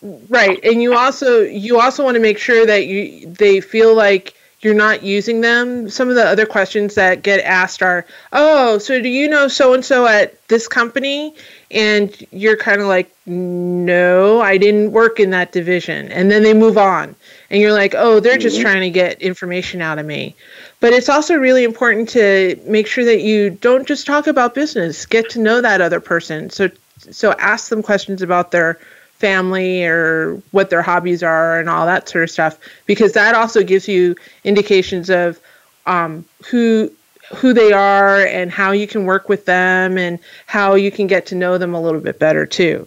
Right, 0.00 0.60
and 0.62 0.80
you 0.80 0.94
also 0.94 1.42
you 1.42 1.80
also 1.80 2.04
want 2.04 2.14
to 2.14 2.20
make 2.20 2.38
sure 2.38 2.64
that 2.64 2.86
you 2.86 3.26
they 3.26 3.60
feel 3.60 3.96
like 3.96 4.34
you're 4.60 4.74
not 4.74 5.02
using 5.02 5.40
them. 5.40 5.90
Some 5.90 6.08
of 6.08 6.14
the 6.14 6.24
other 6.24 6.46
questions 6.46 6.94
that 6.94 7.22
get 7.22 7.40
asked 7.44 7.82
are, 7.82 8.06
"Oh, 8.32 8.78
so 8.78 9.00
do 9.00 9.08
you 9.08 9.28
know 9.28 9.48
so 9.48 9.74
and 9.74 9.84
so 9.84 10.06
at 10.06 10.34
this 10.46 10.68
company?" 10.68 11.34
And 11.72 12.14
you're 12.30 12.56
kind 12.56 12.80
of 12.80 12.86
like, 12.86 13.10
"No, 13.26 14.40
I 14.40 14.56
didn't 14.56 14.92
work 14.92 15.18
in 15.18 15.30
that 15.30 15.50
division." 15.50 16.12
And 16.12 16.30
then 16.30 16.44
they 16.44 16.54
move 16.54 16.78
on, 16.78 17.16
and 17.50 17.60
you're 17.60 17.72
like, 17.72 17.94
"Oh, 17.96 18.20
they're 18.20 18.38
just 18.38 18.56
mm-hmm. 18.56 18.62
trying 18.62 18.80
to 18.82 18.90
get 18.90 19.20
information 19.20 19.82
out 19.82 19.98
of 19.98 20.06
me." 20.06 20.36
But 20.78 20.92
it's 20.92 21.08
also 21.08 21.34
really 21.34 21.64
important 21.64 22.08
to 22.10 22.56
make 22.66 22.86
sure 22.86 23.04
that 23.04 23.22
you 23.22 23.50
don't 23.50 23.86
just 23.86 24.06
talk 24.06 24.28
about 24.28 24.54
business. 24.54 25.06
Get 25.06 25.28
to 25.30 25.40
know 25.40 25.60
that 25.60 25.80
other 25.80 26.00
person. 26.00 26.50
So 26.50 26.70
so 27.10 27.32
ask 27.32 27.68
them 27.68 27.82
questions 27.82 28.22
about 28.22 28.52
their 28.52 28.78
family 29.18 29.84
or 29.84 30.40
what 30.52 30.70
their 30.70 30.82
hobbies 30.82 31.22
are 31.22 31.58
and 31.58 31.68
all 31.68 31.86
that 31.86 32.08
sort 32.08 32.24
of 32.24 32.30
stuff 32.30 32.58
because 32.86 33.12
that 33.12 33.34
also 33.34 33.62
gives 33.62 33.88
you 33.88 34.14
indications 34.44 35.10
of 35.10 35.40
um, 35.86 36.24
who 36.46 36.90
who 37.36 37.52
they 37.52 37.72
are 37.72 38.24
and 38.24 38.50
how 38.50 38.72
you 38.72 38.86
can 38.86 39.04
work 39.04 39.28
with 39.28 39.44
them 39.44 39.98
and 39.98 40.18
how 40.46 40.74
you 40.74 40.90
can 40.90 41.06
get 41.06 41.26
to 41.26 41.34
know 41.34 41.58
them 41.58 41.74
a 41.74 41.80
little 41.80 42.00
bit 42.00 42.18
better 42.18 42.46
too. 42.46 42.86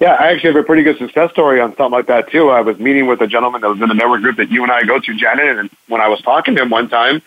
Yeah, 0.00 0.14
I 0.14 0.32
actually 0.32 0.54
have 0.54 0.64
a 0.64 0.64
pretty 0.64 0.82
good 0.82 0.98
success 0.98 1.30
story 1.30 1.60
on 1.60 1.76
something 1.76 1.92
like 1.92 2.06
that 2.06 2.30
too. 2.30 2.50
I 2.50 2.62
was 2.62 2.78
meeting 2.80 3.06
with 3.06 3.20
a 3.20 3.28
gentleman 3.28 3.60
that 3.60 3.68
was 3.68 3.80
in 3.80 3.88
the 3.88 3.94
network 3.94 4.22
group 4.22 4.38
that 4.38 4.50
you 4.50 4.64
and 4.64 4.72
I 4.72 4.82
go 4.82 4.98
to, 4.98 5.14
Janet, 5.14 5.58
and 5.58 5.70
when 5.86 6.00
I 6.00 6.08
was 6.08 6.20
talking 6.22 6.56
to 6.56 6.62
him 6.62 6.70
one 6.70 6.88
time, 6.88 7.22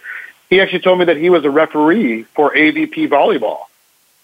he 0.49 0.59
actually 0.59 0.79
told 0.79 0.99
me 0.99 1.05
that 1.05 1.15
he 1.15 1.29
was 1.29 1.45
a 1.45 1.49
referee 1.49 2.23
for 2.23 2.53
AVP 2.53 3.07
volleyball. 3.07 3.59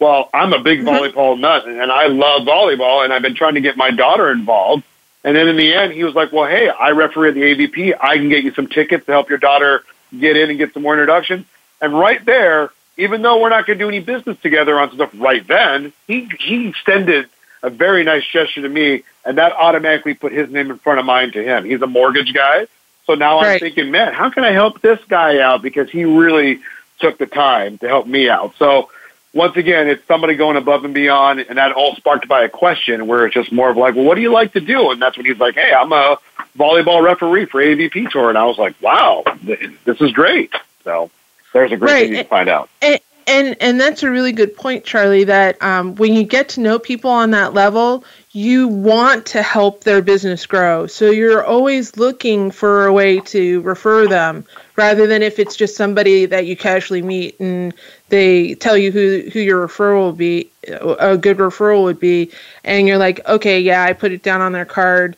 Well, 0.02 0.32
I'm 0.34 0.52
a 0.52 0.60
big 0.60 0.80
mm-hmm. 0.80 0.88
volleyball 0.90 1.40
nut, 1.40 1.68
and 1.68 1.92
I 1.92 2.08
love 2.08 2.42
volleyball, 2.42 3.04
and 3.04 3.14
I've 3.14 3.22
been 3.22 3.36
trying 3.36 3.54
to 3.54 3.62
get 3.62 3.78
my 3.78 3.92
daughter 3.92 4.32
involved. 4.32 4.84
And 5.24 5.38
then 5.38 5.48
in 5.48 5.56
the 5.58 5.76
end, 5.76 5.94
he 5.94 6.04
was 6.04 6.16
like, 6.16 6.34
"Well, 6.34 6.50
hey, 6.50 6.70
I 6.70 6.90
referee 6.90 7.30
at 7.30 7.36
the 7.36 7.44
AVP. 7.44 7.94
I 8.02 8.18
can 8.18 8.28
get 8.28 8.44
you 8.44 8.52
some 8.52 8.66
tickets 8.66 9.06
to 9.06 9.12
help 9.12 9.30
your 9.30 9.38
daughter 9.38 9.84
get 10.20 10.36
in 10.36 10.50
and 10.50 10.58
get 10.58 10.74
some 10.74 10.82
more 10.82 10.96
introduction." 10.96 11.46
And 11.80 11.94
right 11.94 12.26
there, 12.26 12.72
even 12.98 13.22
though 13.22 13.40
we're 13.40 13.50
not 13.50 13.68
going 13.68 13.78
to 13.78 13.86
do 13.86 13.90
any 13.90 14.00
business 14.00 14.40
together 14.42 14.80
on 14.80 14.92
stuff 14.92 15.12
right 15.14 15.46
then, 15.48 15.94
he 16.08 16.28
he 16.40 16.70
extended 16.70 17.30
a 17.62 17.70
very 17.70 18.04
nice 18.04 18.26
gesture 18.26 18.64
to 18.64 18.70
me, 18.70 19.04
and 19.24 19.38
that 19.38 19.54
automatically 19.54 20.16
put 20.16 20.32
his 20.32 20.50
name 20.50 20.72
in 20.72 20.80
front 20.80 21.00
of 21.00 21.06
mine 21.06 21.32
to 21.34 21.44
him. 21.44 21.64
He's 21.64 21.84
a 21.84 21.88
mortgage 21.88 22.34
guy, 22.34 22.66
so 23.06 23.14
now 23.14 23.38
I'm 23.38 23.60
thinking, 23.60 23.92
man, 23.92 24.14
how 24.14 24.32
can 24.32 24.44
I 24.46 24.52
help 24.52 24.82
this 24.82 25.00
guy 25.08 25.42
out 25.42 25.62
because 25.62 25.92
he 25.92 26.06
really 26.06 26.60
took 26.98 27.20
the 27.20 27.28
time 27.28 27.78
to 27.80 27.88
help 27.88 28.08
me 28.08 28.30
out. 28.30 28.56
So 28.58 28.90
once 29.34 29.56
again, 29.56 29.88
it's 29.88 30.06
somebody 30.08 30.36
going 30.36 30.58
above 30.58 30.84
and 30.84 30.94
beyond, 30.94 31.40
and 31.42 31.58
that 31.58 31.72
all 31.72 31.96
sparked 31.96 32.28
by 32.28 32.44
a 32.44 32.50
question 32.50 33.08
where 33.08 33.26
it's 33.26 33.34
just 33.34 33.52
more 33.52 33.70
of 33.70 33.78
like, 33.78 33.96
well, 33.96 34.04
what 34.04 34.16
do 34.16 34.22
you 34.22 34.32
like 34.32 34.54
to 34.54 34.60
do? 34.62 34.92
And 34.92 35.02
that's 35.02 35.16
when 35.18 35.26
he's 35.26 35.40
like, 35.40 35.56
hey, 35.56 35.74
I'm 35.74 35.92
a 35.94 36.18
volleyball 36.58 37.02
referee 37.02 37.46
for 37.46 37.62
AVP 37.62 38.12
Tour, 38.12 38.30
and 38.30 38.38
I 38.38 38.46
was 38.46 38.58
like, 38.58 38.76
wow, 38.82 39.24
this 39.44 40.02
is 40.02 40.12
great. 40.12 40.52
So 40.84 41.10
there's 41.54 41.72
a 41.72 41.78
great 41.78 41.92
Right. 41.92 42.08
thing 42.10 42.16
can 42.16 42.26
find 42.26 42.50
out. 42.50 42.70
And 42.82 43.00
and, 43.28 43.56
and 43.62 43.80
that's 43.80 44.02
a 44.02 44.10
really 44.10 44.32
good 44.32 44.58
point, 44.58 44.84
Charlie. 44.84 45.24
That 45.24 45.62
um, 45.62 45.96
when 45.96 46.14
you 46.14 46.24
get 46.24 46.50
to 46.50 46.60
know 46.60 46.80
people 46.80 47.12
on 47.12 47.32
that 47.32 47.54
level, 47.54 48.04
you 48.32 48.68
want 48.68 49.28
to 49.28 49.44
help 49.44 49.84
their 49.84 50.02
business 50.02 50.46
grow. 50.46 50.88
So 50.88 51.12
you're 51.12 51.46
always 51.46 51.96
looking 51.98 52.50
for 52.50 52.88
a 52.88 52.92
way 52.92 53.20
to 53.20 53.62
refer 53.62 54.08
them, 54.08 54.44
rather 54.76 55.06
than 55.06 55.22
if 55.22 55.38
it's 55.38 55.56
just 55.56 55.78
somebody 55.78 56.26
that 56.26 56.48
you 56.48 56.58
casually 56.58 57.04
meet 57.04 57.40
and 57.40 57.74
they 58.12 58.56
tell 58.56 58.78
you 58.78 58.92
who 58.92 59.30
who 59.32 59.40
your 59.40 59.66
referral 59.66 60.02
will 60.02 60.12
be, 60.12 60.52
a 60.68 61.18
good 61.18 61.38
referral 61.38 61.84
would 61.84 62.00
be, 62.00 62.30
and 62.64 62.86
you're 62.86 62.98
like, 62.98 63.26
okay, 63.26 63.62
yeah, 63.62 63.84
I 63.84 63.94
put 63.94 64.12
it 64.12 64.22
down 64.22 64.42
on 64.42 64.52
their 64.52 64.66
card, 64.66 65.16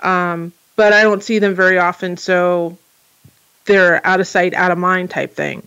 um, 0.00 0.52
but 0.76 0.92
I 0.92 1.02
don't 1.02 1.22
see 1.22 1.38
them 1.38 1.54
very 1.54 1.78
often, 1.78 2.18
so 2.18 2.76
they're 3.64 4.06
out 4.06 4.20
of 4.20 4.28
sight, 4.28 4.52
out 4.52 4.70
of 4.70 4.78
mind 4.78 5.10
type 5.10 5.32
thing. 5.32 5.66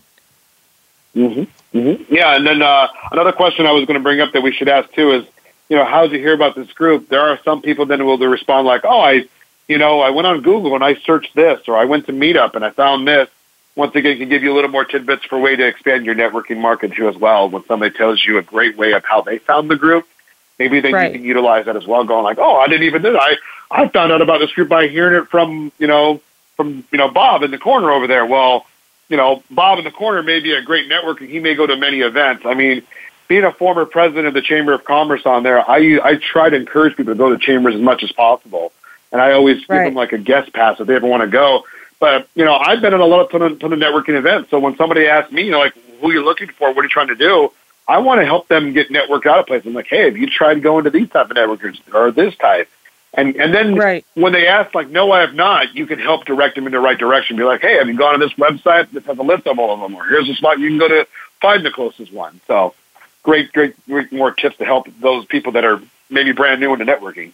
hmm 1.14 1.42
hmm 1.72 1.94
Yeah, 2.08 2.36
and 2.36 2.46
then 2.46 2.62
uh, 2.62 2.86
another 3.10 3.32
question 3.32 3.66
I 3.66 3.72
was 3.72 3.84
going 3.84 3.98
to 3.98 4.02
bring 4.02 4.20
up 4.20 4.32
that 4.32 4.42
we 4.42 4.52
should 4.52 4.68
ask 4.68 4.90
too 4.92 5.10
is, 5.10 5.26
you 5.68 5.76
know, 5.76 5.84
how 5.84 6.02
did 6.02 6.12
you 6.12 6.20
hear 6.20 6.32
about 6.32 6.54
this 6.54 6.72
group? 6.72 7.08
There 7.08 7.20
are 7.20 7.40
some 7.44 7.60
people 7.60 7.86
then 7.86 8.06
will 8.06 8.18
respond 8.18 8.68
like, 8.68 8.82
oh, 8.84 9.00
I, 9.00 9.24
you 9.66 9.78
know, 9.78 10.00
I 10.00 10.10
went 10.10 10.28
on 10.28 10.42
Google 10.42 10.76
and 10.76 10.84
I 10.84 10.94
searched 10.94 11.34
this, 11.34 11.66
or 11.66 11.76
I 11.76 11.86
went 11.86 12.06
to 12.06 12.12
Meetup 12.12 12.54
and 12.54 12.64
I 12.64 12.70
found 12.70 13.08
this. 13.08 13.28
Once 13.78 13.94
again, 13.94 14.18
can 14.18 14.28
give 14.28 14.42
you 14.42 14.52
a 14.52 14.56
little 14.56 14.72
more 14.72 14.84
tidbits 14.84 15.24
for 15.26 15.36
a 15.36 15.38
way 15.38 15.54
to 15.54 15.64
expand 15.64 16.04
your 16.04 16.16
networking 16.16 16.58
market 16.58 16.92
too 16.94 17.08
as 17.08 17.14
well. 17.16 17.48
When 17.48 17.64
somebody 17.66 17.96
tells 17.96 18.24
you 18.26 18.36
a 18.36 18.42
great 18.42 18.76
way 18.76 18.92
of 18.92 19.04
how 19.04 19.20
they 19.20 19.38
found 19.38 19.70
the 19.70 19.76
group, 19.76 20.04
maybe 20.58 20.80
then 20.80 20.92
Right. 20.92 21.12
you 21.12 21.18
can 21.20 21.24
utilize 21.24 21.66
that 21.66 21.76
as 21.76 21.86
well. 21.86 22.02
Going 22.02 22.24
like, 22.24 22.38
oh, 22.40 22.56
I 22.56 22.66
didn't 22.66 22.82
even 22.88 23.02
know. 23.02 23.16
I 23.16 23.36
I 23.70 23.86
found 23.86 24.10
out 24.10 24.20
about 24.20 24.38
this 24.40 24.50
group 24.50 24.68
by 24.68 24.88
hearing 24.88 25.22
it 25.22 25.28
from 25.28 25.70
you 25.78 25.86
know 25.86 26.20
from 26.56 26.82
you 26.90 26.98
know 26.98 27.08
Bob 27.08 27.44
in 27.44 27.52
the 27.52 27.58
corner 27.58 27.92
over 27.92 28.08
there. 28.08 28.26
Well, 28.26 28.66
you 29.08 29.16
know, 29.16 29.44
Bob 29.48 29.78
in 29.78 29.84
the 29.84 29.92
corner 29.92 30.24
may 30.24 30.40
be 30.40 30.54
a 30.54 30.62
great 30.62 30.88
network 30.88 31.20
and 31.20 31.30
he 31.30 31.38
may 31.38 31.54
go 31.54 31.64
to 31.64 31.76
many 31.76 32.00
events. 32.00 32.44
I 32.46 32.54
mean, 32.54 32.82
being 33.28 33.44
a 33.44 33.52
former 33.52 33.86
president 33.86 34.26
of 34.26 34.34
the 34.34 34.42
Chamber 34.42 34.72
of 34.72 34.84
Commerce 34.84 35.24
on 35.24 35.44
there, 35.44 35.60
I 35.70 36.00
I 36.02 36.16
try 36.16 36.50
to 36.50 36.56
encourage 36.56 36.96
people 36.96 37.14
to 37.14 37.16
go 37.18 37.30
to 37.30 37.38
chambers 37.38 37.76
as 37.76 37.80
much 37.80 38.02
as 38.02 38.10
possible. 38.10 38.72
And 39.12 39.22
I 39.22 39.34
always 39.34 39.58
give 39.58 39.68
them 39.68 39.94
like 39.94 40.12
a 40.12 40.18
guest 40.18 40.52
pass 40.52 40.80
if 40.80 40.88
they 40.88 40.96
ever 40.96 41.06
want 41.06 41.22
to 41.22 41.28
go. 41.28 41.64
But, 42.00 42.28
you 42.34 42.44
know, 42.44 42.54
I've 42.54 42.80
been 42.80 42.94
at 42.94 43.00
a 43.00 43.04
lot 43.04 43.20
of 43.20 43.30
ton 43.30 43.42
of, 43.42 43.58
ton 43.58 43.72
of 43.72 43.78
networking 43.78 44.16
events. 44.16 44.50
So 44.50 44.58
when 44.60 44.76
somebody 44.76 45.06
asks 45.06 45.32
me, 45.32 45.42
you 45.42 45.50
know, 45.50 45.58
like, 45.58 45.74
who 46.00 46.10
are 46.10 46.12
you 46.12 46.24
looking 46.24 46.48
for? 46.48 46.68
What 46.72 46.80
are 46.80 46.84
you 46.84 46.88
trying 46.88 47.08
to 47.08 47.16
do? 47.16 47.52
I 47.88 47.98
want 47.98 48.20
to 48.20 48.26
help 48.26 48.48
them 48.48 48.72
get 48.72 48.90
networked 48.90 49.26
out 49.26 49.40
of 49.40 49.46
places. 49.46 49.66
I'm 49.66 49.74
like, 49.74 49.88
hey, 49.88 50.04
have 50.04 50.16
you 50.16 50.28
tried 50.28 50.62
going 50.62 50.84
to 50.84 50.90
these 50.90 51.08
type 51.08 51.30
of 51.30 51.36
networkers 51.36 51.78
or 51.92 52.10
this 52.10 52.36
type? 52.36 52.68
And 53.14 53.36
and 53.36 53.54
then 53.54 53.74
Right. 53.74 54.04
when 54.14 54.32
they 54.34 54.46
ask, 54.46 54.74
like, 54.74 54.90
no, 54.90 55.10
I 55.10 55.20
have 55.22 55.34
not, 55.34 55.74
you 55.74 55.86
can 55.86 55.98
help 55.98 56.26
direct 56.26 56.54
them 56.54 56.66
in 56.66 56.72
the 56.72 56.78
right 56.78 56.98
direction. 56.98 57.36
Be 57.36 57.42
like, 57.44 57.62
hey, 57.62 57.78
have 57.78 57.88
you 57.88 57.94
gone 57.96 58.18
to 58.18 58.18
this 58.18 58.34
website 58.34 58.90
that 58.92 59.04
has 59.04 59.18
a 59.18 59.22
list 59.22 59.46
of 59.46 59.58
all 59.58 59.72
of 59.72 59.80
them? 59.80 59.94
Or 59.94 60.04
here's 60.04 60.28
a 60.28 60.34
spot 60.34 60.58
you 60.58 60.68
can 60.68 60.78
go 60.78 60.88
to 60.88 61.06
find 61.40 61.64
the 61.64 61.70
closest 61.70 62.12
one. 62.12 62.40
So 62.46 62.74
great, 63.22 63.50
great, 63.52 63.74
great 63.86 64.12
more 64.12 64.30
tips 64.32 64.58
to 64.58 64.64
help 64.66 64.88
those 65.00 65.24
people 65.24 65.52
that 65.52 65.64
are 65.64 65.80
maybe 66.10 66.32
brand 66.32 66.60
new 66.60 66.72
into 66.74 66.84
networking. 66.84 67.32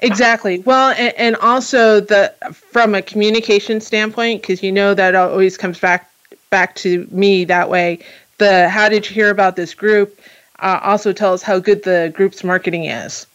Exactly. 0.00 0.58
Well, 0.60 0.90
and, 0.90 1.14
and 1.16 1.36
also 1.36 2.00
the 2.00 2.32
from 2.52 2.94
a 2.94 3.02
communication 3.02 3.80
standpoint, 3.80 4.42
because 4.42 4.62
you 4.62 4.70
know 4.70 4.94
that 4.94 5.14
always 5.14 5.56
comes 5.56 5.80
back 5.80 6.10
back 6.50 6.74
to 6.76 7.06
me 7.10 7.44
that 7.44 7.70
way. 7.70 8.00
The 8.38 8.68
how 8.68 8.88
did 8.88 9.08
you 9.08 9.14
hear 9.14 9.30
about 9.30 9.56
this 9.56 9.74
group? 9.74 10.20
Uh, 10.58 10.80
also 10.82 11.12
tells 11.12 11.42
how 11.42 11.58
good 11.58 11.82
the 11.84 12.12
group's 12.14 12.42
marketing 12.42 12.84
is. 12.84 13.26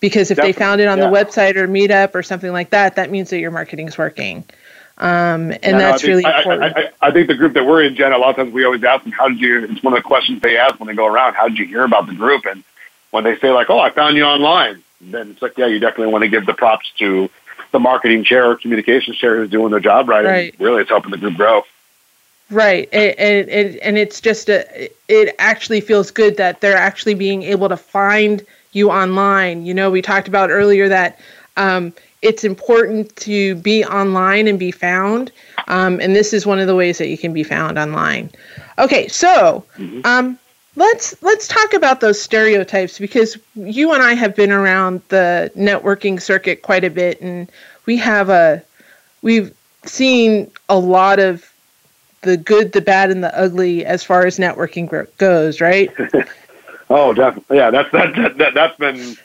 Because 0.00 0.30
if 0.30 0.38
they 0.38 0.52
found 0.52 0.80
it 0.80 0.88
on 0.88 0.98
yeah. 0.98 1.08
the 1.08 1.14
website 1.14 1.56
or 1.56 1.68
Meetup 1.68 2.14
or 2.14 2.22
something 2.22 2.52
like 2.52 2.70
that, 2.70 2.96
that 2.96 3.10
means 3.10 3.30
that 3.30 3.38
your 3.38 3.50
marketing's 3.50 3.98
working. 3.98 4.44
Um, 4.98 5.52
and 5.52 5.62
Yeah, 5.62 5.70
no, 5.72 5.76
I 5.76 5.80
that's 5.90 6.02
think- 6.02 6.08
really 6.08 6.24
I, 6.24 6.38
important. 6.38 6.76
I, 6.76 6.80
I, 6.80 7.08
I 7.08 7.10
think 7.10 7.28
the 7.28 7.34
group 7.34 7.52
that 7.52 7.64
we're 7.66 7.82
in, 7.82 7.94
Jen, 7.94 8.12
a 8.12 8.18
lot 8.18 8.30
of 8.30 8.36
times 8.36 8.52
we 8.52 8.64
always 8.64 8.82
ask 8.82 9.04
them, 9.04 9.12
how 9.12 9.28
did 9.28 9.40
you, 9.40 9.64
it's 9.64 9.82
one 9.82 9.92
of 9.92 9.98
the 9.98 10.02
questions 10.02 10.40
they 10.40 10.56
ask 10.56 10.80
when 10.80 10.86
they 10.86 10.94
go 10.94 11.06
around, 11.06 11.34
how 11.34 11.48
did 11.48 11.58
you 11.58 11.66
hear 11.66 11.84
about 11.84 12.06
the 12.06 12.14
group? 12.14 12.46
And 12.46 12.64
when 13.10 13.24
they 13.24 13.36
say 13.38 13.50
like, 13.50 13.68
oh, 13.68 13.78
I 13.78 13.90
found 13.90 14.16
you 14.16 14.24
online, 14.24 14.82
then 15.00 15.30
it's 15.30 15.42
like, 15.42 15.56
yeah, 15.56 15.66
you 15.66 15.78
definitely 15.78 16.12
want 16.12 16.22
to 16.22 16.28
give 16.28 16.46
the 16.46 16.54
props 16.54 16.90
to 16.98 17.30
the 17.72 17.78
marketing 17.78 18.24
chair 18.24 18.50
or 18.50 18.56
communications 18.56 19.16
chair 19.16 19.36
who's 19.36 19.50
doing 19.50 19.70
their 19.70 19.80
job 19.80 20.08
right. 20.08 20.24
Right. 20.24 20.52
And 20.52 20.60
really, 20.60 20.82
it's 20.82 20.90
helping 20.90 21.10
the 21.10 21.18
group 21.18 21.36
grow. 21.36 21.62
Right, 22.50 22.88
and, 22.92 23.48
and 23.48 23.76
and- 23.76 23.96
it's 23.96 24.20
just 24.20 24.48
a, 24.48 24.90
it 25.06 25.36
actually 25.38 25.80
feels 25.80 26.10
good 26.10 26.36
that 26.38 26.60
they're 26.60 26.76
actually 26.76 27.14
being 27.14 27.44
able 27.44 27.68
to 27.68 27.76
find 27.76 28.44
you 28.72 28.90
online. 28.90 29.64
You 29.64 29.72
know, 29.72 29.88
we 29.88 30.02
talked 30.02 30.26
about 30.26 30.50
earlier 30.50 30.88
that 30.88 31.20
um, 31.56 31.92
it's 32.22 32.42
important 32.42 33.14
to 33.16 33.54
be 33.56 33.84
online 33.84 34.48
and 34.48 34.58
be 34.58 34.72
found, 34.72 35.30
um, 35.68 36.00
and 36.00 36.16
this 36.16 36.32
is 36.32 36.44
one 36.44 36.58
of 36.58 36.66
the 36.66 36.74
ways 36.74 36.98
that 36.98 37.06
you 37.06 37.16
can 37.16 37.32
be 37.32 37.44
found 37.44 37.78
online. 37.78 38.30
Okay, 38.78 39.06
so 39.06 39.64
um, 40.04 40.36
let's 40.76 41.20
let's 41.22 41.48
talk 41.48 41.72
about 41.74 42.00
those 42.00 42.20
stereotypes 42.20 42.98
because 42.98 43.38
you 43.54 43.92
and 43.92 44.02
I 44.02 44.14
have 44.14 44.34
been 44.36 44.52
around 44.52 45.02
the 45.08 45.50
networking 45.56 46.20
circuit 46.20 46.62
quite 46.62 46.84
a 46.84 46.90
bit, 46.90 47.20
and 47.20 47.50
we 47.86 47.96
have 47.98 48.28
a 48.28 48.62
we've 49.22 49.54
seen 49.84 50.50
a 50.68 50.78
lot 50.78 51.18
of 51.18 51.50
the 52.22 52.36
good, 52.36 52.72
the 52.72 52.82
bad, 52.82 53.10
and 53.10 53.24
the 53.24 53.36
ugly 53.38 53.84
as 53.84 54.04
far 54.04 54.26
as 54.26 54.38
networking 54.38 55.06
goes, 55.16 55.60
right? 55.60 55.90
Oh, 56.90 57.12
definitely. 57.12 57.56
Yeah, 57.56 57.70
that's 57.70 57.90
that, 57.92 58.16
that, 58.16 58.38
that 58.38 58.54
that's 58.54 58.76
been. 58.76 59.16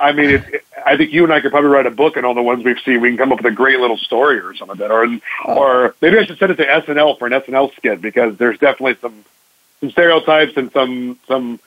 I 0.00 0.12
mean, 0.12 0.30
it, 0.30 0.54
it- 0.54 0.64
I 0.86 0.96
think 0.96 1.12
you 1.12 1.24
and 1.24 1.32
I 1.32 1.40
could 1.40 1.50
probably 1.50 1.70
write 1.70 1.86
a 1.86 1.90
book 1.90 2.16
on 2.16 2.24
all 2.24 2.34
the 2.34 2.42
ones 2.42 2.64
we've 2.64 2.78
seen. 2.84 3.00
We 3.00 3.08
can 3.08 3.18
come 3.18 3.32
up 3.32 3.42
with 3.42 3.52
a 3.52 3.54
great 3.54 3.80
little 3.80 3.98
story 3.98 4.38
or 4.38 4.54
something 4.54 4.78
like 4.78 4.88
that, 4.88 4.92
or 4.92 5.04
or 5.44 5.88
oh. 5.88 5.94
maybe 6.00 6.16
I 6.18 6.24
should 6.24 6.38
send 6.38 6.52
it 6.52 6.54
to 6.54 6.64
SNL 6.64 7.18
for 7.18 7.26
an 7.26 7.32
SNL 7.32 7.74
skit 7.74 8.00
because 8.00 8.36
there's 8.38 8.58
definitely 8.58 8.94
some 9.00 9.24
some 9.80 9.90
stereotypes 9.90 10.56
and 10.56 10.72
some 10.72 11.18
some 11.26 11.60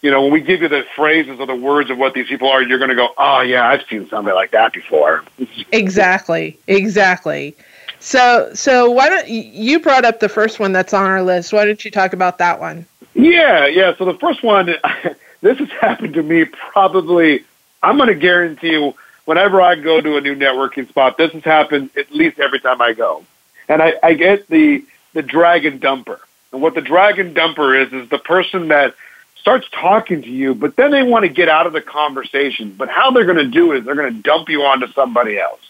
you 0.00 0.10
know, 0.10 0.22
when 0.22 0.32
we 0.32 0.40
give 0.40 0.62
you 0.62 0.68
the 0.68 0.86
phrases 0.94 1.40
or 1.40 1.46
the 1.46 1.56
words 1.56 1.90
of 1.90 1.98
what 1.98 2.14
these 2.14 2.28
people 2.28 2.48
are, 2.48 2.62
you're 2.62 2.78
going 2.78 2.90
to 2.90 2.96
go, 2.96 3.08
oh, 3.18 3.40
yeah, 3.40 3.68
I've 3.68 3.82
seen 3.88 4.08
somebody 4.08 4.34
like 4.34 4.52
that 4.52 4.72
before. 4.72 5.24
exactly. 5.72 6.56
Exactly. 6.68 7.56
So, 8.00 8.50
so 8.54 8.90
why 8.90 9.08
don't 9.08 9.28
you 9.28 9.80
brought 9.80 10.04
up 10.04 10.20
the 10.20 10.28
first 10.28 10.60
one 10.60 10.72
that's 10.72 10.94
on 10.94 11.04
our 11.04 11.22
list? 11.22 11.52
Why 11.52 11.64
don't 11.64 11.84
you 11.84 11.90
talk 11.90 12.12
about 12.12 12.38
that 12.38 12.60
one? 12.60 12.86
Yeah, 13.14 13.66
yeah. 13.66 13.96
So 13.96 14.04
the 14.04 14.14
first 14.14 14.44
one, 14.44 14.66
this 15.40 15.58
has 15.58 15.70
happened 15.70 16.14
to 16.14 16.22
me 16.22 16.44
probably. 16.44 17.44
I'm 17.82 17.96
going 17.96 18.08
to 18.08 18.14
guarantee 18.14 18.72
you, 18.72 18.94
whenever 19.24 19.60
I 19.60 19.74
go 19.74 20.00
to 20.00 20.16
a 20.16 20.20
new 20.20 20.36
networking 20.36 20.88
spot, 20.88 21.16
this 21.16 21.32
has 21.32 21.44
happened 21.44 21.90
at 21.96 22.12
least 22.12 22.38
every 22.38 22.60
time 22.60 22.80
I 22.80 22.92
go, 22.92 23.24
and 23.68 23.82
I, 23.82 23.94
I 24.02 24.14
get 24.14 24.48
the 24.48 24.84
the 25.12 25.22
dragon 25.22 25.78
dumper. 25.80 26.18
And 26.52 26.62
what 26.62 26.74
the 26.74 26.80
dragon 26.80 27.34
dumper 27.34 27.86
is 27.86 27.92
is 27.92 28.08
the 28.08 28.18
person 28.18 28.68
that 28.68 28.94
starts 29.36 29.68
talking 29.70 30.22
to 30.22 30.28
you, 30.30 30.54
but 30.54 30.76
then 30.76 30.90
they 30.90 31.02
want 31.02 31.24
to 31.24 31.28
get 31.28 31.48
out 31.48 31.66
of 31.66 31.72
the 31.72 31.80
conversation. 31.80 32.74
But 32.76 32.88
how 32.88 33.10
they're 33.10 33.24
going 33.24 33.38
to 33.38 33.48
do 33.48 33.72
it 33.72 33.78
is 33.78 33.84
they're 33.84 33.94
going 33.94 34.14
to 34.14 34.22
dump 34.22 34.48
you 34.48 34.62
onto 34.62 34.86
somebody 34.88 35.38
else. 35.38 35.60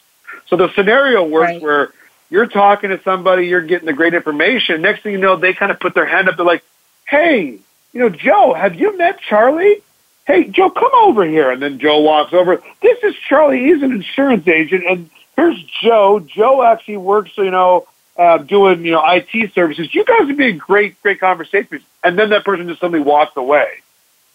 So 0.47 0.57
the 0.57 0.73
scenario 0.75 1.25
works 1.25 1.53
right. 1.53 1.63
where 1.63 1.93
you're 2.31 2.47
talking 2.47 2.91
to 2.91 3.03
somebody, 3.03 3.47
you're 3.47 3.63
getting 3.63 3.87
the 3.87 3.93
great 3.93 4.15
information. 4.15 4.83
Next 4.83 5.03
thing 5.03 5.13
you 5.13 5.19
know, 5.19 5.37
they 5.37 5.53
kind 5.53 5.71
of 5.71 5.81
put 5.81 5.95
their 5.95 6.07
hand 6.07 6.29
up. 6.29 6.37
They're 6.37 6.47
like, 6.47 6.65
"Hey, 7.07 7.59
you 7.93 8.01
know, 8.01 8.09
Joe, 8.09 8.55
have 8.55 8.75
you 8.75 8.97
met 8.97 9.21
Charlie? 9.21 9.83
Hey, 10.27 10.45
Joe, 10.45 10.71
come 10.71 10.91
over 10.95 11.25
here." 11.25 11.51
And 11.51 11.63
then 11.63 11.79
Joe 11.79 12.01
walks 12.01 12.33
over. 12.33 12.63
This 12.83 12.99
is 13.03 13.15
Charlie. 13.29 13.65
He's 13.65 13.83
an 13.83 13.93
insurance 13.93 14.47
agent, 14.49 14.85
and 14.87 15.11
here's 15.37 15.63
Joe. 15.83 16.21
Joe 16.21 16.63
actually 16.63 16.99
works, 16.99 17.31
you 17.37 17.51
know, 17.51 17.87
uh, 18.19 18.39
doing 18.39 18.85
you 18.85 18.93
know 18.93 19.03
IT 19.07 19.55
services. 19.55 19.95
You 19.95 20.05
guys 20.05 20.27
would 20.27 20.37
be 20.37 20.49
a 20.49 20.53
great, 20.53 21.01
great 21.03 21.21
conversation. 21.21 21.81
And 22.03 22.19
then 22.19 22.31
that 22.31 22.45
person 22.45 22.67
just 22.69 22.81
suddenly 22.81 23.01
walks 23.01 23.37
away. 23.37 23.69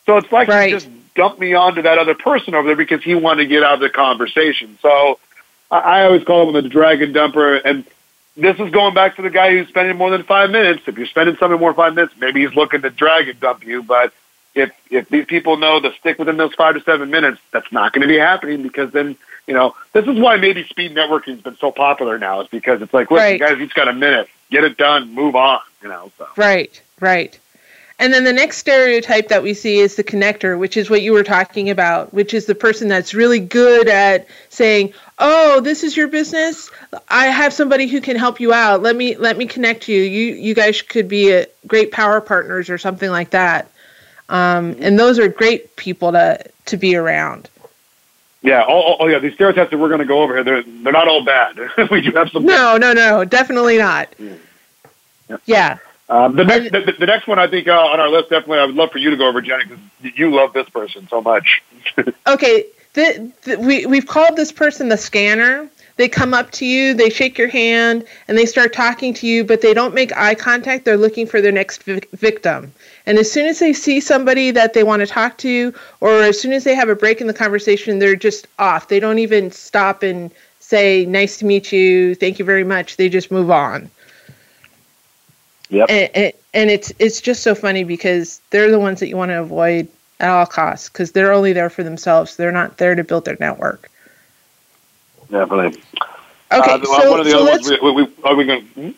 So 0.05 0.17
it's 0.17 0.31
like 0.31 0.47
right. 0.47 0.67
he 0.67 0.71
just 0.71 0.89
dumped 1.15 1.39
me 1.39 1.53
onto 1.53 1.81
that 1.83 1.97
other 1.97 2.15
person 2.15 2.55
over 2.55 2.67
there 2.67 2.75
because 2.75 3.03
he 3.03 3.15
wanted 3.15 3.43
to 3.43 3.49
get 3.49 3.63
out 3.63 3.75
of 3.75 3.79
the 3.81 3.89
conversation. 3.89 4.77
So 4.81 5.19
I, 5.69 6.05
always 6.05 6.23
call 6.23 6.47
him 6.47 6.53
the 6.53 6.67
dragon 6.67 7.13
dumper. 7.13 7.61
And 7.63 7.85
this 8.35 8.59
is 8.59 8.71
going 8.71 8.93
back 8.93 9.15
to 9.17 9.21
the 9.21 9.29
guy 9.29 9.51
who's 9.51 9.67
spending 9.67 9.97
more 9.97 10.09
than 10.09 10.23
five 10.23 10.49
minutes. 10.49 10.83
If 10.87 10.97
you're 10.97 11.07
spending 11.07 11.35
something 11.37 11.59
more 11.59 11.71
than 11.71 11.77
five 11.77 11.95
minutes, 11.95 12.13
maybe 12.17 12.45
he's 12.45 12.55
looking 12.55 12.81
to 12.81 12.89
dragon 12.89 13.37
dump 13.39 13.65
you. 13.65 13.83
But 13.83 14.13
if 14.55 14.71
if 14.89 15.09
these 15.09 15.25
people 15.25 15.57
know 15.57 15.79
to 15.79 15.93
stick 15.93 16.19
within 16.19 16.37
those 16.37 16.53
five 16.53 16.75
to 16.75 16.81
seven 16.81 17.09
minutes, 17.09 17.41
that's 17.51 17.71
not 17.71 17.93
going 17.93 18.01
to 18.01 18.07
be 18.07 18.17
happening 18.17 18.61
because 18.61 18.91
then 18.91 19.15
you 19.47 19.53
know 19.53 19.75
this 19.93 20.05
is 20.05 20.19
why 20.19 20.37
maybe 20.37 20.63
speed 20.65 20.95
networking 20.95 21.33
has 21.33 21.41
been 21.41 21.57
so 21.57 21.71
popular 21.71 22.19
now. 22.19 22.41
Is 22.41 22.47
because 22.47 22.81
it's 22.81 22.93
like, 22.93 23.09
listen, 23.09 23.23
right. 23.23 23.39
guys, 23.39 23.59
each 23.59 23.73
got 23.73 23.87
a 23.87 23.93
minute, 23.93 24.27
get 24.51 24.63
it 24.63 24.77
done, 24.77 25.13
move 25.13 25.35
on. 25.35 25.59
You 25.81 25.89
know. 25.89 26.11
So. 26.17 26.27
Right. 26.37 26.79
Right. 26.99 27.37
And 27.99 28.11
then 28.11 28.23
the 28.23 28.33
next 28.33 28.57
stereotype 28.57 29.27
that 29.27 29.43
we 29.43 29.53
see 29.53 29.77
is 29.77 29.95
the 29.95 30.03
connector, 30.03 30.57
which 30.57 30.77
is 30.77 30.89
what 30.89 31.03
you 31.03 31.13
were 31.13 31.23
talking 31.23 31.69
about, 31.69 32.13
which 32.13 32.33
is 32.33 32.47
the 32.47 32.55
person 32.55 32.87
that's 32.87 33.13
really 33.13 33.39
good 33.39 33.87
at 33.87 34.27
saying, 34.49 34.93
"Oh, 35.19 35.61
this 35.61 35.83
is 35.83 35.95
your 35.95 36.07
business. 36.07 36.71
I 37.09 37.27
have 37.27 37.53
somebody 37.53 37.87
who 37.87 38.01
can 38.01 38.17
help 38.17 38.39
you 38.39 38.51
out. 38.51 38.81
Let 38.81 38.95
me 38.95 39.15
let 39.15 39.37
me 39.37 39.45
connect 39.45 39.87
you. 39.87 40.01
You 40.01 40.33
you 40.33 40.53
guys 40.53 40.81
could 40.81 41.07
be 41.07 41.31
a 41.31 41.47
great 41.67 41.91
power 41.91 42.19
partners 42.19 42.69
or 42.69 42.77
something 42.77 43.09
like 43.09 43.29
that." 43.31 43.69
Um, 44.29 44.75
and 44.79 44.97
those 44.97 45.19
are 45.19 45.27
great 45.27 45.75
people 45.75 46.11
to 46.11 46.43
to 46.65 46.77
be 46.77 46.95
around. 46.95 47.49
Yeah. 48.41 48.65
Oh, 48.67 48.97
oh 48.99 49.07
yeah. 49.07 49.19
These 49.19 49.35
stereotypes 49.35 49.71
that 49.71 49.77
we're 49.77 49.87
going 49.87 49.99
to 49.99 50.05
go 50.05 50.21
over 50.21 50.35
here, 50.35 50.43
they're 50.43 50.63
they're 50.63 50.93
not 50.93 51.07
all 51.07 51.23
bad. 51.23 51.57
we 51.91 52.01
do 52.01 52.11
have 52.11 52.29
some. 52.29 52.45
No, 52.45 52.77
no, 52.77 52.93
no. 52.93 53.25
Definitely 53.25 53.77
not. 53.77 54.13
Yeah. 54.19 55.37
yeah. 55.45 55.77
Um, 56.09 56.35
the, 56.35 56.43
next, 56.43 56.71
the, 56.71 56.95
the, 56.99 57.05
next 57.05 57.27
one 57.27 57.39
I 57.39 57.47
think 57.47 57.67
uh, 57.67 57.71
on 57.71 57.99
our 57.99 58.09
list, 58.09 58.29
definitely, 58.29 58.59
I 58.59 58.65
would 58.65 58.75
love 58.75 58.91
for 58.91 58.97
you 58.97 59.09
to 59.09 59.15
go 59.15 59.27
over, 59.27 59.41
Jenny, 59.41 59.63
because 59.63 59.79
you 60.17 60.29
love 60.31 60.51
this 60.51 60.67
person 60.69 61.07
so 61.07 61.21
much. 61.21 61.63
okay, 62.27 62.65
the, 62.93 63.31
the, 63.43 63.57
we 63.57 63.85
we've 63.85 64.05
called 64.05 64.35
this 64.35 64.51
person 64.51 64.89
the 64.89 64.97
scanner. 64.97 65.69
They 65.95 66.09
come 66.09 66.33
up 66.33 66.49
to 66.51 66.65
you, 66.65 66.93
they 66.93 67.09
shake 67.09 67.37
your 67.37 67.47
hand, 67.47 68.03
and 68.27 68.37
they 68.37 68.45
start 68.45 68.73
talking 68.73 69.13
to 69.15 69.27
you, 69.27 69.43
but 69.43 69.61
they 69.61 69.73
don't 69.73 69.93
make 69.93 70.15
eye 70.17 70.33
contact. 70.33 70.85
They're 70.85 70.97
looking 70.97 71.27
for 71.27 71.39
their 71.39 71.51
next 71.51 71.83
vi- 71.83 72.01
victim. 72.13 72.71
And 73.05 73.17
as 73.19 73.31
soon 73.31 73.45
as 73.45 73.59
they 73.59 73.73
see 73.73 73.99
somebody 73.99 74.49
that 74.51 74.73
they 74.73 74.83
want 74.83 75.01
to 75.01 75.07
talk 75.07 75.37
to, 75.39 75.73
or 76.01 76.21
as 76.23 76.39
soon 76.39 76.51
as 76.51 76.63
they 76.63 76.73
have 76.73 76.89
a 76.89 76.95
break 76.95 77.21
in 77.21 77.27
the 77.27 77.33
conversation, 77.33 77.99
they're 77.99 78.15
just 78.15 78.47
off. 78.57 78.87
They 78.87 78.99
don't 78.99 79.19
even 79.19 79.51
stop 79.51 80.01
and 80.01 80.31
say, 80.59 81.05
"Nice 81.05 81.37
to 81.39 81.45
meet 81.45 81.71
you. 81.71 82.15
Thank 82.15 82.39
you 82.39 82.45
very 82.45 82.63
much." 82.63 82.97
They 82.97 83.09
just 83.09 83.29
move 83.29 83.51
on. 83.51 83.91
Yep. 85.69 85.89
And, 85.89 86.09
and, 86.15 86.33
and 86.53 86.69
it's 86.71 86.91
it's 86.99 87.21
just 87.21 87.43
so 87.43 87.53
funny 87.55 87.83
because 87.83 88.41
they're 88.49 88.71
the 88.71 88.79
ones 88.79 88.99
that 88.99 89.09
you 89.09 89.17
want 89.17 89.29
to 89.29 89.41
avoid 89.41 89.87
at 90.19 90.29
all 90.29 90.45
costs 90.45 90.89
because 90.89 91.11
they're 91.11 91.33
only 91.33 91.53
there 91.53 91.69
for 91.69 91.83
themselves. 91.83 92.35
They're 92.35 92.51
not 92.51 92.77
there 92.77 92.95
to 92.95 93.03
build 93.03 93.25
their 93.25 93.37
network. 93.39 93.89
Definitely. 95.29 95.81
Okay, 96.51 96.71
uh, 96.71 96.83
so, 96.83 97.11
one 97.11 97.19
of 97.19 97.25
the 97.25 97.31
so 97.31 97.41
other 97.41 97.51
ones 97.51 97.69
we, 97.69 97.91
we, 97.91 98.07
are 98.23 98.35
we 98.35 98.45
going? 98.45 98.65
Hmm? 98.65 98.89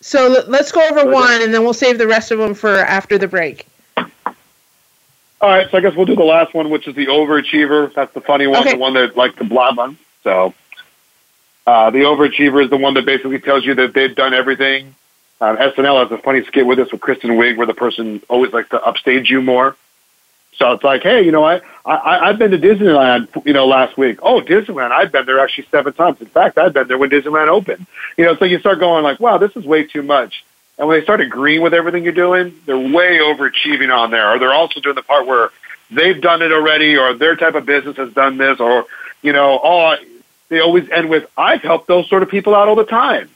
So 0.00 0.44
let's 0.48 0.72
go 0.72 0.86
over 0.88 1.10
one, 1.10 1.42
and 1.42 1.52
then 1.52 1.62
we'll 1.62 1.74
save 1.74 1.98
the 1.98 2.06
rest 2.06 2.30
of 2.30 2.38
them 2.38 2.54
for 2.54 2.76
after 2.76 3.18
the 3.18 3.28
break. 3.28 3.66
All 3.96 5.50
right, 5.50 5.70
so 5.70 5.78
I 5.78 5.80
guess 5.80 5.94
we'll 5.94 6.06
do 6.06 6.16
the 6.16 6.24
last 6.24 6.54
one, 6.54 6.70
which 6.70 6.88
is 6.88 6.94
the 6.94 7.06
overachiever. 7.06 7.92
That's 7.94 8.12
the 8.14 8.20
funny 8.20 8.46
one, 8.46 8.62
okay. 8.62 8.72
the 8.72 8.78
one 8.78 8.94
that 8.94 9.16
like 9.16 9.36
to 9.36 9.44
blob 9.44 9.78
on. 9.78 9.98
So 10.24 10.54
uh, 11.66 11.90
the 11.90 12.00
overachiever 12.00 12.64
is 12.64 12.70
the 12.70 12.76
one 12.76 12.94
that 12.94 13.04
basically 13.04 13.38
tells 13.38 13.64
you 13.64 13.74
that 13.74 13.94
they've 13.94 14.14
done 14.14 14.34
everything 14.34 14.94
um, 15.40 15.56
SNL 15.58 16.02
has 16.02 16.12
a 16.12 16.22
funny 16.22 16.44
skit 16.44 16.66
with 16.66 16.78
this 16.78 16.90
with 16.90 17.00
Kristen 17.00 17.32
Wiig, 17.32 17.56
where 17.56 17.66
the 17.66 17.74
person 17.74 18.22
always 18.28 18.52
likes 18.52 18.70
to 18.70 18.82
upstage 18.82 19.30
you 19.30 19.42
more. 19.42 19.76
So 20.58 20.72
it's 20.72 20.82
like, 20.82 21.02
hey, 21.02 21.22
you 21.22 21.32
know, 21.32 21.44
I, 21.44 21.60
I 21.84 22.28
I've 22.28 22.38
been 22.38 22.50
to 22.50 22.58
Disneyland, 22.58 23.28
you 23.44 23.52
know, 23.52 23.66
last 23.66 23.96
week. 23.98 24.20
Oh, 24.22 24.40
Disneyland, 24.40 24.90
I've 24.90 25.12
been 25.12 25.26
there 25.26 25.38
actually 25.38 25.66
seven 25.70 25.92
times. 25.92 26.20
In 26.20 26.26
fact, 26.28 26.56
I've 26.56 26.72
been 26.72 26.88
there 26.88 26.96
when 26.96 27.10
Disneyland 27.10 27.48
opened. 27.48 27.86
You 28.16 28.24
know, 28.24 28.36
so 28.36 28.46
you 28.46 28.58
start 28.58 28.80
going 28.80 29.04
like, 29.04 29.20
wow, 29.20 29.36
this 29.38 29.54
is 29.54 29.64
way 29.64 29.84
too 29.84 30.02
much. 30.02 30.44
And 30.78 30.88
when 30.88 30.98
they 30.98 31.04
start 31.04 31.20
agreeing 31.20 31.60
with 31.60 31.74
everything 31.74 32.04
you're 32.04 32.12
doing, 32.12 32.58
they're 32.64 32.78
way 32.78 33.18
overachieving 33.18 33.94
on 33.94 34.10
there. 34.10 34.30
Or 34.30 34.38
they're 34.38 34.52
also 34.52 34.80
doing 34.80 34.94
the 34.94 35.02
part 35.02 35.26
where 35.26 35.50
they've 35.90 36.20
done 36.20 36.42
it 36.42 36.52
already, 36.52 36.96
or 36.96 37.14
their 37.14 37.36
type 37.36 37.54
of 37.54 37.66
business 37.66 37.96
has 37.96 38.12
done 38.14 38.38
this, 38.38 38.58
or 38.58 38.86
you 39.22 39.32
know, 39.32 39.60
oh, 39.62 39.96
they 40.48 40.60
always 40.60 40.88
end 40.90 41.10
with, 41.10 41.28
I've 41.36 41.62
helped 41.62 41.86
those 41.86 42.08
sort 42.08 42.22
of 42.22 42.30
people 42.30 42.54
out 42.54 42.68
all 42.68 42.76
the 42.76 42.84
time 42.84 43.28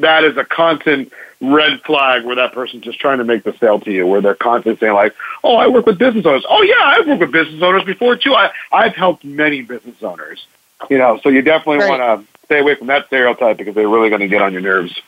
that 0.00 0.24
is 0.24 0.36
a 0.36 0.44
constant 0.44 1.12
red 1.40 1.82
flag 1.82 2.24
where 2.24 2.36
that 2.36 2.52
person's 2.52 2.84
just 2.84 3.00
trying 3.00 3.18
to 3.18 3.24
make 3.24 3.42
the 3.42 3.52
sale 3.54 3.80
to 3.80 3.90
you, 3.92 4.06
where 4.06 4.20
they're 4.20 4.34
constantly 4.34 4.78
saying 4.78 4.94
like, 4.94 5.14
"Oh, 5.42 5.56
I 5.56 5.66
work 5.66 5.86
with 5.86 5.98
business 5.98 6.24
owners." 6.24 6.44
Oh 6.48 6.62
yeah, 6.62 6.82
I've 6.82 7.06
worked 7.06 7.20
with 7.20 7.32
business 7.32 7.62
owners 7.62 7.84
before 7.84 8.16
too. 8.16 8.34
I 8.34 8.50
I've 8.70 8.94
helped 8.94 9.24
many 9.24 9.62
business 9.62 10.02
owners. 10.02 10.46
You 10.90 10.98
know, 10.98 11.20
so 11.22 11.28
you 11.28 11.42
definitely 11.42 11.78
right. 11.78 11.98
want 11.98 12.26
to 12.26 12.46
stay 12.46 12.60
away 12.60 12.74
from 12.74 12.88
that 12.88 13.06
stereotype 13.06 13.56
because 13.56 13.74
they're 13.74 13.88
really 13.88 14.08
going 14.08 14.20
to 14.20 14.28
get 14.28 14.42
on 14.42 14.52
your 14.52 14.62
nerves. 14.62 15.00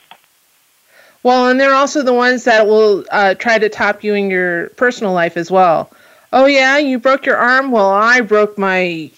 Well, 1.23 1.49
and 1.49 1.59
they're 1.59 1.73
also 1.73 2.03
the 2.03 2.13
ones 2.13 2.43
that 2.43 2.67
will 2.67 3.03
uh, 3.11 3.33
try 3.33 3.57
to 3.57 3.67
top 3.67 4.03
you 4.03 4.13
in 4.13 4.29
your 4.29 4.69
personal 4.69 5.11
life 5.11 5.37
as 5.37 5.49
well. 5.49 5.89
Oh 6.31 6.45
yeah, 6.45 6.77
you 6.77 6.99
broke 6.99 7.25
your 7.25 7.37
arm. 7.37 7.71
Well, 7.71 7.89
I 7.89 8.21
broke 8.21 8.57
my 8.57 9.09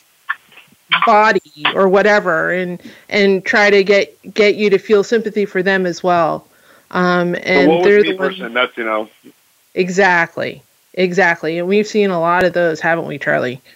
body 1.06 1.42
or 1.74 1.88
whatever 1.88 2.52
and 2.52 2.82
and 3.10 3.46
try 3.46 3.70
to 3.70 3.84
get 3.84 4.16
get 4.34 4.56
you 4.56 4.70
to 4.70 4.78
feel 4.78 5.04
sympathy 5.04 5.46
for 5.46 5.62
them 5.62 5.86
as 5.86 6.02
well. 6.04 6.48
Um 6.92 7.36
and 7.44 7.70
so 7.70 7.84
they're 7.84 8.04
the 8.04 8.18
person? 8.18 8.54
That's 8.54 8.76
you 8.78 8.86
know. 8.86 9.10
Exactly. 9.74 10.62
Exactly. 10.94 11.60
And 11.60 11.68
we've 11.68 11.88
seen 11.88 12.10
a 12.10 12.20
lot 12.20 12.44
of 12.44 12.54
those 12.54 12.80
haven't 12.80 13.06
we 13.08 13.18
charlie? 13.18 13.62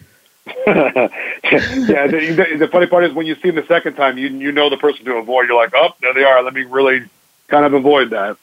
Yeah 0.66 2.07
the, 2.07 2.55
the, 2.59 2.68
funny 2.68 2.88
part 2.88 3.03
is 3.03 3.14
when 3.14 3.26
you 3.26 3.36
see 3.36 3.49
them 3.49 3.55
the 3.55 3.66
second 3.66 3.95
time 3.95 4.18
you 4.18 4.28
you 4.28 4.51
know 4.51 4.70
the 4.70 4.78
person 4.78 5.05
to 5.05 5.16
avoid. 5.16 5.47
You're 5.47 5.57
like 5.57 5.74
oh 5.76 5.95
there 6.01 6.14
they 6.14 6.24
are. 6.24 6.41
Let 6.43 6.53
me 6.53 6.64
really 6.64 7.03
kind 7.47 7.66
of 7.66 7.74
avoid 7.74 8.12
that 8.12 8.38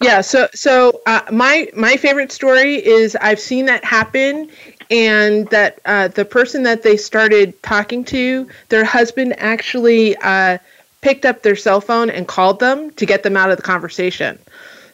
yeah 0.00 0.20
so 0.20 0.48
so 0.54 1.00
uh, 1.06 1.22
my 1.32 1.68
my 1.74 1.96
favorite 1.96 2.30
story 2.32 2.74
is 2.74 3.16
i've 3.20 3.40
seen 3.40 3.66
that 3.66 3.84
happen 3.84 4.48
and 4.90 5.48
that 5.48 5.80
uh, 5.84 6.08
the 6.08 6.24
person 6.24 6.62
that 6.62 6.82
they 6.82 6.96
started 6.96 7.60
talking 7.62 8.04
to, 8.04 8.48
their 8.68 8.84
husband 8.84 9.34
actually 9.38 10.16
uh, 10.16 10.58
picked 11.00 11.24
up 11.24 11.42
their 11.42 11.56
cell 11.56 11.80
phone 11.80 12.10
and 12.10 12.26
called 12.26 12.60
them 12.60 12.90
to 12.92 13.06
get 13.06 13.22
them 13.22 13.36
out 13.36 13.50
of 13.50 13.56
the 13.56 13.62
conversation. 13.62 14.38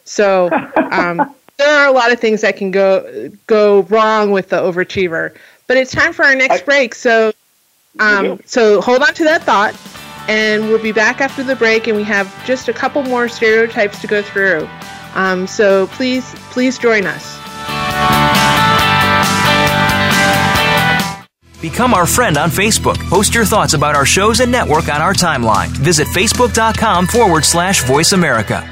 So 0.05 0.51
um, 0.91 1.35
there 1.59 1.69
are 1.69 1.87
a 1.87 1.93
lot 1.93 2.13
of 2.13 2.21
things 2.21 2.41
that 2.41 2.57
can 2.57 2.71
go 2.71 3.31
go 3.47 3.83
wrong 3.83 4.33
with 4.33 4.49
the 4.49 4.57
overachiever. 4.57 5.37
But 5.67 5.77
it's 5.77 5.93
time 5.93 6.13
for 6.13 6.25
our 6.25 6.35
next 6.35 6.63
I, 6.63 6.65
break. 6.65 6.95
So 6.95 7.33
um, 8.01 8.41
so 8.45 8.81
hold 8.81 9.03
on 9.03 9.15
to 9.15 9.25
that 9.25 9.45
thought, 9.45 9.75
and 10.29 10.65
we'll 10.65 10.83
be 10.83 10.93
back 10.93 11.21
after 11.21 11.45
the 11.45 11.55
break, 11.55 11.87
and 11.87 11.97
we 11.97 12.03
have 12.03 12.45
just 12.45 12.69
a 12.69 12.73
couple 12.73 13.03
more 13.05 13.29
stereotypes 13.29 14.01
to 14.01 14.09
go 14.09 14.21
through. 14.21 14.69
Um, 15.15 15.47
so 15.47 15.87
please 15.89 16.35
please 16.51 16.79
join 16.79 17.07
us. 17.07 17.35
Become 21.61 21.95
our 21.95 22.05
friend 22.05 22.37
on 22.37 22.51
Facebook. 22.51 22.99
Post 23.09 23.35
your 23.35 23.47
thoughts 23.47 23.73
about 23.73 23.97
our 23.97 24.05
shows 24.05 24.41
and 24.41 24.53
network 24.53 24.91
on 24.91 25.01
our 25.01 25.15
timeline. 25.15 25.69
Visit 25.69 26.07
facebook.com 26.09 27.07
forward 27.07 27.43
slash 27.43 27.83
voice 27.85 28.13
America. 28.13 28.69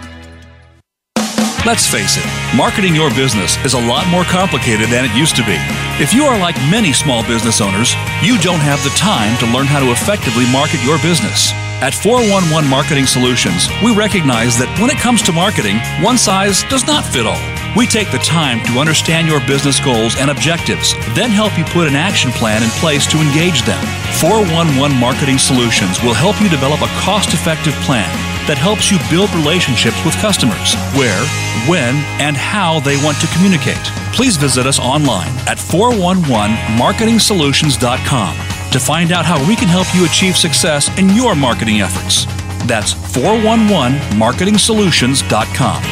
Let's 1.64 1.86
face 1.86 2.18
it, 2.18 2.56
marketing 2.56 2.94
your 2.94 3.08
business 3.10 3.56
is 3.64 3.74
a 3.74 3.80
lot 3.80 4.06
more 4.08 4.24
complicated 4.24 4.90
than 4.90 5.04
it 5.04 5.16
used 5.16 5.36
to 5.36 5.46
be. 5.46 5.56
If 6.02 6.12
you 6.12 6.24
are 6.24 6.38
like 6.38 6.56
many 6.68 6.92
small 6.92 7.22
business 7.22 7.60
owners, 7.60 7.94
you 8.20 8.36
don't 8.38 8.60
have 8.60 8.82
the 8.82 8.90
time 8.90 9.38
to 9.38 9.46
learn 9.46 9.66
how 9.66 9.78
to 9.78 9.92
effectively 9.92 10.44
market 10.52 10.84
your 10.84 10.98
business. 10.98 11.52
At 11.82 11.98
411 11.98 12.70
Marketing 12.70 13.10
Solutions, 13.10 13.66
we 13.82 13.90
recognize 13.90 14.54
that 14.62 14.70
when 14.78 14.86
it 14.86 15.02
comes 15.02 15.18
to 15.26 15.34
marketing, 15.34 15.82
one 15.98 16.14
size 16.14 16.62
does 16.70 16.86
not 16.86 17.02
fit 17.02 17.26
all. 17.26 17.42
We 17.74 17.90
take 17.90 18.14
the 18.14 18.22
time 18.22 18.62
to 18.70 18.78
understand 18.78 19.26
your 19.26 19.42
business 19.50 19.82
goals 19.82 20.14
and 20.14 20.30
objectives, 20.30 20.94
then 21.18 21.34
help 21.34 21.58
you 21.58 21.66
put 21.74 21.90
an 21.90 21.98
action 21.98 22.30
plan 22.38 22.62
in 22.62 22.70
place 22.78 23.02
to 23.10 23.18
engage 23.18 23.66
them. 23.66 23.82
411 24.22 24.94
Marketing 24.94 25.42
Solutions 25.42 25.98
will 26.06 26.14
help 26.14 26.38
you 26.38 26.46
develop 26.46 26.86
a 26.86 26.92
cost 27.02 27.34
effective 27.34 27.74
plan 27.82 28.06
that 28.46 28.62
helps 28.62 28.94
you 28.94 29.02
build 29.10 29.34
relationships 29.34 29.98
with 30.06 30.14
customers, 30.22 30.78
where, 30.94 31.26
when, 31.66 31.98
and 32.22 32.38
how 32.38 32.78
they 32.86 32.94
want 33.02 33.18
to 33.18 33.26
communicate. 33.34 33.82
Please 34.14 34.38
visit 34.38 34.70
us 34.70 34.78
online 34.78 35.34
at 35.50 35.58
411marketingsolutions.com 35.58 38.51
to 38.72 38.80
find 38.80 39.12
out 39.12 39.24
how 39.24 39.38
we 39.46 39.54
can 39.54 39.68
help 39.68 39.86
you 39.94 40.04
achieve 40.04 40.36
success 40.36 40.88
in 40.98 41.10
your 41.10 41.34
marketing 41.34 41.80
efforts. 41.80 42.26
That's 42.66 42.94
411marketingsolutions.com. 42.94 45.82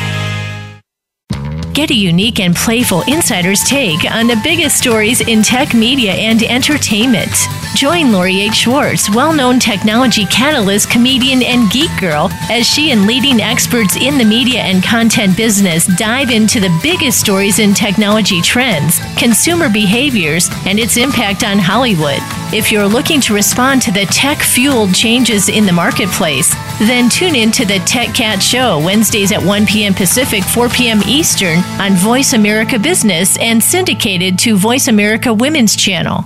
Get 1.72 1.90
a 1.90 1.94
unique 1.94 2.40
and 2.40 2.56
playful 2.56 3.02
insider's 3.06 3.62
take 3.64 4.10
on 4.10 4.26
the 4.26 4.40
biggest 4.42 4.76
stories 4.76 5.20
in 5.20 5.42
tech 5.42 5.72
media 5.72 6.12
and 6.12 6.42
entertainment. 6.42 7.30
Join 7.74 8.12
Lori 8.12 8.40
H. 8.40 8.54
Schwartz, 8.54 9.08
well 9.14 9.32
known 9.32 9.58
technology 9.58 10.26
catalyst, 10.26 10.90
comedian, 10.90 11.42
and 11.42 11.70
geek 11.70 11.90
girl, 12.00 12.28
as 12.50 12.66
she 12.66 12.90
and 12.90 13.06
leading 13.06 13.40
experts 13.40 13.96
in 13.96 14.18
the 14.18 14.24
media 14.24 14.60
and 14.60 14.82
content 14.82 15.36
business 15.36 15.86
dive 15.96 16.30
into 16.30 16.60
the 16.60 16.76
biggest 16.82 17.20
stories 17.20 17.58
in 17.58 17.72
technology 17.72 18.42
trends, 18.42 18.98
consumer 19.16 19.70
behaviors, 19.70 20.50
and 20.66 20.78
its 20.78 20.96
impact 20.96 21.44
on 21.44 21.58
Hollywood. 21.58 22.18
If 22.52 22.72
you're 22.72 22.88
looking 22.88 23.20
to 23.22 23.34
respond 23.34 23.80
to 23.82 23.92
the 23.92 24.06
tech 24.06 24.38
fueled 24.38 24.94
changes 24.94 25.48
in 25.48 25.64
the 25.64 25.72
marketplace, 25.72 26.52
then 26.80 27.08
tune 27.08 27.36
in 27.36 27.52
to 27.52 27.64
the 27.64 27.78
Tech 27.86 28.14
Cat 28.14 28.42
Show 28.42 28.78
Wednesdays 28.84 29.32
at 29.32 29.42
1 29.42 29.66
p.m. 29.66 29.94
Pacific, 29.94 30.42
4 30.42 30.68
p.m. 30.70 31.00
Eastern 31.06 31.58
on 31.80 31.92
Voice 31.92 32.32
America 32.32 32.78
Business 32.78 33.38
and 33.38 33.62
syndicated 33.62 34.38
to 34.40 34.56
Voice 34.56 34.88
America 34.88 35.32
Women's 35.32 35.76
Channel. 35.76 36.24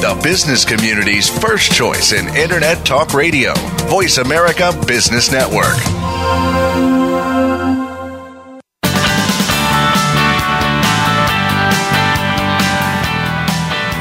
The 0.00 0.18
business 0.22 0.64
community's 0.64 1.28
first 1.28 1.72
choice 1.72 2.12
in 2.12 2.34
Internet 2.34 2.86
Talk 2.86 3.12
Radio, 3.12 3.52
Voice 3.84 4.16
America 4.16 4.72
Business 4.86 5.30
Network. 5.30 5.76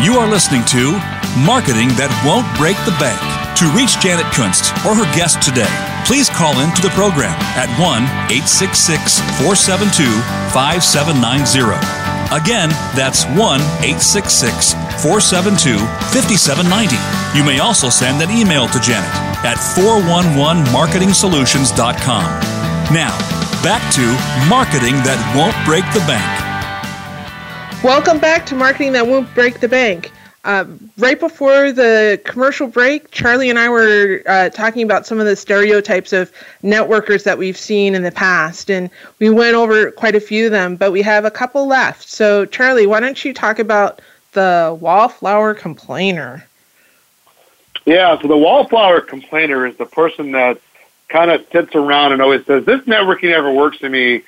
You 0.01 0.15
are 0.15 0.25
listening 0.25 0.63
to 0.67 0.93
Marketing 1.43 1.89
That 1.99 2.15
Won't 2.23 2.47
Break 2.55 2.79
the 2.87 2.95
Bank. 2.95 3.19
To 3.59 3.67
reach 3.75 3.99
Janet 3.99 4.31
Kunst 4.31 4.71
or 4.87 4.95
her 4.95 5.03
guest 5.19 5.43
today, 5.43 5.67
please 6.07 6.29
call 6.29 6.55
in 6.63 6.73
to 6.75 6.81
the 6.81 6.95
program 6.95 7.35
at 7.59 7.67
1 7.75 8.03
866 8.31 9.19
472 9.43 10.07
5790. 10.55 12.18
Again, 12.31 12.69
that's 12.93 13.25
1 13.25 13.35
866 13.81 14.73
472 15.01 15.79
5790. 16.13 16.95
You 17.35 17.43
may 17.43 17.57
also 17.57 17.89
send 17.89 18.21
an 18.21 18.29
email 18.29 18.67
to 18.67 18.79
Janet 18.79 19.09
at 19.43 19.57
411marketingsolutions.com. 19.57 22.23
Now, 22.93 23.17
back 23.63 23.81
to 23.93 24.01
Marketing 24.47 25.01
That 25.01 25.17
Won't 25.35 25.57
Break 25.65 25.85
the 25.91 26.01
Bank. 26.05 26.45
Welcome 27.83 28.19
back 28.19 28.45
to 28.47 28.55
Marketing 28.55 28.91
That 28.93 29.07
Won't 29.07 29.33
Break 29.33 29.59
the 29.59 29.67
Bank. 29.67 30.11
Uh, 30.45 30.65
right 30.97 31.19
before 31.19 31.71
the 31.71 32.19
commercial 32.23 32.67
break, 32.67 33.11
Charlie 33.11 33.49
and 33.49 33.59
I 33.59 33.67
were 33.67 34.21
uh, 34.25 34.49
talking 34.49 34.83
about 34.83 35.05
some 35.05 35.19
of 35.19 35.25
the 35.25 35.35
stereotypes 35.35 36.13
of 36.13 36.31
networkers 36.63 37.23
that 37.25 37.37
we've 37.37 37.57
seen 37.57 37.93
in 37.93 38.03
the 38.03 38.11
past, 38.11 38.71
and 38.71 38.89
we 39.19 39.29
went 39.29 39.55
over 39.55 39.91
quite 39.91 40.15
a 40.15 40.21
few 40.21 40.45
of 40.45 40.51
them, 40.51 40.77
but 40.77 40.91
we 40.91 41.01
have 41.01 41.25
a 41.25 41.31
couple 41.31 41.67
left. 41.67 42.07
So, 42.07 42.45
Charlie, 42.45 42.87
why 42.87 43.01
don't 43.01 43.23
you 43.25 43.33
talk 43.33 43.59
about 43.59 44.01
the 44.31 44.77
wallflower 44.79 45.55
complainer? 45.55 46.45
Yeah, 47.85 48.21
so 48.21 48.27
the 48.29 48.37
wallflower 48.37 49.01
complainer 49.01 49.65
is 49.65 49.75
the 49.75 49.85
person 49.85 50.31
that 50.31 50.61
kind 51.09 51.31
of 51.31 51.45
sits 51.51 51.75
around 51.75 52.13
and 52.13 52.21
always 52.21 52.45
says, 52.45 52.63
This 52.63 52.81
networking 52.81 53.31
never 53.31 53.51
works 53.51 53.79
to 53.79 53.89
me 53.89 54.23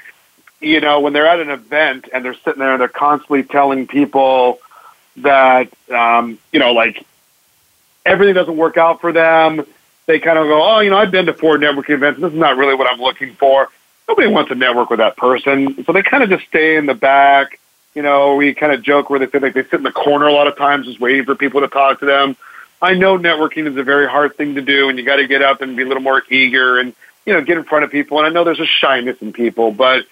you 0.61 0.79
know, 0.79 0.99
when 0.99 1.11
they're 1.11 1.27
at 1.27 1.39
an 1.39 1.49
event 1.49 2.07
and 2.13 2.23
they're 2.23 2.35
sitting 2.35 2.59
there 2.59 2.73
and 2.73 2.81
they're 2.81 2.87
constantly 2.87 3.43
telling 3.43 3.87
people 3.87 4.59
that, 5.17 5.69
um, 5.89 6.39
you 6.51 6.59
know, 6.59 6.73
like 6.73 7.05
everything 8.05 8.33
doesn't 8.33 8.57
work 8.57 8.77
out 8.77 9.01
for 9.01 9.11
them, 9.11 9.65
they 10.05 10.19
kind 10.19 10.37
of 10.37 10.47
go, 10.47 10.61
oh, 10.63 10.79
you 10.79 10.89
know, 10.89 10.97
I've 10.97 11.11
been 11.11 11.25
to 11.27 11.33
four 11.33 11.57
networking 11.57 11.91
events. 11.91 12.19
This 12.19 12.33
is 12.33 12.39
not 12.39 12.57
really 12.57 12.75
what 12.75 12.91
I'm 12.91 12.99
looking 12.99 13.33
for. 13.35 13.69
Nobody 14.07 14.27
wants 14.27 14.49
to 14.49 14.55
network 14.55 14.89
with 14.89 14.99
that 14.99 15.15
person. 15.15 15.83
So 15.85 15.93
they 15.93 16.01
kind 16.01 16.23
of 16.23 16.29
just 16.29 16.45
stay 16.47 16.75
in 16.75 16.85
the 16.85 16.93
back. 16.93 17.59
You 17.93 18.01
know, 18.01 18.35
we 18.35 18.53
kind 18.53 18.71
of 18.71 18.81
joke 18.81 19.09
where 19.09 19.19
they 19.19 19.25
feel 19.25 19.41
like 19.41 19.53
they 19.53 19.63
sit 19.63 19.73
in 19.73 19.83
the 19.83 19.91
corner 19.91 20.27
a 20.27 20.33
lot 20.33 20.47
of 20.47 20.57
times 20.57 20.85
just 20.85 20.99
waiting 20.99 21.25
for 21.25 21.35
people 21.35 21.61
to 21.61 21.67
talk 21.67 21.99
to 21.99 22.05
them. 22.05 22.35
I 22.81 22.93
know 22.95 23.17
networking 23.17 23.67
is 23.67 23.77
a 23.77 23.83
very 23.83 24.09
hard 24.09 24.35
thing 24.35 24.55
to 24.55 24.61
do 24.61 24.89
and 24.89 24.97
you 24.97 25.05
got 25.05 25.17
to 25.17 25.27
get 25.27 25.41
up 25.41 25.61
and 25.61 25.77
be 25.77 25.83
a 25.83 25.85
little 25.85 26.01
more 26.01 26.23
eager 26.29 26.79
and, 26.79 26.93
you 27.25 27.33
know, 27.33 27.41
get 27.41 27.57
in 27.57 27.63
front 27.63 27.85
of 27.85 27.91
people. 27.91 28.17
And 28.17 28.25
I 28.25 28.29
know 28.31 28.43
there's 28.43 28.59
a 28.59 28.65
shyness 28.65 29.21
in 29.21 29.33
people, 29.33 29.71
but 29.71 30.05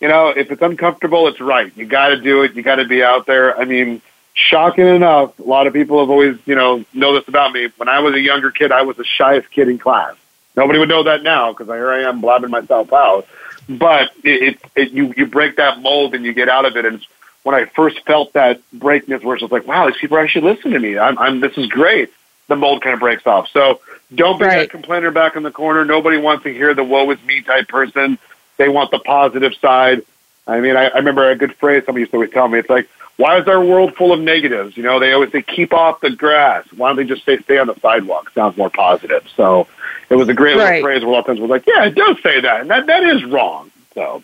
you 0.00 0.08
know, 0.08 0.28
if 0.28 0.50
it's 0.50 0.62
uncomfortable, 0.62 1.28
it's 1.28 1.40
right. 1.40 1.72
You 1.76 1.86
got 1.86 2.08
to 2.08 2.20
do 2.20 2.42
it. 2.42 2.54
You 2.54 2.62
got 2.62 2.76
to 2.76 2.84
be 2.84 3.02
out 3.02 3.26
there. 3.26 3.58
I 3.58 3.64
mean, 3.64 4.02
shocking 4.34 4.86
enough, 4.86 5.38
a 5.38 5.42
lot 5.42 5.66
of 5.66 5.72
people 5.72 6.00
have 6.00 6.10
always, 6.10 6.36
you 6.44 6.54
know, 6.54 6.84
know 6.92 7.14
this 7.14 7.26
about 7.28 7.52
me. 7.52 7.68
When 7.76 7.88
I 7.88 8.00
was 8.00 8.14
a 8.14 8.20
younger 8.20 8.50
kid, 8.50 8.72
I 8.72 8.82
was 8.82 8.96
the 8.96 9.04
shyest 9.04 9.50
kid 9.50 9.68
in 9.68 9.78
class. 9.78 10.16
Nobody 10.56 10.78
would 10.78 10.88
know 10.88 11.04
that 11.04 11.22
now 11.22 11.52
because 11.52 11.68
here 11.68 11.90
I 11.90 12.02
am 12.02 12.20
blabbing 12.20 12.50
myself 12.50 12.92
out. 12.92 13.26
But 13.68 14.10
it, 14.22 14.42
it, 14.42 14.58
it, 14.76 14.90
you 14.90 15.14
you 15.16 15.26
break 15.26 15.56
that 15.56 15.80
mold 15.80 16.14
and 16.14 16.24
you 16.24 16.34
get 16.34 16.48
out 16.48 16.66
of 16.66 16.76
it. 16.76 16.84
And 16.84 17.04
when 17.44 17.54
I 17.54 17.64
first 17.64 18.00
felt 18.04 18.34
that 18.34 18.60
breakness, 18.72 19.24
where 19.24 19.36
it's 19.36 19.50
like, 19.50 19.66
wow, 19.66 19.86
these 19.86 19.96
people 19.96 20.18
actually 20.18 20.52
listen 20.52 20.72
to 20.72 20.78
me. 20.78 20.98
I'm, 20.98 21.16
I'm 21.18 21.40
this 21.40 21.56
is 21.56 21.66
great. 21.68 22.10
The 22.48 22.56
mold 22.56 22.82
kind 22.82 22.92
of 22.92 23.00
breaks 23.00 23.26
off. 23.26 23.48
So 23.48 23.80
don't 24.14 24.38
be 24.38 24.44
right. 24.44 24.58
that 24.58 24.70
complainer 24.70 25.10
back 25.10 25.36
in 25.36 25.42
the 25.42 25.50
corner. 25.50 25.84
Nobody 25.84 26.18
wants 26.18 26.44
to 26.44 26.52
hear 26.52 26.74
the 26.74 26.84
woe 26.84 27.10
is 27.10 27.22
me 27.24 27.40
type 27.40 27.68
person. 27.68 28.18
They 28.58 28.68
want 28.68 28.90
the 28.90 28.98
positive 28.98 29.54
side. 29.54 30.02
I 30.46 30.60
mean, 30.60 30.76
I, 30.76 30.88
I 30.88 30.98
remember 30.98 31.30
a 31.30 31.36
good 31.36 31.54
phrase 31.56 31.84
somebody 31.86 32.02
used 32.02 32.12
to 32.12 32.18
always 32.18 32.30
tell 32.30 32.46
me. 32.48 32.58
It's 32.58 32.68
like, 32.68 32.88
why 33.16 33.38
is 33.38 33.46
our 33.46 33.62
world 33.64 33.94
full 33.94 34.12
of 34.12 34.20
negatives? 34.20 34.76
You 34.76 34.82
know, 34.82 34.98
they 34.98 35.12
always 35.12 35.30
say, 35.30 35.42
keep 35.42 35.72
off 35.72 36.00
the 36.00 36.10
grass. 36.10 36.66
Why 36.72 36.88
don't 36.88 36.96
they 36.96 37.04
just 37.04 37.24
say, 37.24 37.38
stay 37.38 37.58
on 37.58 37.68
the 37.68 37.78
sidewalk? 37.80 38.30
Sounds 38.30 38.56
more 38.56 38.70
positive. 38.70 39.26
So 39.36 39.68
it 40.08 40.16
was 40.16 40.28
a 40.28 40.34
great 40.34 40.56
right. 40.56 40.82
phrase 40.82 41.02
where 41.02 41.10
a 41.10 41.12
lot 41.12 41.20
of 41.20 41.26
times 41.26 41.40
we're 41.40 41.46
like, 41.46 41.66
yeah, 41.66 41.84
it 41.84 41.94
does 41.94 42.20
say 42.22 42.40
that. 42.40 42.60
And 42.62 42.70
that, 42.70 42.86
that 42.86 43.04
is 43.04 43.24
wrong. 43.24 43.70
So. 43.94 44.22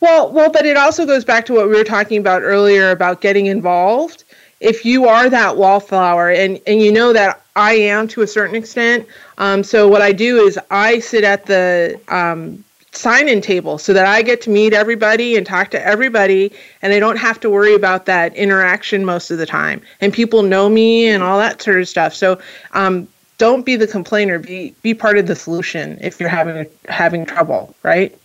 Well, 0.00 0.32
well, 0.32 0.50
but 0.50 0.66
it 0.66 0.76
also 0.76 1.06
goes 1.06 1.24
back 1.24 1.46
to 1.46 1.54
what 1.54 1.68
we 1.68 1.74
were 1.74 1.84
talking 1.84 2.18
about 2.18 2.42
earlier 2.42 2.90
about 2.90 3.20
getting 3.20 3.46
involved. 3.46 4.24
If 4.60 4.84
you 4.84 5.06
are 5.06 5.30
that 5.30 5.56
wallflower, 5.56 6.30
and 6.30 6.60
and 6.66 6.82
you 6.82 6.92
know 6.92 7.14
that 7.14 7.42
I 7.56 7.72
am 7.72 8.08
to 8.08 8.20
a 8.20 8.26
certain 8.26 8.54
extent, 8.54 9.06
um, 9.38 9.62
so 9.62 9.88
what 9.88 10.02
I 10.02 10.12
do 10.12 10.38
is 10.38 10.58
I 10.70 10.98
sit 10.98 11.24
at 11.24 11.46
the 11.46 11.98
um, 12.08 12.62
sign 12.92 13.28
in 13.28 13.40
table 13.40 13.78
so 13.78 13.92
that 13.92 14.06
I 14.06 14.22
get 14.22 14.40
to 14.42 14.50
meet 14.50 14.72
everybody 14.72 15.36
and 15.36 15.46
talk 15.46 15.70
to 15.70 15.86
everybody 15.86 16.52
and 16.82 16.92
I 16.92 16.98
don't 16.98 17.18
have 17.18 17.38
to 17.40 17.50
worry 17.50 17.74
about 17.74 18.06
that 18.06 18.34
interaction 18.34 19.04
most 19.04 19.30
of 19.30 19.38
the 19.38 19.46
time. 19.46 19.80
And 20.00 20.12
people 20.12 20.42
know 20.42 20.68
me 20.68 21.08
and 21.08 21.22
all 21.22 21.38
that 21.38 21.62
sort 21.62 21.80
of 21.80 21.88
stuff. 21.88 22.14
So 22.14 22.40
um, 22.72 23.06
don't 23.38 23.64
be 23.64 23.76
the 23.76 23.86
complainer. 23.86 24.38
Be 24.38 24.74
be 24.82 24.92
part 24.92 25.18
of 25.18 25.26
the 25.26 25.36
solution 25.36 25.98
if 26.00 26.20
you're 26.20 26.28
having 26.28 26.66
having 26.88 27.24
trouble, 27.26 27.74
right? 27.82 28.16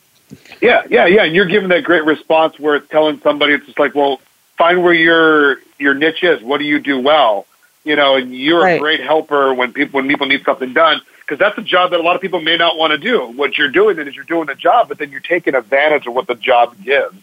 Yeah, 0.61 0.83
yeah, 0.89 1.05
yeah. 1.05 1.23
And 1.23 1.35
you're 1.35 1.45
giving 1.45 1.69
that 1.69 1.83
great 1.83 2.03
response 2.03 2.59
where 2.59 2.75
it's 2.75 2.89
telling 2.89 3.19
somebody 3.21 3.53
it's 3.53 3.65
just 3.65 3.79
like, 3.79 3.93
well, 3.95 4.19
find 4.57 4.83
where 4.83 4.93
your 4.93 5.59
your 5.77 5.93
niche 5.93 6.23
is. 6.23 6.41
What 6.41 6.57
do 6.57 6.65
you 6.65 6.79
do 6.79 6.99
well? 6.99 7.45
You 7.83 7.95
know, 7.95 8.15
and 8.15 8.35
you're 8.35 8.63
right. 8.63 8.77
a 8.77 8.79
great 8.79 8.99
helper 8.99 9.53
when 9.53 9.71
people 9.71 9.99
when 9.99 10.09
people 10.09 10.27
need 10.27 10.43
something 10.43 10.73
done 10.73 11.01
because 11.25 11.39
that's 11.39 11.57
a 11.57 11.61
job 11.61 11.91
that 11.91 11.99
a 11.99 12.03
lot 12.03 12.15
of 12.15 12.21
people 12.21 12.39
may 12.39 12.55
not 12.55 12.77
want 12.77 12.91
to 12.91 12.97
do. 12.97 13.25
What 13.25 13.57
you're 13.57 13.69
doing 13.69 13.97
is 13.97 14.15
you're 14.15 14.25
doing 14.25 14.45
the 14.45 14.55
job, 14.55 14.87
but 14.87 14.99
then 14.99 15.09
you're 15.09 15.21
taking 15.21 15.55
advantage 15.55 16.05
of 16.05 16.13
what 16.13 16.27
the 16.27 16.35
job 16.35 16.75
gives. 16.83 17.15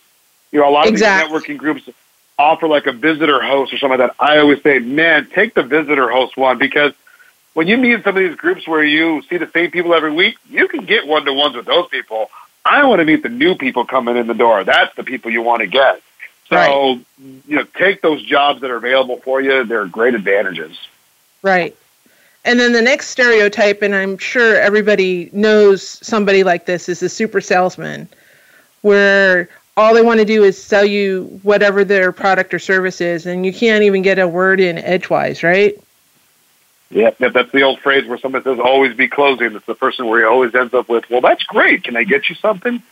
You 0.50 0.60
know, 0.60 0.68
a 0.68 0.70
lot 0.70 0.88
exactly. 0.88 1.36
of 1.36 1.42
these 1.42 1.56
networking 1.56 1.58
groups 1.58 1.88
offer 2.38 2.66
like 2.66 2.86
a 2.86 2.92
visitor 2.92 3.40
host 3.40 3.72
or 3.72 3.78
something 3.78 4.00
like 4.00 4.10
that. 4.10 4.16
I 4.22 4.38
always 4.38 4.62
say, 4.62 4.80
man, 4.80 5.28
take 5.32 5.54
the 5.54 5.62
visitor 5.62 6.10
host 6.10 6.36
one 6.36 6.58
because 6.58 6.92
when 7.54 7.68
you 7.68 7.76
meet 7.76 8.02
some 8.02 8.16
of 8.16 8.22
these 8.22 8.36
groups 8.36 8.66
where 8.66 8.82
you 8.82 9.22
see 9.30 9.36
the 9.36 9.50
same 9.52 9.70
people 9.70 9.94
every 9.94 10.12
week, 10.12 10.36
you 10.50 10.68
can 10.68 10.84
get 10.84 11.06
one 11.06 11.24
to 11.24 11.32
ones 11.32 11.54
with 11.54 11.66
those 11.66 11.88
people. 11.88 12.30
I 12.64 12.84
want 12.84 13.00
to 13.00 13.04
meet 13.04 13.22
the 13.22 13.28
new 13.28 13.54
people 13.54 13.84
coming 13.86 14.16
in 14.16 14.26
the 14.26 14.34
door. 14.34 14.64
That's 14.64 14.94
the 14.96 15.04
people 15.04 15.30
you 15.30 15.42
want 15.42 15.60
to 15.60 15.66
get. 15.66 16.02
So, 16.48 16.56
right. 16.56 17.00
you 17.46 17.56
know, 17.56 17.64
take 17.64 18.02
those 18.02 18.22
jobs 18.22 18.60
that 18.60 18.70
are 18.70 18.76
available 18.76 19.18
for 19.18 19.40
you. 19.40 19.64
They're 19.64 19.86
great 19.86 20.14
advantages. 20.14 20.76
Right. 21.42 21.76
And 22.44 22.58
then 22.58 22.72
the 22.72 22.82
next 22.82 23.08
stereotype, 23.08 23.82
and 23.82 23.94
I'm 23.94 24.18
sure 24.18 24.56
everybody 24.56 25.30
knows 25.32 25.86
somebody 26.04 26.42
like 26.42 26.66
this, 26.66 26.88
is 26.88 27.00
the 27.00 27.08
super 27.08 27.40
salesman, 27.40 28.08
where 28.80 29.48
all 29.76 29.94
they 29.94 30.02
want 30.02 30.18
to 30.18 30.26
do 30.26 30.42
is 30.42 30.62
sell 30.62 30.84
you 30.84 31.40
whatever 31.44 31.84
their 31.84 32.10
product 32.10 32.52
or 32.52 32.58
service 32.58 33.00
is, 33.00 33.26
and 33.26 33.46
you 33.46 33.52
can't 33.52 33.84
even 33.84 34.02
get 34.02 34.18
a 34.18 34.26
word 34.26 34.60
in 34.60 34.78
edgewise, 34.78 35.42
right? 35.42 35.78
Yeah, 36.90 37.10
that's 37.18 37.50
the 37.52 37.62
old 37.62 37.78
phrase 37.78 38.06
where 38.06 38.18
somebody 38.18 38.42
says 38.42 38.58
always 38.58 38.94
be 38.94 39.08
closing. 39.08 39.54
It's 39.54 39.64
the 39.64 39.74
person 39.74 40.06
where 40.06 40.20
he 40.20 40.26
always 40.26 40.54
ends 40.54 40.74
up 40.74 40.88
with, 40.88 41.08
well, 41.08 41.22
that's 41.22 41.44
great. 41.44 41.84
Can 41.84 41.96
I 41.96 42.04
get 42.04 42.28
you 42.28 42.34
something? 42.34 42.82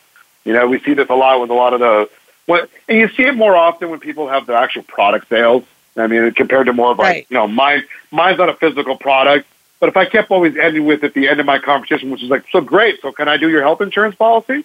You 0.44 0.55
know, 0.55 0.66
we 0.68 0.78
see 0.78 0.94
this 0.94 1.11
a 1.11 1.14
lot 1.14 1.40
with 1.40 1.51
a 1.51 1.55
lot 1.55 1.74
of 1.74 1.80
the, 1.80 2.09
what, 2.46 2.70
and 2.88 2.98
you 2.98 3.09
see 3.09 3.24
it 3.24 3.34
more 3.34 3.55
often 3.55 3.90
when 3.90 4.01
people 4.01 4.28
have 4.28 4.46
their 4.46 4.57
actual 4.57 4.84
product 4.84 5.28
sales. 5.28 5.64
I 6.01 6.07
mean, 6.07 6.32
compared 6.32 6.66
to 6.66 6.72
more 6.72 6.92
of 6.92 6.98
like, 6.98 7.09
right. 7.09 7.26
you 7.28 7.36
know, 7.36 7.46
mine, 7.46 7.84
mine's 8.11 8.38
not 8.38 8.48
a 8.48 8.55
physical 8.55 8.96
product. 8.96 9.46
But 9.78 9.88
if 9.88 9.96
I 9.96 10.05
kept 10.05 10.30
always 10.30 10.57
ending 10.57 10.84
with 10.84 11.05
at 11.05 11.14
the 11.14 11.28
end 11.28 11.40
of 11.40 11.46
my 11.46 11.59
conversation, 11.59 12.11
which 12.11 12.22
is 12.22 12.28
like, 12.28 12.44
so 12.53 12.61
great, 12.61 13.01
so 13.01 13.12
can 13.12 13.28
I 13.28 13.38
do 13.38 13.48
your 13.48 13.62
health 13.62 13.80
insurance 13.80 14.14
policy? 14.14 14.64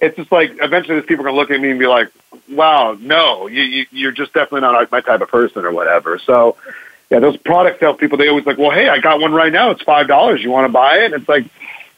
It's 0.00 0.16
just 0.16 0.30
like 0.30 0.52
eventually 0.60 1.00
these 1.00 1.06
people 1.06 1.24
are 1.26 1.30
going 1.30 1.36
to 1.36 1.40
look 1.40 1.50
at 1.50 1.60
me 1.60 1.70
and 1.70 1.78
be 1.78 1.86
like, 1.86 2.08
wow, 2.50 2.96
no, 3.00 3.46
you, 3.46 3.62
you, 3.62 3.86
you're 3.90 4.12
just 4.12 4.32
definitely 4.32 4.62
not 4.62 4.90
my 4.90 5.00
type 5.00 5.20
of 5.20 5.28
person 5.28 5.64
or 5.64 5.72
whatever. 5.72 6.18
So 6.18 6.56
yeah, 7.10 7.18
those 7.18 7.36
product 7.36 7.80
sales 7.80 7.96
people, 7.98 8.18
they 8.18 8.28
always 8.28 8.46
like, 8.46 8.56
well, 8.56 8.70
hey, 8.70 8.88
I 8.88 9.00
got 9.00 9.20
one 9.20 9.32
right 9.32 9.52
now. 9.52 9.70
It's 9.70 9.82
five 9.82 10.06
dollars. 10.06 10.42
You 10.42 10.50
want 10.50 10.66
to 10.66 10.72
buy 10.72 10.98
it? 10.98 11.04
And 11.06 11.14
it's 11.14 11.28
like, 11.28 11.44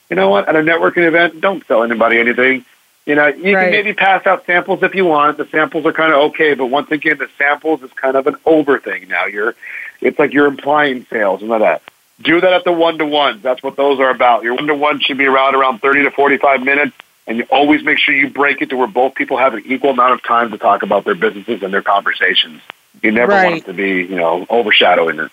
you 0.08 0.16
know 0.16 0.30
what? 0.30 0.48
At 0.48 0.56
a 0.56 0.60
networking 0.60 1.06
event, 1.06 1.40
don't 1.40 1.64
sell 1.66 1.82
anybody 1.82 2.18
anything. 2.18 2.64
You 3.04 3.16
know, 3.16 3.26
you 3.26 3.56
right. 3.56 3.64
can 3.64 3.70
maybe 3.72 3.94
pass 3.94 4.26
out 4.26 4.46
samples 4.46 4.82
if 4.82 4.94
you 4.94 5.04
want. 5.04 5.36
The 5.36 5.46
samples 5.46 5.84
are 5.86 5.92
kind 5.92 6.12
of 6.12 6.20
okay, 6.30 6.54
but 6.54 6.66
once 6.66 6.90
again, 6.92 7.18
the 7.18 7.28
samples 7.36 7.82
is 7.82 7.92
kind 7.92 8.16
of 8.16 8.28
an 8.28 8.36
over 8.46 8.78
thing 8.78 9.08
now. 9.08 9.26
You're, 9.26 9.56
it's 10.00 10.18
like 10.18 10.32
you're 10.32 10.46
implying 10.46 11.04
sales 11.06 11.42
and 11.42 11.50
all 11.50 11.58
that. 11.58 11.82
Do 12.20 12.40
that 12.40 12.52
at 12.52 12.64
the 12.64 12.72
one 12.72 12.98
to 12.98 13.06
ones. 13.06 13.42
That's 13.42 13.62
what 13.62 13.74
those 13.76 13.98
are 13.98 14.10
about. 14.10 14.44
Your 14.44 14.54
one 14.54 14.68
to 14.68 14.74
one 14.74 15.00
should 15.00 15.18
be 15.18 15.26
around 15.26 15.56
around 15.56 15.80
thirty 15.80 16.04
to 16.04 16.12
forty 16.12 16.38
five 16.38 16.62
minutes, 16.62 16.96
and 17.26 17.38
you 17.38 17.46
always 17.50 17.82
make 17.82 17.98
sure 17.98 18.14
you 18.14 18.30
break 18.30 18.62
it 18.62 18.70
to 18.70 18.76
where 18.76 18.86
both 18.86 19.16
people 19.16 19.36
have 19.36 19.54
an 19.54 19.64
equal 19.66 19.90
amount 19.90 20.12
of 20.12 20.22
time 20.22 20.52
to 20.52 20.58
talk 20.58 20.84
about 20.84 21.04
their 21.04 21.16
businesses 21.16 21.62
and 21.64 21.74
their 21.74 21.82
conversations. 21.82 22.60
You 23.02 23.10
never 23.10 23.32
right. 23.32 23.46
want 23.46 23.56
it 23.62 23.66
to 23.66 23.72
be, 23.72 24.04
you 24.04 24.16
know, 24.16 24.46
overshadowing 24.48 25.18
it. 25.18 25.32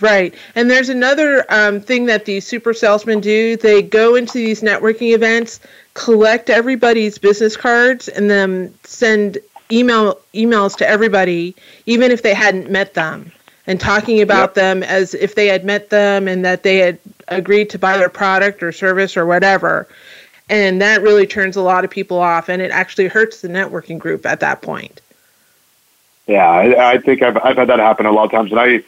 Right. 0.00 0.34
And 0.54 0.70
there's 0.70 0.90
another 0.90 1.46
um, 1.48 1.80
thing 1.80 2.06
that 2.06 2.26
these 2.26 2.46
super 2.46 2.74
salesmen 2.74 3.20
do. 3.20 3.56
They 3.56 3.80
go 3.80 4.14
into 4.14 4.34
these 4.34 4.60
networking 4.60 5.14
events, 5.14 5.58
collect 5.94 6.50
everybody's 6.50 7.16
business 7.16 7.56
cards, 7.56 8.08
and 8.08 8.30
then 8.30 8.74
send 8.84 9.38
email 9.72 10.20
emails 10.34 10.76
to 10.76 10.88
everybody, 10.88 11.56
even 11.86 12.10
if 12.10 12.22
they 12.22 12.34
hadn't 12.34 12.70
met 12.70 12.92
them, 12.94 13.32
and 13.66 13.80
talking 13.80 14.20
about 14.20 14.50
yep. 14.50 14.54
them 14.54 14.82
as 14.82 15.14
if 15.14 15.34
they 15.34 15.46
had 15.46 15.64
met 15.64 15.88
them 15.88 16.28
and 16.28 16.44
that 16.44 16.62
they 16.62 16.76
had 16.76 16.98
agreed 17.28 17.70
to 17.70 17.78
buy 17.78 17.96
their 17.96 18.10
product 18.10 18.62
or 18.62 18.72
service 18.72 19.16
or 19.16 19.24
whatever. 19.24 19.88
And 20.48 20.80
that 20.82 21.02
really 21.02 21.26
turns 21.26 21.56
a 21.56 21.62
lot 21.62 21.84
of 21.84 21.90
people 21.90 22.18
off, 22.18 22.48
and 22.50 22.60
it 22.60 22.70
actually 22.70 23.08
hurts 23.08 23.40
the 23.40 23.48
networking 23.48 23.98
group 23.98 24.26
at 24.26 24.40
that 24.40 24.60
point. 24.62 25.00
Yeah, 26.26 26.48
I, 26.48 26.92
I 26.92 26.98
think 26.98 27.22
I've 27.22 27.36
I've 27.38 27.56
had 27.56 27.68
that 27.68 27.78
happen 27.78 28.04
a 28.04 28.12
lot 28.12 28.26
of 28.26 28.30
times, 28.30 28.50
and 28.50 28.60
I, 28.60 28.82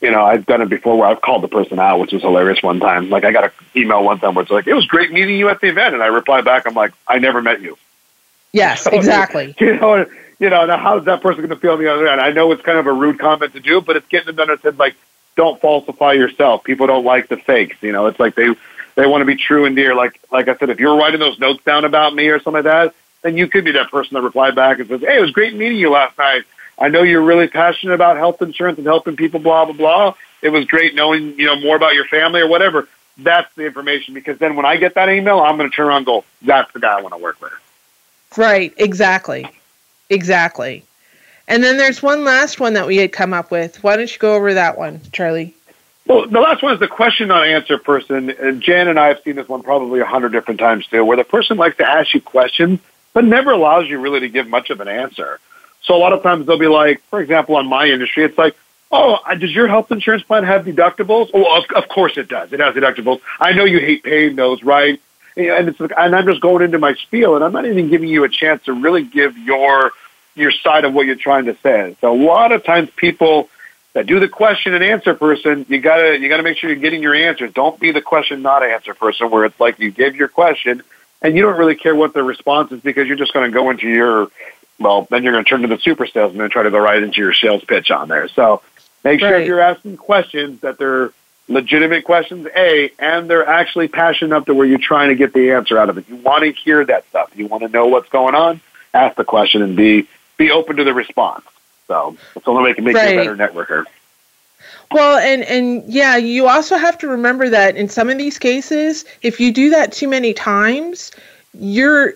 you 0.00 0.10
know, 0.10 0.24
I've 0.24 0.46
done 0.46 0.62
it 0.62 0.68
before 0.68 0.96
where 0.96 1.08
I've 1.08 1.20
called 1.20 1.42
the 1.42 1.48
person 1.48 1.78
out, 1.78 1.98
which 1.98 2.12
was 2.12 2.22
hilarious 2.22 2.62
one 2.62 2.78
time. 2.78 3.10
Like 3.10 3.24
I 3.24 3.32
got 3.32 3.44
an 3.44 3.50
email 3.74 4.04
one 4.04 4.18
time 4.20 4.34
where 4.34 4.42
it's 4.42 4.50
like, 4.50 4.66
"It 4.66 4.74
was 4.74 4.86
great 4.86 5.12
meeting 5.12 5.36
you 5.36 5.48
at 5.48 5.60
the 5.60 5.68
event," 5.68 5.94
and 5.94 6.02
I 6.02 6.06
reply 6.06 6.40
back, 6.40 6.66
"I'm 6.66 6.74
like, 6.74 6.92
I 7.06 7.18
never 7.18 7.42
met 7.42 7.60
you." 7.60 7.76
Yes, 8.52 8.86
exactly. 8.86 9.54
you 9.60 9.76
know, 9.76 10.06
you 10.38 10.50
know. 10.50 10.66
Now, 10.66 10.78
how's 10.78 11.04
that 11.06 11.20
person 11.20 11.38
going 11.38 11.50
to 11.50 11.56
feel 11.56 11.72
on 11.72 11.78
the 11.80 11.92
other 11.92 12.06
end? 12.08 12.20
I 12.20 12.30
know 12.30 12.52
it's 12.52 12.62
kind 12.62 12.78
of 12.78 12.86
a 12.86 12.92
rude 12.92 13.18
comment 13.18 13.52
to 13.54 13.60
do, 13.60 13.80
but 13.80 13.96
it's 13.96 14.06
getting 14.08 14.26
them 14.26 14.36
to 14.36 14.42
understand, 14.42 14.78
like, 14.78 14.94
don't 15.36 15.60
falsify 15.60 16.12
yourself. 16.12 16.64
People 16.64 16.86
don't 16.86 17.04
like 17.04 17.28
the 17.28 17.36
fakes. 17.36 17.76
You 17.82 17.92
know, 17.92 18.06
it's 18.06 18.20
like 18.20 18.34
they 18.34 18.54
they 18.94 19.06
want 19.06 19.22
to 19.22 19.26
be 19.26 19.36
true 19.36 19.64
and 19.64 19.76
dear. 19.76 19.94
Like 19.94 20.20
like 20.30 20.48
I 20.48 20.56
said, 20.56 20.70
if 20.70 20.80
you're 20.80 20.96
writing 20.96 21.20
those 21.20 21.38
notes 21.38 21.62
down 21.64 21.84
about 21.84 22.14
me 22.14 22.28
or 22.28 22.38
something 22.38 22.64
like 22.64 22.72
that, 22.72 22.94
then 23.22 23.36
you 23.36 23.48
could 23.48 23.64
be 23.64 23.72
that 23.72 23.90
person 23.90 24.14
that 24.14 24.22
replied 24.22 24.54
back 24.54 24.78
and 24.78 24.88
says, 24.88 25.00
"Hey, 25.00 25.18
it 25.18 25.20
was 25.20 25.30
great 25.30 25.54
meeting 25.54 25.78
you 25.78 25.90
last 25.90 26.16
night. 26.18 26.44
I 26.78 26.88
know 26.88 27.02
you're 27.02 27.22
really 27.22 27.48
passionate 27.48 27.94
about 27.94 28.16
health 28.16 28.40
insurance 28.40 28.78
and 28.78 28.86
helping 28.86 29.16
people. 29.16 29.40
Blah 29.40 29.66
blah 29.66 29.74
blah. 29.74 30.14
It 30.42 30.50
was 30.50 30.64
great 30.66 30.94
knowing 30.94 31.38
you 31.38 31.46
know 31.46 31.58
more 31.60 31.76
about 31.76 31.94
your 31.94 32.06
family 32.06 32.40
or 32.40 32.48
whatever." 32.48 32.88
That's 33.20 33.52
the 33.56 33.66
information 33.66 34.14
because 34.14 34.38
then 34.38 34.54
when 34.54 34.64
I 34.64 34.76
get 34.76 34.94
that 34.94 35.08
email, 35.08 35.40
I'm 35.40 35.56
going 35.56 35.68
to 35.68 35.74
turn 35.74 35.86
around 35.86 35.98
and 35.98 36.06
go, 36.06 36.24
"That's 36.42 36.72
the 36.72 36.80
guy 36.80 36.98
I 36.98 37.02
want 37.02 37.14
to 37.14 37.18
work 37.18 37.40
with." 37.40 37.52
Right. 38.36 38.72
Exactly. 38.76 39.48
Exactly. 40.10 40.84
And 41.48 41.64
then 41.64 41.78
there's 41.78 42.02
one 42.02 42.24
last 42.24 42.60
one 42.60 42.74
that 42.74 42.86
we 42.86 42.98
had 42.98 43.12
come 43.12 43.32
up 43.32 43.50
with. 43.50 43.82
Why 43.82 43.96
don't 43.96 44.12
you 44.12 44.18
go 44.18 44.34
over 44.34 44.54
that 44.54 44.78
one, 44.78 45.00
Charlie? 45.12 45.54
Well, 46.06 46.26
the 46.26 46.40
last 46.40 46.62
one 46.62 46.74
is 46.74 46.80
the 46.80 46.88
question 46.88 47.28
not 47.28 47.46
answer 47.46 47.78
person. 47.78 48.30
And 48.30 48.62
Jan 48.62 48.88
and 48.88 48.98
I 48.98 49.08
have 49.08 49.20
seen 49.24 49.36
this 49.36 49.48
one 49.48 49.62
probably 49.62 50.00
a 50.00 50.06
hundred 50.06 50.32
different 50.32 50.60
times 50.60 50.86
too, 50.86 51.04
where 51.04 51.16
the 51.16 51.24
person 51.24 51.56
likes 51.56 51.76
to 51.78 51.88
ask 51.88 52.14
you 52.14 52.20
questions 52.20 52.80
but 53.12 53.24
never 53.24 53.50
allows 53.50 53.88
you 53.88 53.98
really 53.98 54.20
to 54.20 54.28
give 54.28 54.46
much 54.46 54.70
of 54.70 54.80
an 54.80 54.88
answer. 54.88 55.40
So 55.88 55.96
a 55.96 55.98
lot 55.98 56.12
of 56.12 56.22
times 56.22 56.46
they'll 56.46 56.58
be 56.58 56.68
like, 56.68 57.00
for 57.04 57.20
example, 57.20 57.56
on 57.56 57.66
my 57.66 57.86
industry, 57.86 58.22
it's 58.22 58.36
like, 58.36 58.54
oh, 58.92 59.14
uh, 59.26 59.34
does 59.34 59.50
your 59.50 59.66
health 59.68 59.90
insurance 59.90 60.22
plan 60.22 60.44
have 60.44 60.66
deductibles? 60.66 61.30
Oh, 61.32 61.58
of, 61.58 61.64
of 61.74 61.88
course 61.88 62.18
it 62.18 62.28
does. 62.28 62.52
It 62.52 62.60
has 62.60 62.74
deductibles. 62.74 63.20
I 63.40 63.52
know 63.54 63.64
you 63.64 63.80
hate 63.80 64.04
paying 64.04 64.36
those, 64.36 64.62
right? 64.62 65.00
And 65.36 65.68
it's 65.68 65.80
and 65.80 65.92
I'm 66.14 66.26
just 66.26 66.40
going 66.42 66.62
into 66.62 66.78
my 66.78 66.94
spiel, 66.94 67.36
and 67.36 67.44
I'm 67.44 67.52
not 67.52 67.64
even 67.64 67.88
giving 67.88 68.08
you 68.08 68.24
a 68.24 68.28
chance 68.28 68.64
to 68.64 68.72
really 68.72 69.02
give 69.02 69.38
your 69.38 69.92
your 70.34 70.50
side 70.50 70.84
of 70.84 70.92
what 70.92 71.06
you're 71.06 71.16
trying 71.16 71.46
to 71.46 71.56
say. 71.62 71.96
So 72.00 72.12
a 72.12 72.20
lot 72.20 72.52
of 72.52 72.64
times 72.64 72.90
people 72.94 73.48
that 73.94 74.06
do 74.06 74.20
the 74.20 74.28
question 74.28 74.74
and 74.74 74.82
answer 74.82 75.14
person, 75.14 75.64
you 75.68 75.80
gotta 75.80 76.18
you 76.18 76.28
gotta 76.28 76.42
make 76.42 76.58
sure 76.58 76.70
you're 76.70 76.78
getting 76.78 77.02
your 77.02 77.14
answers. 77.14 77.52
Don't 77.54 77.78
be 77.78 77.92
the 77.92 78.02
question 78.02 78.42
not 78.42 78.62
answer 78.62 78.94
person 78.94 79.30
where 79.30 79.44
it's 79.44 79.58
like 79.60 79.78
you 79.78 79.92
give 79.92 80.16
your 80.16 80.28
question 80.28 80.82
and 81.22 81.36
you 81.36 81.42
don't 81.42 81.56
really 81.56 81.76
care 81.76 81.94
what 81.94 82.14
the 82.14 82.22
response 82.22 82.72
is 82.72 82.80
because 82.80 83.06
you're 83.06 83.16
just 83.16 83.32
to 83.32 83.50
go 83.50 83.70
into 83.70 83.88
your 83.88 84.28
well, 84.78 85.06
then 85.10 85.22
you're 85.22 85.32
going 85.32 85.44
to 85.44 85.48
turn 85.48 85.62
to 85.62 85.68
the 85.68 85.78
super 85.78 86.06
salesman 86.06 86.42
and 86.42 86.52
try 86.52 86.62
to 86.62 86.70
go 86.70 86.78
right 86.78 87.02
into 87.02 87.20
your 87.20 87.32
sales 87.32 87.64
pitch 87.64 87.90
on 87.90 88.08
there. 88.08 88.28
So 88.28 88.62
make 89.04 89.20
sure 89.20 89.32
right. 89.32 89.46
you're 89.46 89.60
asking 89.60 89.96
questions 89.96 90.60
that 90.60 90.78
they're 90.78 91.12
legitimate 91.48 92.04
questions, 92.04 92.46
A, 92.54 92.92
and 92.98 93.28
they're 93.28 93.46
actually 93.46 93.88
passionate 93.88 94.34
enough 94.34 94.46
to 94.46 94.54
where 94.54 94.66
you're 94.66 94.78
trying 94.78 95.08
to 95.08 95.14
get 95.14 95.32
the 95.32 95.52
answer 95.52 95.78
out 95.78 95.88
of 95.88 95.98
it. 95.98 96.08
You 96.08 96.16
want 96.16 96.44
to 96.44 96.52
hear 96.52 96.84
that 96.84 97.08
stuff. 97.08 97.32
You 97.34 97.46
want 97.46 97.62
to 97.62 97.68
know 97.68 97.86
what's 97.86 98.08
going 98.10 98.34
on, 98.34 98.60
ask 98.94 99.16
the 99.16 99.24
question 99.24 99.62
and 99.62 99.76
be 99.76 100.08
be 100.36 100.50
open 100.52 100.76
to 100.76 100.84
the 100.84 100.94
response. 100.94 101.44
So 101.88 102.16
it's 102.36 102.44
the 102.44 102.50
only 102.50 102.62
way 102.62 102.74
to 102.74 102.82
make 102.82 102.94
right. 102.94 103.14
you 103.14 103.20
a 103.20 103.34
better 103.34 103.36
networker. 103.36 103.84
Well, 104.90 105.18
and 105.18 105.42
and 105.42 105.84
yeah, 105.92 106.16
you 106.16 106.48
also 106.48 106.76
have 106.76 106.98
to 106.98 107.08
remember 107.08 107.48
that 107.48 107.76
in 107.76 107.88
some 107.88 108.08
of 108.08 108.18
these 108.18 108.38
cases, 108.38 109.04
if 109.22 109.40
you 109.40 109.52
do 109.52 109.70
that 109.70 109.92
too 109.92 110.08
many 110.08 110.32
times, 110.32 111.12
your 111.54 112.14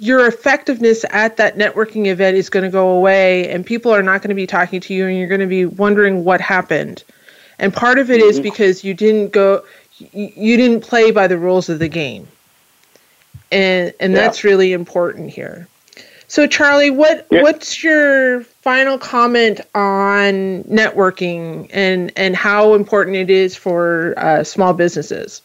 your 0.00 0.26
effectiveness 0.26 1.04
at 1.10 1.36
that 1.36 1.56
networking 1.56 2.06
event 2.06 2.36
is 2.36 2.50
going 2.50 2.64
to 2.64 2.70
go 2.70 2.90
away 2.90 3.50
and 3.50 3.64
people 3.64 3.92
are 3.92 4.02
not 4.02 4.22
going 4.22 4.30
to 4.30 4.34
be 4.34 4.46
talking 4.46 4.80
to 4.80 4.94
you 4.94 5.06
and 5.06 5.16
you're 5.16 5.28
going 5.28 5.40
to 5.40 5.46
be 5.46 5.66
wondering 5.66 6.24
what 6.24 6.40
happened. 6.40 7.04
And 7.58 7.72
part 7.72 7.98
of 7.98 8.10
it 8.10 8.20
mm-hmm. 8.20 8.30
is 8.30 8.40
because 8.40 8.84
you 8.84 8.94
didn't 8.94 9.32
go 9.32 9.64
you 9.98 10.56
didn't 10.56 10.80
play 10.80 11.12
by 11.12 11.28
the 11.28 11.38
rules 11.38 11.68
of 11.68 11.78
the 11.78 11.88
game. 11.88 12.26
And 13.52 13.92
and 14.00 14.12
yeah. 14.12 14.20
that's 14.20 14.44
really 14.44 14.72
important 14.72 15.30
here. 15.30 15.68
So 16.26 16.46
Charlie, 16.46 16.90
what 16.90 17.26
yeah. 17.30 17.42
what's 17.42 17.82
your 17.82 18.42
final 18.42 18.98
comment 18.98 19.60
on 19.74 20.64
networking 20.64 21.70
and 21.72 22.12
and 22.16 22.34
how 22.34 22.74
important 22.74 23.16
it 23.16 23.30
is 23.30 23.54
for 23.54 24.14
uh, 24.16 24.42
small 24.42 24.72
businesses? 24.72 25.42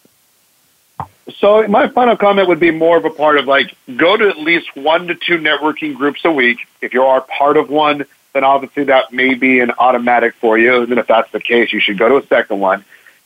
So 1.38 1.68
my 1.68 1.88
final 1.88 2.18
comment 2.18 2.48
would 2.48 2.60
be 2.60 2.72
more 2.72 2.98
of 2.98 3.06
a 3.06 3.10
part 3.10 3.38
of 3.38 3.46
like 3.46 3.76
go 3.96 4.18
to 4.18 4.30
at 4.30 4.38
least 4.38 4.76
one 4.76 5.08
to 5.08 5.16
two 5.16 5.38
networking 5.38 5.96
groups 5.96 6.22
a 6.26 6.32
week. 6.32 6.60
If 6.82 6.94
you 6.94 7.04
are 7.04 7.22
part 7.22 7.58
of 7.58 7.70
one, 7.70 8.06
then 8.34 8.44
obviously 8.44 8.86
that 8.86 9.12
may 9.12 9.36
be 9.36 9.60
an 9.60 9.72
automatic 9.78 10.36
for 10.36 10.58
you. 10.58 10.84
And 10.84 10.98
if 10.98 11.08
that's 11.08 11.32
the 11.32 11.40
case, 11.40 11.74
you 11.74 11.80
should 11.80 11.98
go 11.98 12.10
to 12.10 12.18
a 12.18 12.28
second 12.28 12.60
one. 12.60 12.86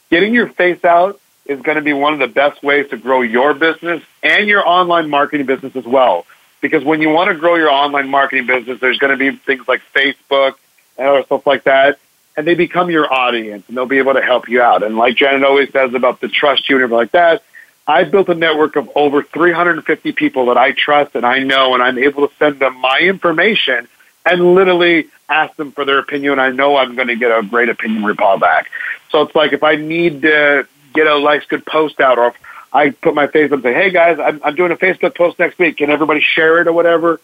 Getting 0.09 0.33
your 0.33 0.49
face 0.49 0.83
out 0.83 1.19
is 1.45 1.61
going 1.61 1.75
to 1.77 1.81
be 1.81 1.93
one 1.93 2.13
of 2.13 2.19
the 2.19 2.27
best 2.27 2.63
ways 2.63 2.89
to 2.89 2.97
grow 2.97 3.21
your 3.21 3.53
business 3.53 4.01
and 4.21 4.47
your 4.47 4.67
online 4.67 5.09
marketing 5.09 5.45
business 5.45 5.75
as 5.75 5.85
well 5.85 6.25
because 6.63 6.83
when 6.85 7.01
you 7.01 7.09
want 7.09 7.29
to 7.29 7.35
grow 7.35 7.55
your 7.55 7.69
online 7.69 8.09
marketing 8.09 8.47
business, 8.47 8.79
there's 8.79 8.97
going 8.97 9.11
to 9.11 9.17
be 9.17 9.37
things 9.37 9.67
like 9.67 9.81
Facebook 9.93 10.53
and 10.97 11.07
other 11.07 11.23
stuff 11.23 11.45
like 11.45 11.65
that, 11.65 11.99
and 12.37 12.47
they 12.47 12.55
become 12.55 12.89
your 12.89 13.13
audience 13.13 13.65
and 13.67 13.75
they'll 13.75 13.85
be 13.85 13.97
able 13.97 14.13
to 14.13 14.21
help 14.21 14.47
you 14.47 14.61
out. 14.61 14.81
And 14.81 14.95
like 14.97 15.17
Janet 15.17 15.43
always 15.43 15.71
says 15.71 15.93
about 15.93 16.21
the 16.21 16.29
trust 16.29 16.69
you 16.69 16.77
and 16.77 16.83
everything 16.83 16.97
like 16.97 17.11
that, 17.11 17.43
I've 17.88 18.11
built 18.11 18.29
a 18.29 18.36
network 18.36 18.75
of 18.75 18.89
over 18.95 19.23
350 19.23 20.13
people 20.13 20.45
that 20.47 20.57
I 20.57 20.71
trust 20.71 21.15
and 21.15 21.25
I 21.25 21.39
know, 21.39 21.73
and 21.73 21.84
I'm 21.84 21.97
able 21.97 22.27
to 22.27 22.36
send 22.36 22.59
them 22.59 22.77
my 22.79 22.99
information 22.99 23.88
and 24.25 24.55
literally 24.55 25.07
ask 25.27 25.55
them 25.55 25.71
for 25.71 25.84
their 25.84 25.99
opinion. 25.99 26.39
I 26.39 26.51
know 26.51 26.77
I'm 26.77 26.95
going 26.95 27.09
to 27.09 27.15
get 27.15 27.38
a 27.38 27.43
great 27.43 27.69
opinion 27.69 28.05
reply 28.05 28.38
back. 28.38 28.69
So 29.09 29.21
it's 29.23 29.36
like 29.36 29.51
if 29.51 29.63
I 29.63 29.75
need 29.75 30.21
to 30.21 30.67
get 30.93 31.07
a 31.07 31.19
nice 31.19 31.45
good 31.45 31.65
post 31.65 31.99
out 31.99 32.17
or 32.17 32.27
if 32.27 32.36
I 32.71 32.89
put 32.91 33.15
my 33.15 33.27
face 33.27 33.51
up 33.51 33.53
and 33.53 33.63
say, 33.63 33.73
hey 33.73 33.91
guys, 33.91 34.19
I'm, 34.19 34.41
I'm 34.43 34.55
doing 34.55 34.71
a 34.71 34.77
Facebook 34.77 35.15
post 35.15 35.38
next 35.39 35.59
week. 35.59 35.77
Can 35.77 35.89
everybody 35.89 36.21
share 36.21 36.61
it 36.61 36.67
or 36.67 36.73
whatever? 36.73 37.19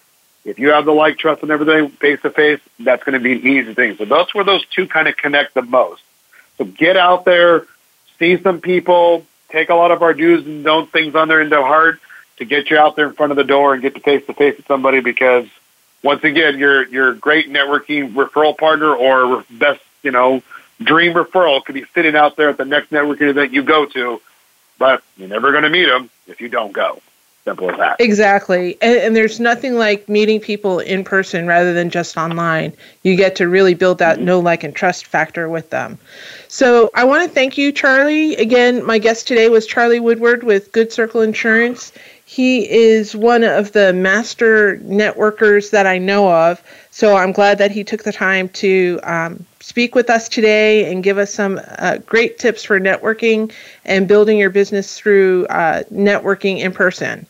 If 0.46 0.60
you 0.60 0.70
have 0.70 0.86
the 0.86 0.92
like, 0.92 1.18
trust, 1.18 1.42
and 1.42 1.52
everything 1.52 1.90
face 1.90 2.22
to 2.22 2.30
face, 2.30 2.60
that's 2.80 3.04
going 3.04 3.14
to 3.14 3.20
be 3.20 3.34
an 3.34 3.48
easy 3.48 3.74
thing. 3.74 3.98
So 3.98 4.06
that's 4.06 4.34
where 4.34 4.44
those 4.44 4.66
two 4.68 4.88
kind 4.88 5.08
of 5.08 5.18
connect 5.18 5.54
the 5.54 5.62
most. 5.62 6.02
So 6.58 6.66
get 6.66 6.98
out 6.98 7.26
there, 7.26 7.66
see 8.20 8.42
some 8.42 8.62
people, 8.62 9.26
take 9.50 9.70
a 9.70 9.76
lot 9.76 9.92
of 9.92 10.02
our 10.02 10.14
do's 10.14 10.46
and 10.46 10.64
don't 10.64 10.92
things 10.92 11.16
on 11.16 11.28
there 11.28 11.42
into 11.42 11.62
heart 11.62 12.00
to 12.38 12.46
get 12.46 12.70
you 12.70 12.78
out 12.78 12.96
there 12.96 13.08
in 13.08 13.14
front 13.14 13.32
of 13.32 13.36
the 13.36 13.44
door 13.44 13.74
and 13.74 13.82
get 13.82 13.96
to 13.96 14.02
face 14.02 14.26
to 14.26 14.34
face 14.34 14.58
with 14.58 14.66
somebody 14.68 15.02
because 15.02 15.48
once 16.04 16.24
again, 16.24 16.58
your 16.58 16.88
your 16.88 17.14
great 17.14 17.50
networking 17.50 18.14
referral 18.14 18.58
partner 18.58 18.96
or 18.96 19.44
best, 19.50 19.82
you 20.02 20.12
know, 20.12 20.42
dream 20.82 21.14
referral 21.14 21.64
could 21.64 21.76
be 21.76 21.86
sitting 21.94 22.16
out 22.16 22.36
there 22.36 22.50
at 22.50 22.58
the 22.58 22.66
next 22.66 22.90
networking 22.90 23.30
event 23.30 23.52
you 23.52 23.64
go 23.64 23.86
to, 23.86 24.22
but 24.78 25.04
you're 25.18 25.28
never 25.28 25.52
going 25.52 25.64
to 25.64 25.70
meet 25.70 25.86
them 25.86 26.10
if 26.28 26.40
you 26.40 26.50
don't 26.50 26.72
go. 26.72 27.02
Simple 27.50 27.72
as 27.72 27.78
that. 27.80 27.96
Exactly. 28.00 28.78
And, 28.80 29.00
and, 29.00 29.16
there's 29.16 29.40
nothing 29.40 29.74
like 29.74 30.08
meeting 30.08 30.40
people 30.40 30.78
in 30.78 31.04
person 31.04 31.48
rather 31.48 31.74
than 31.74 31.90
just 31.90 32.16
online. 32.16 32.74
You 33.02 33.16
get 33.16 33.36
to 33.38 33.50
really 33.50 33.74
build 33.74 33.98
that 33.98 34.18
mm-hmm. 34.18 34.26
know, 34.26 34.40
like, 34.40 34.64
and 34.64 34.76
trust 34.76 35.08
factor 35.08 35.50
with 35.50 35.72
them. 35.72 35.98
So 36.48 36.92
I 36.94 37.06
want 37.06 37.28
to 37.28 37.34
thank 37.34 37.58
you, 37.58 37.72
Charlie. 37.72 38.36
Again, 38.36 38.86
my 38.86 39.00
guest 39.00 39.28
today 39.28 39.50
was 39.50 39.66
Charlie 39.66 40.00
Woodward 40.00 40.44
with 40.44 40.72
Good 40.72 40.94
Circle 40.94 41.22
Insurance. 41.22 41.92
He 42.24 42.70
is 42.70 43.16
one 43.16 43.44
of 43.44 43.72
the 43.72 43.94
master 43.94 44.78
networkers 44.84 45.72
that 45.72 45.88
I 45.88 45.98
know 45.98 46.32
of. 46.32 46.62
So 46.92 47.16
I'm 47.16 47.32
glad 47.32 47.58
that 47.58 47.72
he 47.72 47.84
took 47.84 48.04
the 48.04 48.14
time 48.14 48.50
to 48.50 49.00
um, 49.02 49.44
speak 49.62 49.96
with 49.96 50.10
us 50.10 50.30
today 50.30 50.92
and 50.92 51.04
give 51.04 51.18
us 51.18 51.34
some 51.34 51.60
uh, 51.78 51.98
great 52.06 52.38
tips 52.40 52.64
for 52.64 52.80
networking 52.80 53.52
and 53.86 54.08
building 54.08 54.38
your 54.38 54.50
business 54.50 54.98
through 54.98 55.46
uh, 55.48 55.84
networking 55.92 56.60
in 56.60 56.72
person. 56.72 57.26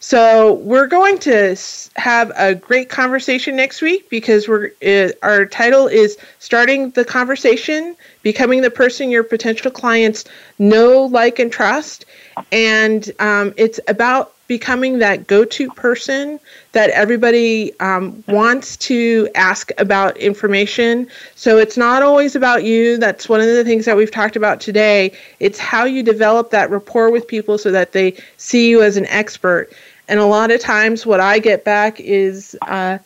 So 0.00 0.54
we're 0.54 0.86
going 0.86 1.18
to 1.20 1.56
have 1.96 2.30
a 2.36 2.54
great 2.54 2.90
conversation 2.90 3.56
next 3.56 3.80
week 3.80 4.10
because 4.10 4.46
we're 4.46 4.70
uh, 4.86 5.12
our 5.22 5.46
title 5.46 5.86
is 5.86 6.18
starting 6.40 6.90
the 6.90 7.06
conversation, 7.06 7.96
becoming 8.24 8.62
the 8.62 8.70
person 8.70 9.10
your 9.10 9.22
potential 9.22 9.70
clients 9.70 10.24
know, 10.58 11.04
like, 11.04 11.38
and 11.38 11.52
trust, 11.52 12.06
and 12.50 13.12
um, 13.20 13.54
it's 13.56 13.78
about 13.86 14.32
becoming 14.46 14.98
that 14.98 15.26
go-to 15.26 15.70
person 15.70 16.38
that 16.72 16.90
everybody 16.90 17.72
um, 17.80 18.22
wants 18.28 18.76
to 18.76 19.28
ask 19.34 19.70
about 19.78 20.16
information. 20.18 21.08
So 21.34 21.56
it's 21.56 21.78
not 21.78 22.02
always 22.02 22.36
about 22.36 22.62
you. 22.64 22.98
That's 22.98 23.26
one 23.26 23.40
of 23.40 23.46
the 23.46 23.64
things 23.64 23.86
that 23.86 23.96
we've 23.96 24.10
talked 24.10 24.36
about 24.36 24.60
today. 24.60 25.12
It's 25.40 25.58
how 25.58 25.84
you 25.84 26.02
develop 26.02 26.50
that 26.50 26.68
rapport 26.70 27.10
with 27.10 27.26
people 27.26 27.56
so 27.56 27.70
that 27.70 27.92
they 27.92 28.16
see 28.36 28.68
you 28.68 28.82
as 28.82 28.98
an 28.98 29.06
expert. 29.06 29.72
And 30.08 30.20
a 30.20 30.26
lot 30.26 30.50
of 30.50 30.60
times, 30.60 31.06
what 31.06 31.20
I 31.20 31.38
get 31.38 31.64
back 31.64 31.98
is 31.98 32.54
uh, 32.62 32.98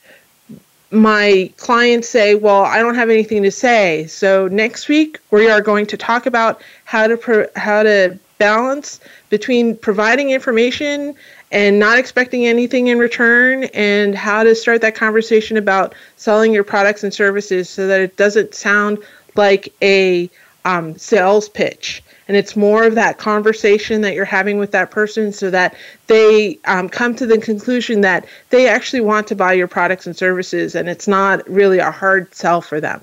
my 0.90 1.50
clients 1.56 2.08
say, 2.08 2.34
Well, 2.34 2.62
I 2.62 2.78
don't 2.78 2.94
have 2.94 3.10
anything 3.10 3.42
to 3.42 3.50
say. 3.50 4.06
So 4.06 4.48
next 4.48 4.88
week, 4.88 5.18
we 5.30 5.50
are 5.50 5.60
going 5.60 5.86
to 5.86 5.96
talk 5.96 6.26
about 6.26 6.60
how 6.84 7.06
to, 7.06 7.16
pro- 7.16 7.46
how 7.56 7.82
to 7.82 8.18
balance 8.38 9.00
between 9.30 9.76
providing 9.76 10.30
information 10.30 11.14
and 11.50 11.78
not 11.78 11.98
expecting 11.98 12.46
anything 12.46 12.88
in 12.88 12.98
return 12.98 13.64
and 13.74 14.14
how 14.14 14.42
to 14.42 14.54
start 14.54 14.80
that 14.82 14.94
conversation 14.94 15.56
about 15.56 15.94
selling 16.16 16.52
your 16.52 16.64
products 16.64 17.02
and 17.02 17.12
services 17.12 17.68
so 17.68 17.86
that 17.86 18.00
it 18.00 18.16
doesn't 18.16 18.54
sound 18.54 18.98
like 19.34 19.72
a 19.82 20.30
um, 20.64 20.96
sales 20.98 21.48
pitch 21.48 22.02
and 22.28 22.36
it's 22.36 22.54
more 22.54 22.84
of 22.84 22.94
that 22.94 23.16
conversation 23.18 24.02
that 24.02 24.14
you're 24.14 24.24
having 24.24 24.58
with 24.58 24.70
that 24.72 24.90
person 24.90 25.32
so 25.32 25.50
that 25.50 25.74
they 26.06 26.58
um, 26.66 26.88
come 26.88 27.14
to 27.16 27.26
the 27.26 27.38
conclusion 27.38 28.02
that 28.02 28.26
they 28.50 28.68
actually 28.68 29.00
want 29.00 29.26
to 29.26 29.34
buy 29.34 29.54
your 29.54 29.66
products 29.66 30.06
and 30.06 30.16
services 30.16 30.74
and 30.74 30.88
it's 30.88 31.08
not 31.08 31.48
really 31.48 31.78
a 31.78 31.90
hard 31.90 32.32
sell 32.34 32.60
for 32.60 32.80
them 32.80 33.00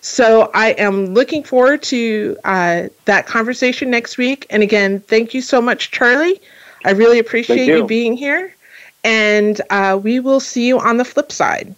so 0.00 0.50
i 0.54 0.70
am 0.70 1.06
looking 1.06 1.44
forward 1.44 1.82
to 1.82 2.36
uh, 2.44 2.88
that 3.04 3.26
conversation 3.26 3.90
next 3.90 4.18
week 4.18 4.46
and 4.50 4.62
again 4.62 4.98
thank 5.00 5.34
you 5.34 5.40
so 5.40 5.60
much 5.60 5.90
charlie 5.90 6.40
i 6.84 6.90
really 6.90 7.18
appreciate 7.18 7.66
you. 7.66 7.78
you. 7.78 7.86
being 7.86 8.16
here 8.16 8.54
and 9.04 9.60
uh, 9.70 9.98
we 10.02 10.20
will 10.20 10.40
see 10.40 10.66
you 10.66 10.78
on 10.78 10.96
the 10.96 11.04
flip 11.04 11.30
side 11.30 11.74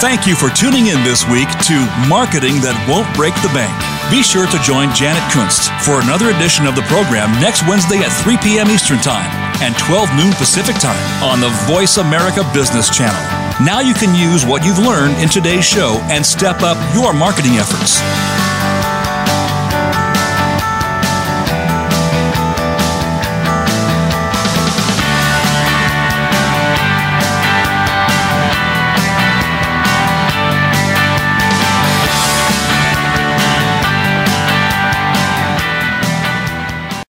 Thank 0.00 0.26
you 0.26 0.34
for 0.34 0.48
tuning 0.48 0.86
in 0.86 1.04
this 1.04 1.28
week 1.28 1.52
to 1.68 1.76
Marketing 2.08 2.56
That 2.64 2.72
Won't 2.88 3.04
Break 3.12 3.36
the 3.44 3.52
Bank. 3.52 3.68
Be 4.08 4.24
sure 4.24 4.48
to 4.48 4.58
join 4.64 4.88
Janet 4.96 5.20
Kunst 5.28 5.68
for 5.84 6.00
another 6.00 6.32
edition 6.32 6.64
of 6.64 6.72
the 6.72 6.88
program 6.88 7.28
next 7.36 7.68
Wednesday 7.68 8.00
at 8.00 8.08
3 8.24 8.40
p.m. 8.40 8.72
Eastern 8.72 8.96
Time 9.04 9.28
and 9.60 9.76
12 9.76 10.08
noon 10.16 10.32
Pacific 10.40 10.80
Time 10.80 10.96
on 11.20 11.44
the 11.44 11.52
Voice 11.68 12.00
America 12.00 12.40
Business 12.56 12.88
Channel. 12.88 13.20
Now 13.60 13.84
you 13.84 13.92
can 13.92 14.16
use 14.16 14.48
what 14.48 14.64
you've 14.64 14.80
learned 14.80 15.20
in 15.20 15.28
today's 15.28 15.68
show 15.68 16.00
and 16.08 16.24
step 16.24 16.64
up 16.64 16.80
your 16.96 17.12
marketing 17.12 17.60
efforts. 17.60 18.00